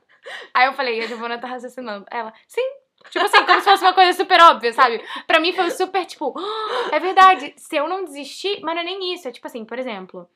Aí 0.56 0.66
eu 0.66 0.74
falei, 0.74 1.04
a 1.04 1.06
Giovana 1.06 1.38
tá 1.38 1.48
raciocinando. 1.48 2.04
Ela, 2.10 2.34
sim. 2.48 2.68
Tipo 3.10 3.26
assim, 3.26 3.46
como 3.46 3.60
se 3.60 3.70
fosse 3.70 3.84
uma 3.84 3.94
coisa 3.94 4.14
super 4.14 4.42
óbvia, 4.42 4.74
sabe? 4.74 5.02
Pra 5.26 5.40
mim 5.40 5.54
foi 5.54 5.70
super, 5.72 6.06
tipo, 6.06 6.34
"Ah, 6.38 6.90
é 6.96 7.00
verdade. 7.00 7.54
Se 7.58 7.76
eu 7.76 7.88
não 7.88 8.04
desistir, 8.04 8.60
mas 8.62 8.76
não 8.76 8.82
é 8.82 8.86
nem 8.86 9.14
isso. 9.14 9.28
É 9.28 9.32
tipo 9.32 9.48
assim, 9.48 9.64
por 9.66 9.80
exemplo, 9.80 10.30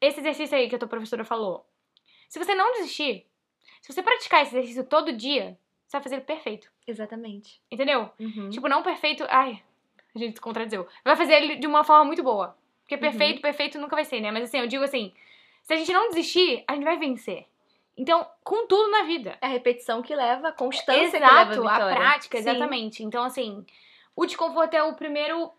esse 0.00 0.20
exercício 0.20 0.56
aí 0.56 0.68
que 0.68 0.74
a 0.76 0.78
tua 0.78 0.88
professora 0.88 1.24
falou. 1.24 1.66
Se 2.28 2.38
você 2.38 2.54
não 2.54 2.72
desistir, 2.72 3.26
se 3.80 3.92
você 3.92 4.02
praticar 4.02 4.42
esse 4.42 4.54
exercício 4.56 4.84
todo 4.84 5.12
dia, 5.12 5.58
você 5.86 5.96
vai 5.96 6.02
fazer 6.02 6.14
ele 6.16 6.24
perfeito. 6.24 6.70
Exatamente. 6.86 7.60
Entendeu? 7.70 8.10
Uhum. 8.20 8.50
Tipo, 8.50 8.68
não 8.68 8.82
perfeito. 8.82 9.24
Ai, 9.28 9.60
a 10.14 10.18
gente 10.18 10.34
se 10.34 10.40
contradizeu. 10.40 10.86
Vai 11.04 11.16
fazer 11.16 11.34
ele 11.34 11.56
de 11.56 11.66
uma 11.66 11.82
forma 11.82 12.04
muito 12.04 12.22
boa. 12.22 12.56
Porque 12.82 12.96
perfeito, 12.96 13.40
perfeito 13.40 13.78
nunca 13.78 13.96
vai 13.96 14.04
ser, 14.04 14.20
né? 14.20 14.30
Mas 14.30 14.44
assim, 14.44 14.58
eu 14.58 14.66
digo 14.66 14.84
assim: 14.84 15.12
se 15.62 15.72
a 15.72 15.76
gente 15.76 15.92
não 15.92 16.08
desistir, 16.08 16.64
a 16.66 16.74
gente 16.74 16.84
vai 16.84 16.98
vencer. 16.98 17.46
Então, 18.00 18.26
com 18.42 18.66
tudo 18.66 18.90
na 18.90 19.02
vida. 19.02 19.36
É 19.42 19.46
a 19.46 19.50
repetição 19.50 20.00
que 20.00 20.16
leva, 20.16 20.48
a 20.48 20.52
constância 20.52 21.10
que 21.10 21.18
leva 21.18 21.36
a 21.36 21.42
Exato, 21.42 21.60
vitória. 21.60 21.84
a 21.84 21.94
prática, 21.94 22.38
Sim. 22.38 22.48
exatamente. 22.48 23.04
Então, 23.04 23.22
assim, 23.22 23.62
o 24.16 24.24
desconforto 24.24 24.72
é 24.72 24.82
o 24.82 24.94
primeiro. 24.94 25.52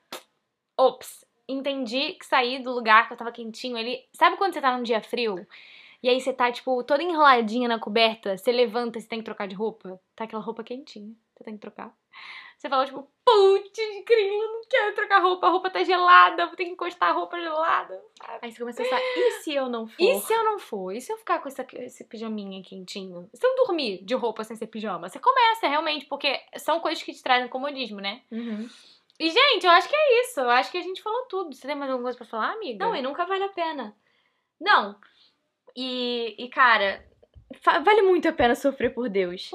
Ops, 0.75 1.23
entendi 1.47 2.13
que 2.13 2.25
saí 2.25 2.57
do 2.57 2.71
lugar 2.71 3.05
que 3.05 3.13
eu 3.13 3.17
tava 3.17 3.31
quentinho. 3.31 3.77
Ele. 3.77 4.03
Sabe 4.13 4.37
quando 4.37 4.55
você 4.55 4.59
tá 4.61 4.75
num 4.75 4.81
dia 4.81 4.99
frio? 5.03 5.45
E 6.03 6.09
aí 6.09 6.19
você 6.19 6.33
tá, 6.33 6.51
tipo, 6.51 6.83
toda 6.83 7.03
enroladinha 7.03 7.67
na 7.67 7.79
coberta, 7.79 8.37
você 8.37 8.51
levanta 8.51 8.97
e 8.97 9.01
você 9.01 9.07
tem 9.07 9.19
que 9.19 9.25
trocar 9.25 9.47
de 9.47 9.55
roupa? 9.55 9.99
Tá 10.15 10.23
aquela 10.23 10.41
roupa 10.41 10.63
quentinha, 10.63 11.13
você 11.35 11.43
tem 11.43 11.53
que 11.53 11.61
trocar. 11.61 11.93
Você 12.57 12.69
fala, 12.69 12.85
tipo, 12.85 13.07
putz, 13.25 13.79
grilo, 14.05 14.53
não 14.53 14.61
quero 14.69 14.93
trocar 14.93 15.19
roupa, 15.19 15.47
a 15.47 15.49
roupa 15.49 15.69
tá 15.71 15.83
gelada, 15.83 16.45
vou 16.45 16.55
ter 16.55 16.65
que 16.65 16.71
encostar 16.71 17.09
a 17.09 17.13
roupa 17.13 17.39
gelada. 17.39 17.99
Aí 18.39 18.51
você 18.51 18.59
começa 18.59 18.81
a 18.81 18.85
pensar, 18.85 19.01
e 19.01 19.31
se 19.41 19.53
eu 19.55 19.67
não 19.67 19.87
for? 19.87 20.03
E 20.03 20.19
se 20.19 20.31
eu 20.31 20.43
não 20.43 20.59
for? 20.59 20.91
E 20.91 21.01
se 21.01 21.11
eu 21.11 21.17
ficar 21.17 21.39
com 21.39 21.47
essa, 21.47 21.65
esse 21.73 22.03
pijaminha 22.03 22.61
quentinho? 22.61 23.27
Se 23.33 23.45
eu 23.45 23.55
dormir 23.55 24.03
de 24.03 24.13
roupa 24.13 24.43
sem 24.43 24.55
ser 24.55 24.67
pijama? 24.67 25.09
Você 25.09 25.17
começa 25.17 25.67
realmente, 25.67 26.05
porque 26.05 26.39
são 26.57 26.79
coisas 26.79 27.03
que 27.03 27.13
te 27.13 27.23
trazem 27.23 27.47
comodismo, 27.47 27.99
né? 27.99 28.21
Uhum. 28.31 28.69
E, 29.19 29.29
gente, 29.29 29.65
eu 29.65 29.71
acho 29.71 29.87
que 29.89 29.95
é 29.95 30.21
isso. 30.21 30.39
Eu 30.39 30.49
acho 30.49 30.71
que 30.71 30.77
a 30.77 30.81
gente 30.81 31.01
falou 31.01 31.25
tudo. 31.25 31.55
Você 31.55 31.67
tem 31.67 31.75
mais 31.75 31.91
alguma 31.91 32.05
coisa 32.05 32.17
pra 32.17 32.27
falar, 32.27 32.53
amiga? 32.53 32.85
Não, 32.85 32.95
e 32.95 33.01
nunca 33.01 33.25
vale 33.25 33.43
a 33.43 33.49
pena. 33.49 33.95
Não. 34.59 34.95
E, 35.75 36.35
e 36.37 36.49
cara, 36.49 37.05
vale 37.83 38.01
muito 38.03 38.27
a 38.27 38.33
pena 38.33 38.55
sofrer 38.55 38.93
por 38.93 39.09
Deus. 39.09 39.49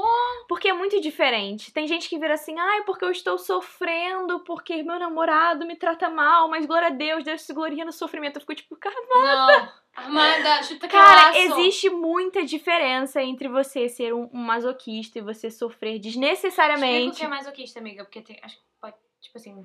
Porque 0.48 0.68
é 0.68 0.72
muito 0.72 1.00
diferente. 1.00 1.72
Tem 1.72 1.86
gente 1.86 2.08
que 2.08 2.18
vira 2.18 2.34
assim, 2.34 2.58
ai, 2.58 2.82
porque 2.84 3.04
eu 3.04 3.10
estou 3.10 3.38
sofrendo, 3.38 4.40
porque 4.40 4.82
meu 4.82 4.98
namorado 4.98 5.66
me 5.66 5.76
trata 5.76 6.08
mal, 6.08 6.48
mas 6.48 6.66
glória 6.66 6.88
a 6.88 6.90
Deus, 6.90 7.24
Deus 7.24 7.42
se 7.42 7.52
gloria 7.52 7.84
no 7.84 7.92
sofrimento. 7.92 8.36
Eu 8.36 8.40
fico 8.40 8.54
tipo, 8.54 8.76
cara, 8.76 8.94
Não. 9.08 9.86
Armada, 9.96 10.62
chuta 10.62 10.86
que 10.86 10.92
Cara, 10.92 11.28
laço. 11.28 11.38
existe 11.38 11.88
muita 11.88 12.44
diferença 12.44 13.22
entre 13.22 13.48
você 13.48 13.88
ser 13.88 14.12
um, 14.12 14.28
um 14.30 14.38
masoquista 14.40 15.18
e 15.18 15.22
você 15.22 15.50
sofrer 15.50 15.94
Explica 15.94 16.08
o 16.08 16.12
desnecessariamente. 16.12 17.16
que 17.18 17.24
é 17.24 17.28
masoquista, 17.28 17.78
amiga, 17.80 18.04
porque 18.04 18.20
tem, 18.20 18.38
acho 18.42 18.56
que 18.56 18.62
pode, 18.78 18.94
tipo 19.22 19.38
assim... 19.38 19.64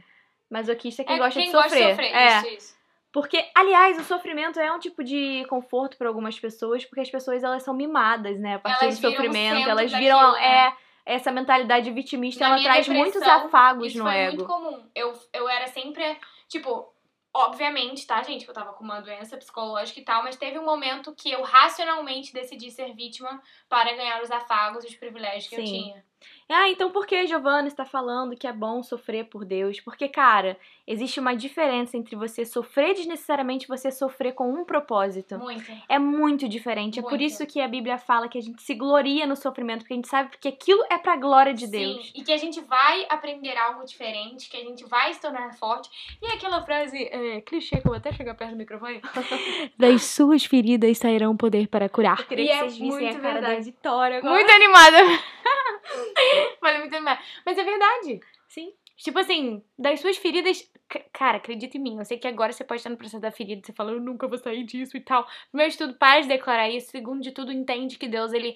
Masoquista 0.49 1.01
é 1.01 1.05
quem 1.05 1.15
é 1.17 1.19
gosta 1.19 1.37
quem 1.39 1.49
de 1.49 1.53
gosta 1.53 1.69
sofrer. 1.69 1.85
de 1.85 1.91
sofrer, 1.91 2.13
É. 2.15 2.37
isso, 2.37 2.47
isso. 2.47 2.80
Porque, 3.11 3.45
aliás, 3.53 3.99
o 3.99 4.03
sofrimento 4.03 4.59
é 4.59 4.71
um 4.71 4.79
tipo 4.79 5.03
de 5.03 5.45
conforto 5.49 5.97
para 5.97 6.07
algumas 6.07 6.39
pessoas, 6.39 6.85
porque 6.85 7.01
as 7.01 7.09
pessoas 7.09 7.43
elas 7.43 7.61
são 7.63 7.73
mimadas, 7.73 8.39
né? 8.39 8.55
A 8.55 8.59
partir 8.59 8.85
Elas 8.85 8.99
do 8.99 9.09
sofrimento, 9.09 9.69
elas 9.69 9.91
daquilo, 9.91 9.99
viram 9.99 10.31
né? 10.33 10.67
é 10.67 10.73
essa 11.05 11.31
mentalidade 11.31 11.91
vitimista, 11.91 12.47
Na 12.47 12.55
ela 12.55 12.63
traz 12.63 12.87
muitos 12.87 13.21
afagos 13.21 13.87
Isso 13.87 13.97
no 13.97 14.05
foi 14.05 14.15
ego. 14.15 14.35
muito 14.37 14.47
comum. 14.47 14.89
Eu, 14.95 15.13
eu 15.33 15.49
era 15.49 15.67
sempre, 15.67 16.17
tipo, 16.47 16.93
obviamente, 17.33 18.05
tá, 18.05 18.21
gente, 18.23 18.45
que 18.45 18.49
eu 18.51 18.55
tava 18.55 18.73
com 18.73 18.83
uma 18.83 18.99
doença 18.99 19.37
psicológica 19.37 19.99
e 19.99 20.03
tal, 20.03 20.23
mas 20.23 20.35
teve 20.35 20.59
um 20.59 20.65
momento 20.65 21.13
que 21.13 21.31
eu 21.31 21.41
racionalmente 21.41 22.33
decidi 22.33 22.69
ser 22.71 22.93
vítima 22.93 23.41
para 23.67 23.93
ganhar 23.93 24.21
os 24.21 24.31
afagos 24.31 24.83
e 24.83 24.87
os 24.87 24.95
privilégios 24.95 25.47
que 25.47 25.55
eu 25.55 25.65
Sim. 25.65 25.65
tinha. 25.65 26.05
Ah, 26.53 26.69
então 26.69 26.91
por 26.91 27.05
que 27.05 27.15
a 27.15 27.25
Giovana 27.25 27.67
está 27.67 27.85
falando 27.85 28.35
que 28.35 28.45
é 28.45 28.51
bom 28.51 28.83
sofrer 28.83 29.25
por 29.25 29.45
Deus? 29.45 29.79
Porque, 29.79 30.09
cara, 30.09 30.57
existe 30.85 31.19
uma 31.19 31.33
diferença 31.33 31.95
entre 31.95 32.15
você 32.15 32.45
sofrer 32.45 32.93
desnecessariamente 32.93 33.65
e 33.65 33.67
você 33.67 33.89
sofrer 33.91 34.33
com 34.33 34.51
um 34.51 34.65
propósito. 34.65 35.37
Muito. 35.37 35.71
É 35.87 35.97
muito 35.97 36.49
diferente. 36.49 36.99
É 36.99 37.01
por 37.01 37.11
Muito. 37.11 37.23
isso 37.23 37.45
que 37.47 37.61
a 37.61 37.67
Bíblia 37.67 37.97
fala 37.97 38.27
que 38.27 38.37
a 38.37 38.41
gente 38.41 38.61
se 38.61 38.73
gloria 38.73 39.25
no 39.25 39.35
sofrimento, 39.35 39.79
porque 39.79 39.93
a 39.93 39.95
gente 39.95 40.09
sabe 40.09 40.31
que 40.39 40.47
aquilo 40.47 40.83
é 40.89 40.97
pra 40.97 41.15
glória 41.15 41.53
de 41.53 41.67
Deus. 41.67 42.07
Sim, 42.07 42.11
e 42.15 42.23
que 42.23 42.31
a 42.33 42.37
gente 42.37 42.59
vai 42.61 43.05
aprender 43.09 43.57
algo 43.57 43.85
diferente, 43.85 44.49
que 44.49 44.57
a 44.57 44.61
gente 44.61 44.83
vai 44.85 45.13
se 45.13 45.21
tornar 45.21 45.53
forte. 45.53 45.89
E 46.21 46.27
aquela 46.27 46.61
frase 46.61 47.07
é, 47.11 47.41
clichê 47.41 47.77
que 47.77 47.87
eu 47.87 47.91
vou 47.91 47.95
até 47.95 48.11
chegar 48.11 48.35
perto 48.35 48.51
do 48.51 48.57
microfone. 48.57 49.01
Das 49.77 50.03
suas 50.03 50.45
feridas 50.45 50.97
sairão 50.97 51.35
poder 51.35 51.67
para 51.67 51.87
curar. 51.87 52.19
Eu 52.19 52.25
queria 52.25 52.45
E 52.45 52.47
que 52.47 52.53
é 52.53 52.57
vocês 52.59 52.77
vissem 52.77 52.89
a 52.89 53.11
muito 53.11 53.21
cara 53.21 53.41
da 53.41 53.47
verdade. 53.47 53.65
Vitória 53.65 54.17
agora. 54.17 54.33
Muito 54.33 54.51
animada. 54.51 54.97
Falei 56.59 56.79
muito 56.79 56.95
animada. 56.95 57.21
Mas 57.45 57.57
é 57.57 57.63
verdade. 57.63 58.19
Sim. 58.47 58.73
Tipo 58.97 59.17
assim, 59.17 59.63
das 59.77 59.99
suas 59.99 60.17
feridas. 60.17 60.69
Cara, 61.11 61.37
acredita 61.37 61.77
em 61.77 61.81
mim. 61.81 61.97
Eu 61.97 62.05
sei 62.05 62.17
que 62.19 62.27
agora 62.27 62.53
você 62.53 62.63
pode 62.63 62.81
estar 62.81 62.89
no 62.89 62.97
processo 62.97 63.21
da 63.21 63.31
ferida. 63.31 63.61
Você 63.65 63.73
fala, 63.73 63.91
eu 63.91 63.99
nunca 63.99 64.27
vou 64.27 64.37
sair 64.37 64.63
disso 64.63 64.95
e 64.95 65.01
tal. 65.01 65.27
Primeiro 65.49 65.71
de 65.71 65.77
tudo, 65.77 65.95
para 65.95 66.21
de 66.21 66.27
declarar 66.27 66.69
isso. 66.69 66.91
Segundo 66.91 67.21
de 67.21 67.31
tudo, 67.31 67.51
entende 67.51 67.97
que 67.97 68.07
Deus, 68.07 68.31
ele. 68.33 68.55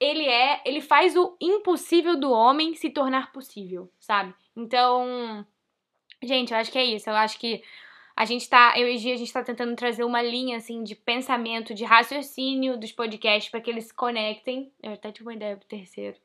Ele 0.00 0.24
é. 0.24 0.62
Ele 0.64 0.80
faz 0.80 1.16
o 1.16 1.36
impossível 1.40 2.18
do 2.18 2.30
homem 2.30 2.74
se 2.74 2.90
tornar 2.90 3.30
possível, 3.32 3.90
sabe? 3.98 4.34
Então. 4.56 5.46
Gente, 6.22 6.52
eu 6.52 6.58
acho 6.58 6.72
que 6.72 6.78
é 6.78 6.84
isso. 6.84 7.10
Eu 7.10 7.14
acho 7.14 7.38
que 7.38 7.62
a 8.16 8.24
gente 8.24 8.48
tá. 8.48 8.72
Eu 8.76 8.88
e 8.88 8.96
Gia, 8.96 9.14
a 9.14 9.16
gente 9.16 9.32
tá 9.32 9.44
tentando 9.44 9.76
trazer 9.76 10.02
uma 10.02 10.22
linha, 10.22 10.56
assim, 10.56 10.82
de 10.82 10.96
pensamento, 10.96 11.74
de 11.74 11.84
raciocínio 11.84 12.78
dos 12.78 12.90
podcasts 12.90 13.50
pra 13.50 13.60
que 13.60 13.70
eles 13.70 13.86
se 13.86 13.94
conectem. 13.94 14.72
Eu 14.82 14.94
até 14.94 15.12
tive 15.12 15.28
uma 15.28 15.34
ideia 15.34 15.56
pro 15.56 15.68
terceiro. 15.68 16.16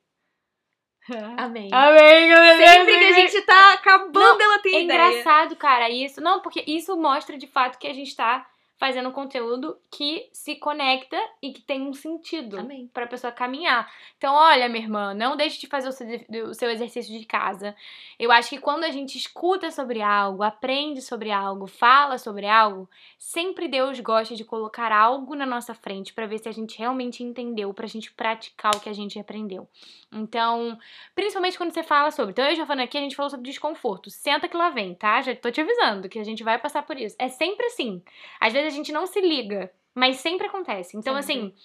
Amém. 1.38 1.70
Amém, 1.72 2.30
galera. 2.30 2.68
Sempre 2.68 2.98
que 2.98 3.06
a 3.06 3.12
gente 3.14 3.42
tá 3.42 3.74
acabando, 3.74 4.42
ela 4.42 4.60
tem 4.60 4.76
É 4.76 4.84
ideia. 4.84 5.10
engraçado, 5.10 5.56
cara, 5.56 5.90
isso. 5.90 6.22
Não, 6.22 6.42
porque 6.42 6.64
isso 6.68 6.96
mostra 6.98 7.38
de 7.38 7.48
fato 7.48 7.78
que 7.78 7.88
a 7.88 7.94
gente 7.94 8.16
tá 8.16 8.46
fazendo 8.78 9.12
conteúdo 9.12 9.78
que 9.90 10.30
se 10.34 10.56
conecta 10.56 11.18
e 11.42 11.54
que 11.54 11.62
tem 11.62 11.82
um 11.84 11.94
sentido 11.94 12.60
Amém. 12.60 12.90
pra 12.94 13.08
pessoa 13.08 13.32
caminhar. 13.32 13.90
Então, 14.18 14.34
olha, 14.34 14.68
minha 14.68 14.84
irmã, 14.84 15.14
não 15.14 15.38
deixe 15.38 15.60
de 15.60 15.68
fazer 15.68 15.88
o 15.90 16.54
seu, 16.54 16.70
exercício 16.70 17.18
de 17.18 17.26
casa. 17.26 17.76
Eu 18.20 18.32
acho 18.32 18.50
que 18.50 18.58
quando 18.58 18.84
a 18.84 18.92
gente 18.92 19.18
escuta 19.18 19.72
sobre 19.72 20.02
algo, 20.02 20.44
aprende 20.44 21.02
sobre 21.02 21.32
algo, 21.32 21.68
fala 21.68 22.18
sobre 22.18 22.46
algo, 22.46 22.90
sempre 23.18 23.68
Deus 23.68 24.00
gosta 24.00 24.36
de 24.36 24.44
colocar 24.44 24.92
algo 24.92 25.36
na 25.36 25.46
nossa 25.46 25.74
frente 25.74 26.14
pra 26.14 26.28
ver 26.28 26.40
se 26.40 26.50
a 26.50 26.52
gente 26.52 26.78
realmente 26.78 27.24
entendeu, 27.24 27.74
pra 27.74 27.88
gente 27.88 28.12
praticar 28.12 28.76
o 28.76 28.80
que 28.80 28.90
a 28.90 28.94
gente 28.94 29.18
aprendeu. 29.18 29.68
Então, 30.12 30.78
principalmente 31.16 31.58
quando 31.58 31.74
você 31.74 31.84
fala 31.84 32.12
sobre. 32.12 32.32
Então, 32.32 32.46
eu 32.46 32.56
já 32.56 32.66
falando 32.66 32.84
aqui, 32.84 32.98
a 32.98 33.02
gente 33.02 33.16
falou 33.16 33.30
sobre 33.30 33.50
desconforto. 33.50 34.10
Senta 34.10 34.48
que 34.48 34.58
lá 34.58 34.70
vem, 34.70 34.94
tá? 34.94 35.22
Já 35.22 35.36
tô 35.36 35.50
te 35.50 35.62
avisando 35.62 36.10
que 36.10 36.20
a 36.20 36.24
gente 36.24 36.44
vai 36.44 36.60
passar 36.60 36.84
por 36.84 36.98
isso. 36.98 37.16
É 37.18 37.30
sempre 37.30 37.66
assim. 37.66 38.02
Às 38.40 38.54
vezes 38.54 38.73
a 38.73 38.73
gente 38.74 38.92
não 38.92 39.06
se 39.06 39.22
liga, 39.22 39.72
mas 39.94 40.18
sempre 40.18 40.48
acontece. 40.48 40.98
Então, 40.98 41.20
Sempre. 41.22 41.48
assim, 41.48 41.56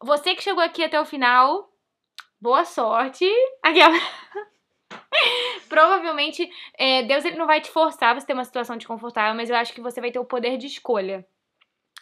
você 0.00 0.34
que 0.34 0.42
chegou 0.42 0.62
aqui 0.62 0.82
até 0.82 1.00
o 1.00 1.04
final, 1.04 1.72
boa 2.40 2.64
sorte. 2.64 3.24
Aquela. 3.62 3.98
Provavelmente, 5.68 6.50
é, 6.74 7.02
Deus 7.02 7.24
ele 7.24 7.36
não 7.36 7.46
vai 7.46 7.60
te 7.60 7.70
forçar 7.70 8.10
a 8.10 8.20
você 8.20 8.26
ter 8.26 8.32
uma 8.32 8.44
situação 8.44 8.76
desconfortável, 8.76 9.34
mas 9.34 9.50
eu 9.50 9.56
acho 9.56 9.72
que 9.72 9.80
você 9.80 10.00
vai 10.00 10.10
ter 10.10 10.18
o 10.18 10.24
poder 10.24 10.56
de 10.56 10.66
escolha. 10.66 11.26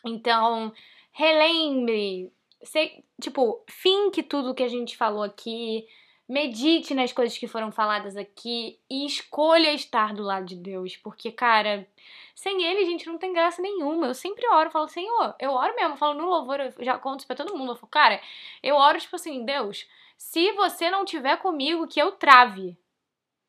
Então, 0.04 0.72
relembre, 1.12 2.32
se, 2.62 3.04
tipo, 3.20 3.64
finque 3.68 4.22
tudo 4.22 4.54
que 4.54 4.62
a 4.62 4.68
gente 4.68 4.96
falou 4.96 5.22
aqui, 5.22 5.86
medite 6.28 6.94
nas 6.94 7.12
coisas 7.12 7.38
que 7.38 7.46
foram 7.46 7.70
faladas 7.70 8.16
aqui 8.16 8.78
e 8.90 9.06
escolha 9.06 9.72
estar 9.72 10.12
do 10.12 10.22
lado 10.22 10.46
de 10.46 10.56
Deus, 10.56 10.96
porque, 10.96 11.30
cara, 11.30 11.86
sem 12.34 12.62
ele, 12.64 12.84
gente, 12.84 13.06
não 13.06 13.18
tem 13.18 13.32
graça 13.32 13.62
nenhuma. 13.62 14.06
Eu 14.08 14.14
sempre 14.14 14.46
oro, 14.48 14.70
falo, 14.70 14.88
Senhor, 14.88 15.34
eu 15.40 15.52
oro 15.52 15.74
mesmo, 15.76 15.94
eu 15.94 15.98
falo 15.98 16.14
no 16.14 16.26
louvor, 16.28 16.60
eu 16.60 16.72
já 16.84 16.98
conto 16.98 17.20
isso 17.20 17.26
pra 17.26 17.36
todo 17.36 17.56
mundo. 17.56 17.72
Eu 17.72 17.76
falo, 17.76 17.90
cara, 17.90 18.20
eu 18.62 18.76
oro, 18.76 18.98
tipo 19.00 19.16
assim, 19.16 19.44
Deus, 19.44 19.88
se 20.18 20.52
você 20.52 20.90
não 20.90 21.04
tiver 21.04 21.36
comigo, 21.38 21.86
que 21.88 22.00
eu 22.00 22.12
trave. 22.12 22.76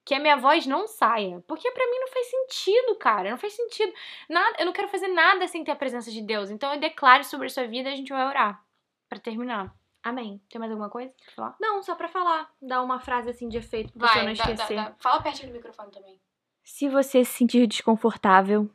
Que 0.05 0.15
a 0.15 0.19
minha 0.19 0.37
voz 0.37 0.65
não 0.65 0.87
saia. 0.87 1.43
Porque 1.47 1.69
para 1.71 1.85
mim 1.85 1.99
não 1.99 2.07
faz 2.07 2.27
sentido, 2.27 2.95
cara. 2.95 3.29
Não 3.29 3.37
faz 3.37 3.53
sentido. 3.53 3.91
Nada, 4.29 4.55
eu 4.59 4.65
não 4.65 4.71
quero 4.71 4.87
fazer 4.87 5.09
nada 5.09 5.45
sem 5.49 5.65
ter 5.65 5.71
a 5.71 5.75
presença 5.75 6.09
de 6.09 6.21
Deus. 6.21 6.49
Então 6.49 6.73
eu 6.73 6.79
declaro 6.79 7.25
sobre 7.25 7.47
a 7.47 7.49
sua 7.49 7.67
vida 7.67 7.89
e 7.89 7.93
a 7.93 7.95
gente 7.95 8.13
vai 8.13 8.25
orar. 8.25 8.63
para 9.09 9.19
terminar. 9.19 9.75
Amém. 10.09 10.41
Tem 10.49 10.59
mais 10.59 10.71
alguma 10.71 10.89
coisa 10.89 11.11
pra 11.25 11.33
falar? 11.35 11.55
Não, 11.59 11.81
só 11.83 11.95
pra 11.95 12.07
falar. 12.07 12.49
Dar 12.61 12.81
uma 12.81 12.99
frase 12.99 13.29
assim 13.29 13.47
de 13.49 13.57
efeito 13.57 13.91
pra 13.93 14.07
pessoa 14.07 14.25
não 14.25 14.33
dá, 14.33 14.43
dá, 14.43 14.51
esquecer. 14.53 14.75
dá. 14.75 14.95
Fala 14.99 15.21
pertinho 15.21 15.49
do 15.49 15.55
microfone 15.55 15.91
também. 15.91 16.19
Se 16.63 16.87
você 16.89 17.23
se 17.23 17.31
sentir 17.31 17.65
desconfortável, 17.67 18.69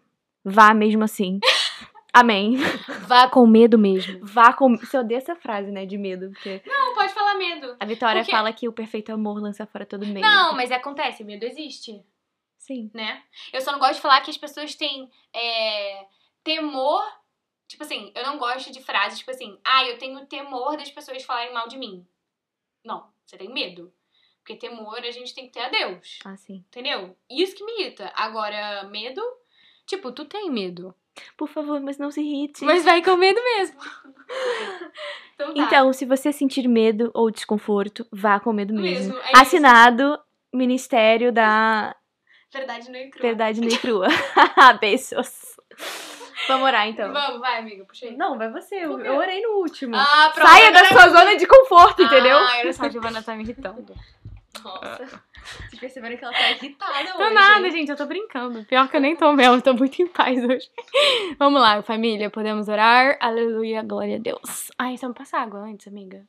vá 0.45 0.73
mesmo 0.75 1.05
assim. 1.05 1.39
Amém. 2.15 2.57
Vá 3.07 3.27
com 3.29 3.47
medo 3.47 3.79
mesmo. 3.79 4.21
Vá 4.23 4.53
com. 4.53 4.77
Você 4.77 4.99
odeia 4.99 5.17
essa 5.17 5.35
frase, 5.35 5.71
né? 5.71 5.87
De 5.87 5.97
medo. 5.97 6.31
Porque 6.33 6.61
Não, 6.67 6.95
pode 6.95 7.13
falar 7.15 7.35
medo. 7.37 7.75
a 7.81 7.87
Vitória 7.87 8.21
Porque- 8.21 8.31
fala 8.37 8.53
que 8.53 8.69
o 8.69 8.73
perfeito 8.73 9.11
amor 9.13 9.41
lança 9.41 9.65
fora 9.67 9.87
todo 9.87 10.07
medo. 10.07 10.21
Não, 10.21 10.55
mas 10.55 10.71
acontece, 10.71 11.25
medo 11.25 11.45
existe. 11.45 12.05
Sim. 12.59 12.91
né? 12.95 13.23
Eu 13.53 13.61
só 13.61 13.73
não 13.73 13.79
gosto 13.81 13.95
de 13.95 14.01
falar 14.03 14.21
que 14.21 14.31
as 14.31 14.37
pessoas 14.37 14.75
têm 14.77 15.11
é, 15.35 16.07
temor. 16.45 17.03
Tipo 17.73 17.85
assim, 17.85 18.13
eu 18.15 18.23
não 18.23 18.37
gosto 18.37 18.71
de 18.71 18.83
frases 18.83 19.19
tipo 19.19 19.31
assim, 19.31 19.59
ah, 19.65 19.83
eu 19.89 19.97
tenho 19.97 20.27
temor 20.27 20.77
das 20.77 20.91
pessoas 20.91 21.25
falarem 21.25 21.55
mal 21.55 21.67
de 21.67 21.79
mim. 21.79 22.07
Não, 22.85 23.07
você 23.25 23.39
tem 23.39 23.51
medo. 23.51 23.91
Porque 24.41 24.57
temor 24.57 24.99
a 24.99 25.11
gente 25.11 25.35
tem 25.35 25.47
que 25.47 25.55
ter 25.55 25.61
a 25.61 25.71
Deus. 25.71 26.19
Ah, 26.23 26.37
sim. 26.37 26.63
Entendeu? 26.69 27.17
Isso 27.31 27.57
que 27.57 27.65
me 27.65 27.81
irrita. 27.81 28.13
Agora, 28.15 28.85
medo. 28.91 29.23
Tipo, 29.87 30.13
tu 30.13 30.27
tem 30.27 30.51
medo. 30.51 30.95
Por 31.35 31.49
favor, 31.49 31.81
mas 31.81 31.97
não 31.97 32.11
se 32.11 32.21
irrite. 32.21 32.63
Mas 32.63 32.85
vai 32.85 33.03
com 33.03 33.17
medo 33.17 33.41
mesmo. 33.43 33.81
então, 35.35 35.55
tá. 35.55 35.63
Então, 35.63 35.93
se 35.95 36.05
você 36.05 36.31
sentir 36.31 36.69
medo 36.69 37.11
ou 37.15 37.31
desconforto, 37.31 38.07
vá 38.13 38.39
com 38.39 38.53
medo 38.53 38.75
mesmo. 38.75 39.15
Mesmo, 39.15 39.19
é 39.19 39.33
isso. 39.33 39.41
Assinado 39.41 40.21
Ministério 40.53 41.33
da 41.33 41.97
Verdade 42.53 42.91
não 42.91 42.99
é 42.99 43.09
crua. 43.09 43.23
Verdade 43.23 43.61
Nua 43.63 43.73
e 43.73 43.79
Crua. 43.79 44.09
Beijos. 44.79 45.57
Vamos 46.49 46.67
orar, 46.67 46.89
então. 46.89 47.13
Vamos, 47.13 47.41
vai, 47.41 47.59
amiga, 47.59 47.85
puxa 47.85 48.07
aí. 48.07 48.17
Não, 48.17 48.37
vai 48.37 48.51
você. 48.51 48.77
Eu, 48.77 48.99
eu 49.01 49.17
orei 49.17 49.41
no 49.41 49.59
último. 49.59 49.95
Ah, 49.97 50.31
pronto. 50.35 50.49
Saia 50.49 50.73
da 50.73 50.85
sua 50.87 51.09
zona 51.09 51.37
de 51.37 51.47
conforto, 51.47 52.03
entendeu? 52.03 52.37
Ah, 52.37 52.59
olha 52.59 52.73
só, 52.73 52.85
a 52.85 52.89
Giovana 52.89 53.23
tá 53.23 53.35
me 53.35 53.43
irritando. 53.43 53.95
Nossa. 54.63 55.23
Vocês 55.43 55.81
perceberam 55.81 56.17
que 56.17 56.25
ela 56.25 56.33
tá 56.33 56.51
irritada 56.53 57.13
Tô 57.15 57.31
nada, 57.31 57.69
gente, 57.71 57.91
eu 57.91 57.97
tô 57.97 58.07
brincando. 58.07 58.65
Pior 58.65 58.89
que 58.89 58.97
eu 58.97 59.01
nem 59.01 59.17
tô 59.17 59.33
mesmo, 59.33 59.57
eu 59.57 59.63
tô 59.63 59.75
muito 59.75 60.01
em 60.01 60.07
paz 60.07 60.43
hoje. 60.45 60.71
Vamos 61.39 61.61
lá, 61.61 61.83
família, 61.83 62.31
podemos 62.31 62.69
orar. 62.69 63.17
Aleluia, 63.21 63.83
glória 63.83 64.17
a 64.17 64.21
Deus. 64.21 64.71
Ai, 64.79 64.97
você 64.97 65.09
me 65.09 65.15
passar 65.15 65.43
água 65.43 65.61
antes, 65.61 65.89
amiga. 65.89 66.25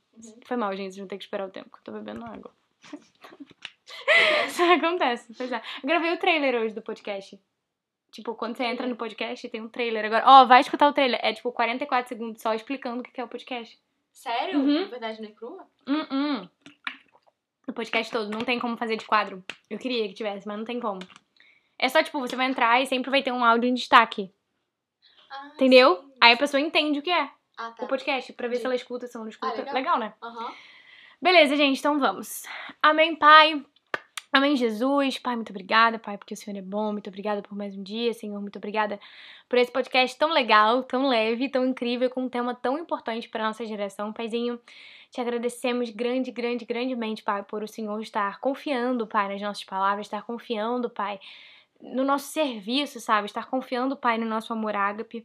Foi 0.46 0.58
mal, 0.58 0.76
gente, 0.76 0.98
vão 0.98 1.08
ter 1.08 1.18
que 1.18 1.24
esperar 1.24 1.48
o 1.48 1.52
tempo 1.52 1.70
que 1.70 1.78
eu 1.78 1.84
tô 1.84 1.92
bebendo 1.92 2.26
água. 2.26 2.52
Isso 4.48 4.64
acontece, 4.64 5.34
pois 5.38 5.52
é. 5.52 5.62
Eu 5.84 5.88
gravei 5.88 6.14
o 6.14 6.18
trailer 6.18 6.56
hoje 6.56 6.74
do 6.74 6.82
podcast. 6.82 7.40
Tipo, 8.14 8.36
quando 8.36 8.56
você 8.56 8.64
entra 8.64 8.86
no 8.88 8.96
podcast, 8.96 9.50
tem 9.50 9.60
um 9.62 9.68
trailer. 9.68 10.06
Agora, 10.06 10.24
ó, 10.26 10.46
vai 10.46 10.62
escutar 10.62 10.88
o 10.88 10.94
trailer. 10.94 11.20
É 11.24 11.34
tipo 11.34 11.52
44 11.52 12.08
segundos 12.08 12.42
só 12.42 12.54
explicando 12.54 13.02
o 13.02 13.04
que 13.04 13.20
é 13.20 13.24
o 13.24 13.28
podcast. 13.28 13.78
Sério? 14.12 14.60
Uhum. 14.60 14.88
Verdade 14.88 15.20
Nua 15.20 15.32
e 15.32 15.34
Crua? 15.34 15.68
Hum, 15.88 16.06
hum. 16.12 16.50
O 17.68 17.74
podcast 17.74 18.12
todo, 18.12 18.30
não 18.30 18.42
tem 18.42 18.60
como 18.60 18.78
fazer 18.78 18.98
de 18.98 19.06
quadro. 19.06 19.44
Eu 19.70 19.80
queria 19.80 20.08
que 20.08 20.14
tivesse, 20.14 20.48
mas 20.48 20.58
não 20.58 20.64
tem 20.66 20.80
como. 20.80 21.00
É 21.80 21.90
só, 21.90 22.04
tipo, 22.04 22.20
você 22.20 22.36
vai 22.36 22.46
entrar 22.46 22.80
e 22.82 22.86
sempre 22.86 23.10
vai 23.10 23.24
ter 23.24 23.32
um 23.32 23.44
áudio 23.44 23.68
em 23.68 23.74
destaque. 23.74 24.32
Ah, 25.32 25.52
Entendeu? 25.56 25.96
sim. 25.96 26.14
Aí 26.22 26.34
a 26.34 26.38
pessoa 26.38 26.62
entende 26.62 27.00
o 27.00 27.02
que 27.02 27.10
é 27.10 27.24
Ah, 27.58 27.72
tá. 27.72 27.84
o 27.84 27.88
podcast, 27.88 28.32
pra 28.34 28.48
ver 28.48 28.58
se 28.58 28.66
ela 28.66 28.76
escuta, 28.76 29.08
se 29.08 29.18
ela 29.18 29.24
não 29.26 29.30
escuta. 29.32 29.56
legal. 29.58 29.74
legal, 29.74 30.00
né? 30.00 30.14
Aham. 30.22 30.54
Beleza, 31.20 31.56
gente, 31.56 31.80
então 31.80 32.00
vamos. 32.00 32.44
Amém, 32.82 33.16
Pai. 33.16 33.66
Amém, 34.36 34.56
Jesus. 34.56 35.20
Pai, 35.20 35.36
muito 35.36 35.52
obrigada, 35.52 36.00
Pai, 36.00 36.18
porque 36.18 36.34
o 36.34 36.38
Senhor 36.38 36.58
é 36.58 36.62
bom. 36.62 36.92
Muito 36.92 37.08
obrigada 37.08 37.42
por 37.44 37.56
mais 37.56 37.76
um 37.78 37.84
dia, 37.84 38.12
Senhor. 38.16 38.42
Muito 38.42 38.58
obrigada 38.58 39.00
por 39.48 39.60
esse 39.60 39.72
podcast 39.72 40.18
tão 40.18 40.32
legal, 40.34 40.82
tão 40.84 41.08
leve, 41.08 41.50
tão 41.50 41.64
incrível, 41.64 42.10
com 42.10 42.24
um 42.24 42.30
tema 42.30 42.56
tão 42.56 42.78
importante 42.80 43.30
para 43.30 43.44
nossa 43.44 43.64
geração. 43.64 44.12
Paizinho, 44.12 44.60
te 45.12 45.22
agradecemos 45.22 45.92
grande, 45.92 46.32
grande, 46.32 46.66
grandemente, 46.66 47.22
Pai, 47.22 47.44
por 47.44 47.62
o 47.62 47.68
Senhor 47.68 48.02
estar 48.02 48.40
confiando, 48.40 49.06
Pai, 49.06 49.28
nas 49.30 49.42
nossas 49.42 49.64
palavras, 49.66 50.08
estar 50.08 50.24
confiando, 50.24 50.90
Pai, 50.90 51.20
no 51.80 52.04
nosso 52.04 52.26
serviço, 52.32 53.00
sabe? 53.00 53.28
Estar 53.28 53.46
confiando, 53.48 53.96
Pai, 53.96 54.18
no 54.18 54.26
nosso 54.26 54.52
amor 54.52 54.76
ágape. 54.76 55.24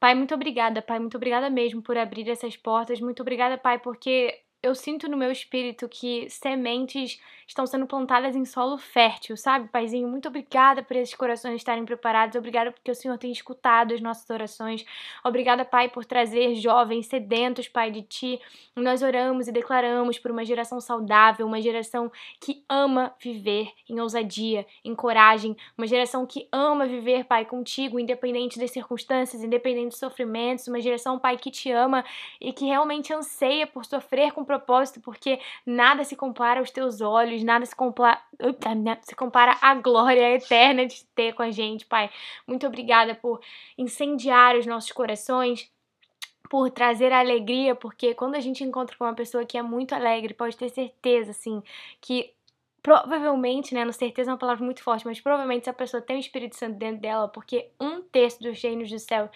Pai, 0.00 0.14
muito 0.14 0.34
obrigada, 0.34 0.82
Pai, 0.82 0.98
muito 0.98 1.16
obrigada 1.16 1.48
mesmo 1.50 1.82
por 1.82 1.96
abrir 1.96 2.28
essas 2.28 2.56
portas. 2.56 3.00
Muito 3.00 3.20
obrigada, 3.22 3.56
Pai, 3.58 3.78
porque 3.78 4.40
eu 4.62 4.74
sinto 4.74 5.08
no 5.08 5.16
meu 5.16 5.32
espírito 5.32 5.88
que 5.88 6.28
sementes 6.28 7.20
estão 7.46 7.66
sendo 7.66 7.86
plantadas 7.86 8.36
em 8.36 8.44
solo 8.44 8.78
fértil, 8.78 9.36
sabe, 9.36 9.68
Paizinho? 9.68 10.06
Muito 10.06 10.28
obrigada 10.28 10.82
por 10.82 10.96
esses 10.96 11.14
corações 11.14 11.56
estarem 11.56 11.84
preparados. 11.84 12.36
Obrigada 12.36 12.70
porque 12.70 12.90
o 12.90 12.94
Senhor 12.94 13.18
tem 13.18 13.32
escutado 13.32 13.92
as 13.92 14.00
nossas 14.00 14.28
orações. 14.30 14.84
Obrigada, 15.24 15.64
Pai, 15.64 15.88
por 15.88 16.04
trazer 16.04 16.54
jovens 16.54 17.06
sedentos, 17.06 17.66
Pai, 17.66 17.90
de 17.90 18.02
Ti. 18.02 18.40
Nós 18.76 19.02
oramos 19.02 19.48
e 19.48 19.52
declaramos 19.52 20.18
por 20.18 20.30
uma 20.30 20.44
geração 20.44 20.80
saudável, 20.80 21.46
uma 21.46 21.60
geração 21.60 22.12
que 22.38 22.62
ama 22.68 23.12
viver 23.20 23.72
em 23.88 23.98
ousadia, 23.98 24.64
em 24.84 24.94
coragem, 24.94 25.56
uma 25.76 25.86
geração 25.86 26.24
que 26.26 26.46
ama 26.52 26.86
viver, 26.86 27.24
Pai, 27.24 27.44
contigo, 27.44 27.98
independente 27.98 28.58
das 28.58 28.70
circunstâncias, 28.70 29.42
independente 29.42 29.88
dos 29.88 29.98
sofrimentos, 29.98 30.68
uma 30.68 30.80
geração, 30.80 31.18
Pai, 31.18 31.36
que 31.36 31.50
te 31.50 31.70
ama 31.72 32.04
e 32.40 32.52
que 32.52 32.66
realmente 32.66 33.12
anseia 33.12 33.66
por 33.66 33.84
sofrer 33.84 34.32
com 34.32 34.44
propósito, 34.50 35.00
porque 35.00 35.38
nada 35.64 36.02
se 36.04 36.16
compara 36.16 36.60
aos 36.60 36.70
teus 36.70 37.00
olhos, 37.00 37.44
nada 37.44 37.64
se 37.64 37.74
compara, 37.74 38.20
se 39.02 39.14
compara 39.14 39.56
à 39.62 39.74
glória 39.74 40.34
eterna 40.34 40.86
de 40.86 40.96
te 40.96 41.06
ter 41.14 41.32
com 41.34 41.42
a 41.42 41.50
gente, 41.50 41.86
Pai. 41.86 42.10
Muito 42.46 42.66
obrigada 42.66 43.14
por 43.14 43.40
incendiar 43.78 44.56
os 44.56 44.66
nossos 44.66 44.90
corações 44.90 45.70
por 46.50 46.68
trazer 46.68 47.12
alegria, 47.12 47.76
porque 47.76 48.12
quando 48.12 48.34
a 48.34 48.40
gente 48.40 48.64
encontra 48.64 48.96
com 48.96 49.04
uma 49.04 49.14
pessoa 49.14 49.46
que 49.46 49.56
é 49.56 49.62
muito 49.62 49.94
alegre, 49.94 50.34
pode 50.34 50.56
ter 50.56 50.68
certeza, 50.68 51.30
assim, 51.30 51.62
que 52.00 52.34
provavelmente, 52.82 53.74
né, 53.74 53.84
no 53.84 53.92
certeza 53.92 54.30
é 54.30 54.32
uma 54.32 54.38
palavra 54.38 54.64
muito 54.64 54.82
forte, 54.82 55.06
mas 55.06 55.20
provavelmente 55.20 55.62
essa 55.62 55.72
pessoa 55.72 56.02
tem 56.02 56.16
o 56.16 56.20
Espírito 56.20 56.56
Santo 56.56 56.78
dentro 56.78 57.00
dela, 57.00 57.28
porque 57.28 57.70
um 57.80 58.00
terço 58.02 58.42
dos 58.42 58.60
reinos 58.62 58.90
do 58.90 58.98
céu 58.98 59.30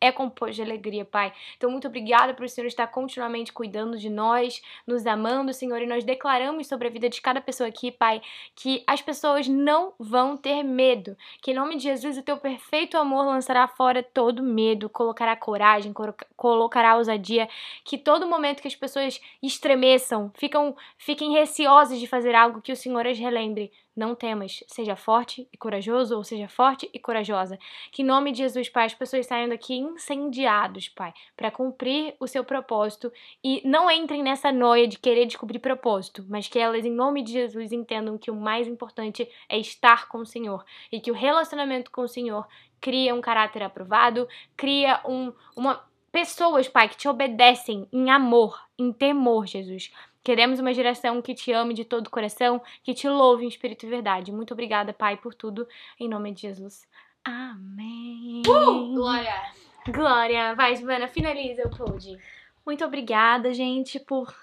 é 0.00 0.12
composto 0.12 0.56
de 0.56 0.62
alegria, 0.62 1.04
Pai. 1.04 1.32
Então, 1.56 1.70
muito 1.70 1.88
obrigada 1.88 2.34
por 2.34 2.44
o 2.44 2.48
Senhor 2.48 2.66
estar 2.66 2.86
continuamente 2.88 3.52
cuidando 3.52 3.96
de 3.96 4.10
nós, 4.10 4.60
nos 4.86 5.06
amando, 5.06 5.52
Senhor, 5.52 5.80
e 5.80 5.86
nós 5.86 6.04
declaramos 6.04 6.66
sobre 6.66 6.88
a 6.88 6.90
vida 6.90 7.08
de 7.08 7.20
cada 7.22 7.40
pessoa 7.40 7.68
aqui, 7.68 7.90
Pai, 7.90 8.20
que 8.54 8.84
as 8.86 9.00
pessoas 9.00 9.48
não 9.48 9.94
vão 9.98 10.36
ter 10.36 10.62
medo, 10.62 11.16
que 11.40 11.52
em 11.52 11.54
nome 11.54 11.76
de 11.76 11.84
Jesus 11.84 12.18
o 12.18 12.22
teu 12.22 12.36
perfeito 12.36 12.98
amor 12.98 13.24
lançará 13.24 13.66
fora 13.66 14.02
todo 14.02 14.42
medo, 14.42 14.90
colocará 14.90 15.34
coragem, 15.34 15.92
coloca- 15.92 16.26
colocará 16.36 16.96
ousadia, 16.96 17.48
que 17.82 17.96
todo 17.96 18.26
momento 18.26 18.60
que 18.60 18.68
as 18.68 18.76
pessoas 18.76 19.20
estremeçam, 19.42 20.30
ficam, 20.36 20.76
fiquem 20.98 21.32
receosas 21.32 21.98
de 21.98 22.06
fazer 22.06 22.34
algo 22.34 22.60
que 22.60 22.72
o 22.72 22.76
Senhor 22.84 23.06
as 23.06 23.18
relembre. 23.18 23.72
Não 23.96 24.14
temas, 24.14 24.62
seja 24.66 24.96
forte 24.96 25.48
e 25.52 25.56
corajoso, 25.56 26.16
ou 26.16 26.24
seja 26.24 26.48
forte 26.48 26.90
e 26.92 26.98
corajosa. 26.98 27.58
Que 27.92 28.02
em 28.02 28.04
nome 28.04 28.32
de 28.32 28.38
Jesus, 28.38 28.68
Pai, 28.68 28.86
as 28.86 28.94
pessoas 28.94 29.26
saiam 29.26 29.48
daqui 29.48 29.74
incendiados, 29.74 30.88
Pai, 30.88 31.14
para 31.36 31.50
cumprir 31.50 32.14
o 32.18 32.26
seu 32.26 32.44
propósito 32.44 33.12
e 33.42 33.62
não 33.64 33.90
entrem 33.90 34.22
nessa 34.22 34.50
noia 34.52 34.86
de 34.86 34.98
querer 34.98 35.26
descobrir 35.26 35.60
propósito, 35.60 36.24
mas 36.28 36.48
que 36.48 36.58
elas, 36.58 36.84
em 36.84 36.90
nome 36.90 37.22
de 37.22 37.32
Jesus, 37.32 37.72
entendam 37.72 38.18
que 38.18 38.30
o 38.30 38.36
mais 38.36 38.66
importante 38.66 39.28
é 39.48 39.58
estar 39.58 40.08
com 40.08 40.18
o 40.18 40.26
Senhor 40.26 40.64
e 40.90 41.00
que 41.00 41.10
o 41.10 41.14
relacionamento 41.14 41.90
com 41.90 42.02
o 42.02 42.08
Senhor 42.08 42.46
cria 42.80 43.14
um 43.14 43.20
caráter 43.20 43.62
aprovado, 43.62 44.28
cria 44.56 45.00
um, 45.06 45.32
uma 45.56 45.82
pessoas, 46.14 46.68
Pai, 46.68 46.88
que 46.88 46.96
te 46.96 47.08
obedecem 47.08 47.88
em 47.92 48.08
amor, 48.08 48.60
em 48.78 48.92
temor, 48.92 49.46
Jesus. 49.46 49.90
Queremos 50.24 50.58
uma 50.58 50.72
geração 50.72 51.20
que 51.20 51.34
te 51.34 51.52
ame 51.52 51.74
de 51.74 51.84
todo 51.84 52.06
o 52.06 52.10
coração, 52.10 52.60
que 52.82 52.94
te 52.94 53.06
louve 53.06 53.44
em 53.44 53.48
espírito 53.48 53.84
e 53.84 53.90
verdade. 53.90 54.32
Muito 54.32 54.54
obrigada, 54.54 54.94
Pai, 54.94 55.18
por 55.18 55.34
tudo. 55.34 55.68
Em 56.00 56.08
nome 56.08 56.32
de 56.32 56.40
Jesus. 56.40 56.88
Amém. 57.22 58.40
Glória. 58.42 59.42
Glória. 59.86 60.54
Vai, 60.54 60.76
Giovana, 60.76 61.08
finaliza 61.08 61.66
o 61.66 61.76
pod. 61.76 62.18
Muito 62.64 62.82
obrigada, 62.86 63.52
gente, 63.52 64.00
por 64.00 64.34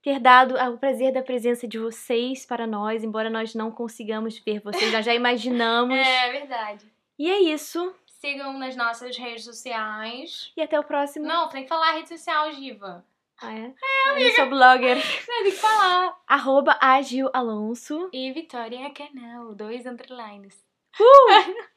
ter 0.00 0.18
dado 0.18 0.54
o 0.54 0.78
prazer 0.78 1.12
da 1.12 1.22
presença 1.22 1.68
de 1.68 1.78
vocês 1.78 2.46
para 2.46 2.66
nós, 2.66 3.04
embora 3.04 3.28
nós 3.28 3.54
não 3.54 3.70
consigamos 3.70 4.38
ver 4.38 4.60
vocês, 4.60 4.90
nós 4.90 5.04
já 5.04 5.12
imaginamos. 5.14 5.98
É 5.98 6.32
verdade. 6.32 6.90
E 7.18 7.30
é 7.30 7.40
isso. 7.40 7.94
Sigam 8.06 8.58
nas 8.58 8.74
nossas 8.74 9.18
redes 9.18 9.44
sociais. 9.44 10.50
E 10.56 10.62
até 10.62 10.80
o 10.80 10.84
próximo. 10.84 11.26
Não, 11.26 11.46
tem 11.50 11.64
que 11.64 11.68
falar 11.68 11.90
a 11.90 11.92
rede 11.92 12.08
social, 12.08 12.50
Giva. 12.52 13.04
Ah, 13.42 13.52
é? 13.52 13.74
eu 14.16 14.30
sou 14.32 14.46
blogger. 14.48 14.96
Você 15.00 15.26
tem 15.26 15.44
que 15.44 15.50
falar. 15.52 16.16
Arroba 16.26 16.78
Agil 16.80 17.28
Alonso. 17.32 18.08
E 18.12 18.30
Vitória 18.32 18.90
Canal, 18.90 19.54
dois 19.54 19.84
underlines. 19.86 20.54
Uh! 21.00 21.64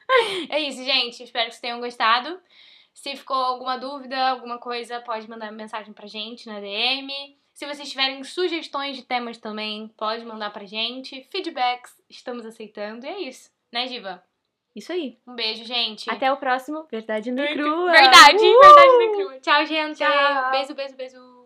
É 0.49 0.58
isso, 0.62 0.82
gente. 0.86 1.22
Espero 1.22 1.47
que 1.47 1.51
vocês 1.51 1.60
tenham 1.62 1.82
gostado. 1.82 2.39
Se 2.93 3.14
ficou 3.18 3.36
alguma 3.36 3.78
dúvida, 3.78 4.18
alguma 4.30 4.58
coisa, 4.58 5.01
pode 5.01 5.30
mandar 5.30 5.51
mensagem 5.51 5.91
pra 5.93 6.08
gente 6.08 6.47
na 6.47 6.62
DM. 6.62 7.12
Se 7.53 7.66
vocês 7.66 7.89
tiverem 7.89 8.24
sugestões 8.24 8.95
de 8.95 9.03
temas 9.03 9.38
também, 9.38 9.89
pode 9.97 10.24
mandar 10.24 10.51
pra 10.51 10.64
gente. 10.66 11.28
Feedbacks, 11.30 11.93
estamos 12.10 12.45
aceitando. 12.45 13.05
E 13.05 13.10
é 13.10 13.20
isso, 13.24 13.51
né, 13.70 13.86
Diva? 13.86 14.24
Isso 14.74 14.93
aí. 14.93 15.18
Um 15.28 15.36
beijo, 15.36 15.66
gente. 15.66 16.10
Até 16.10 16.32
o 16.32 16.38
próximo 16.38 16.88
Verdade 16.89 17.30
no 17.32 17.45
Crua. 17.47 17.91
Verdade, 17.91 18.38
Uh! 18.45 18.62
verdade 18.62 18.97
no 18.97 19.12
crua. 19.12 19.39
Tchau, 19.41 19.66
gente. 19.66 19.97
Tchau. 19.97 20.51
Beijo, 20.51 20.74
beijo, 20.74 20.95
beijo. 20.95 21.36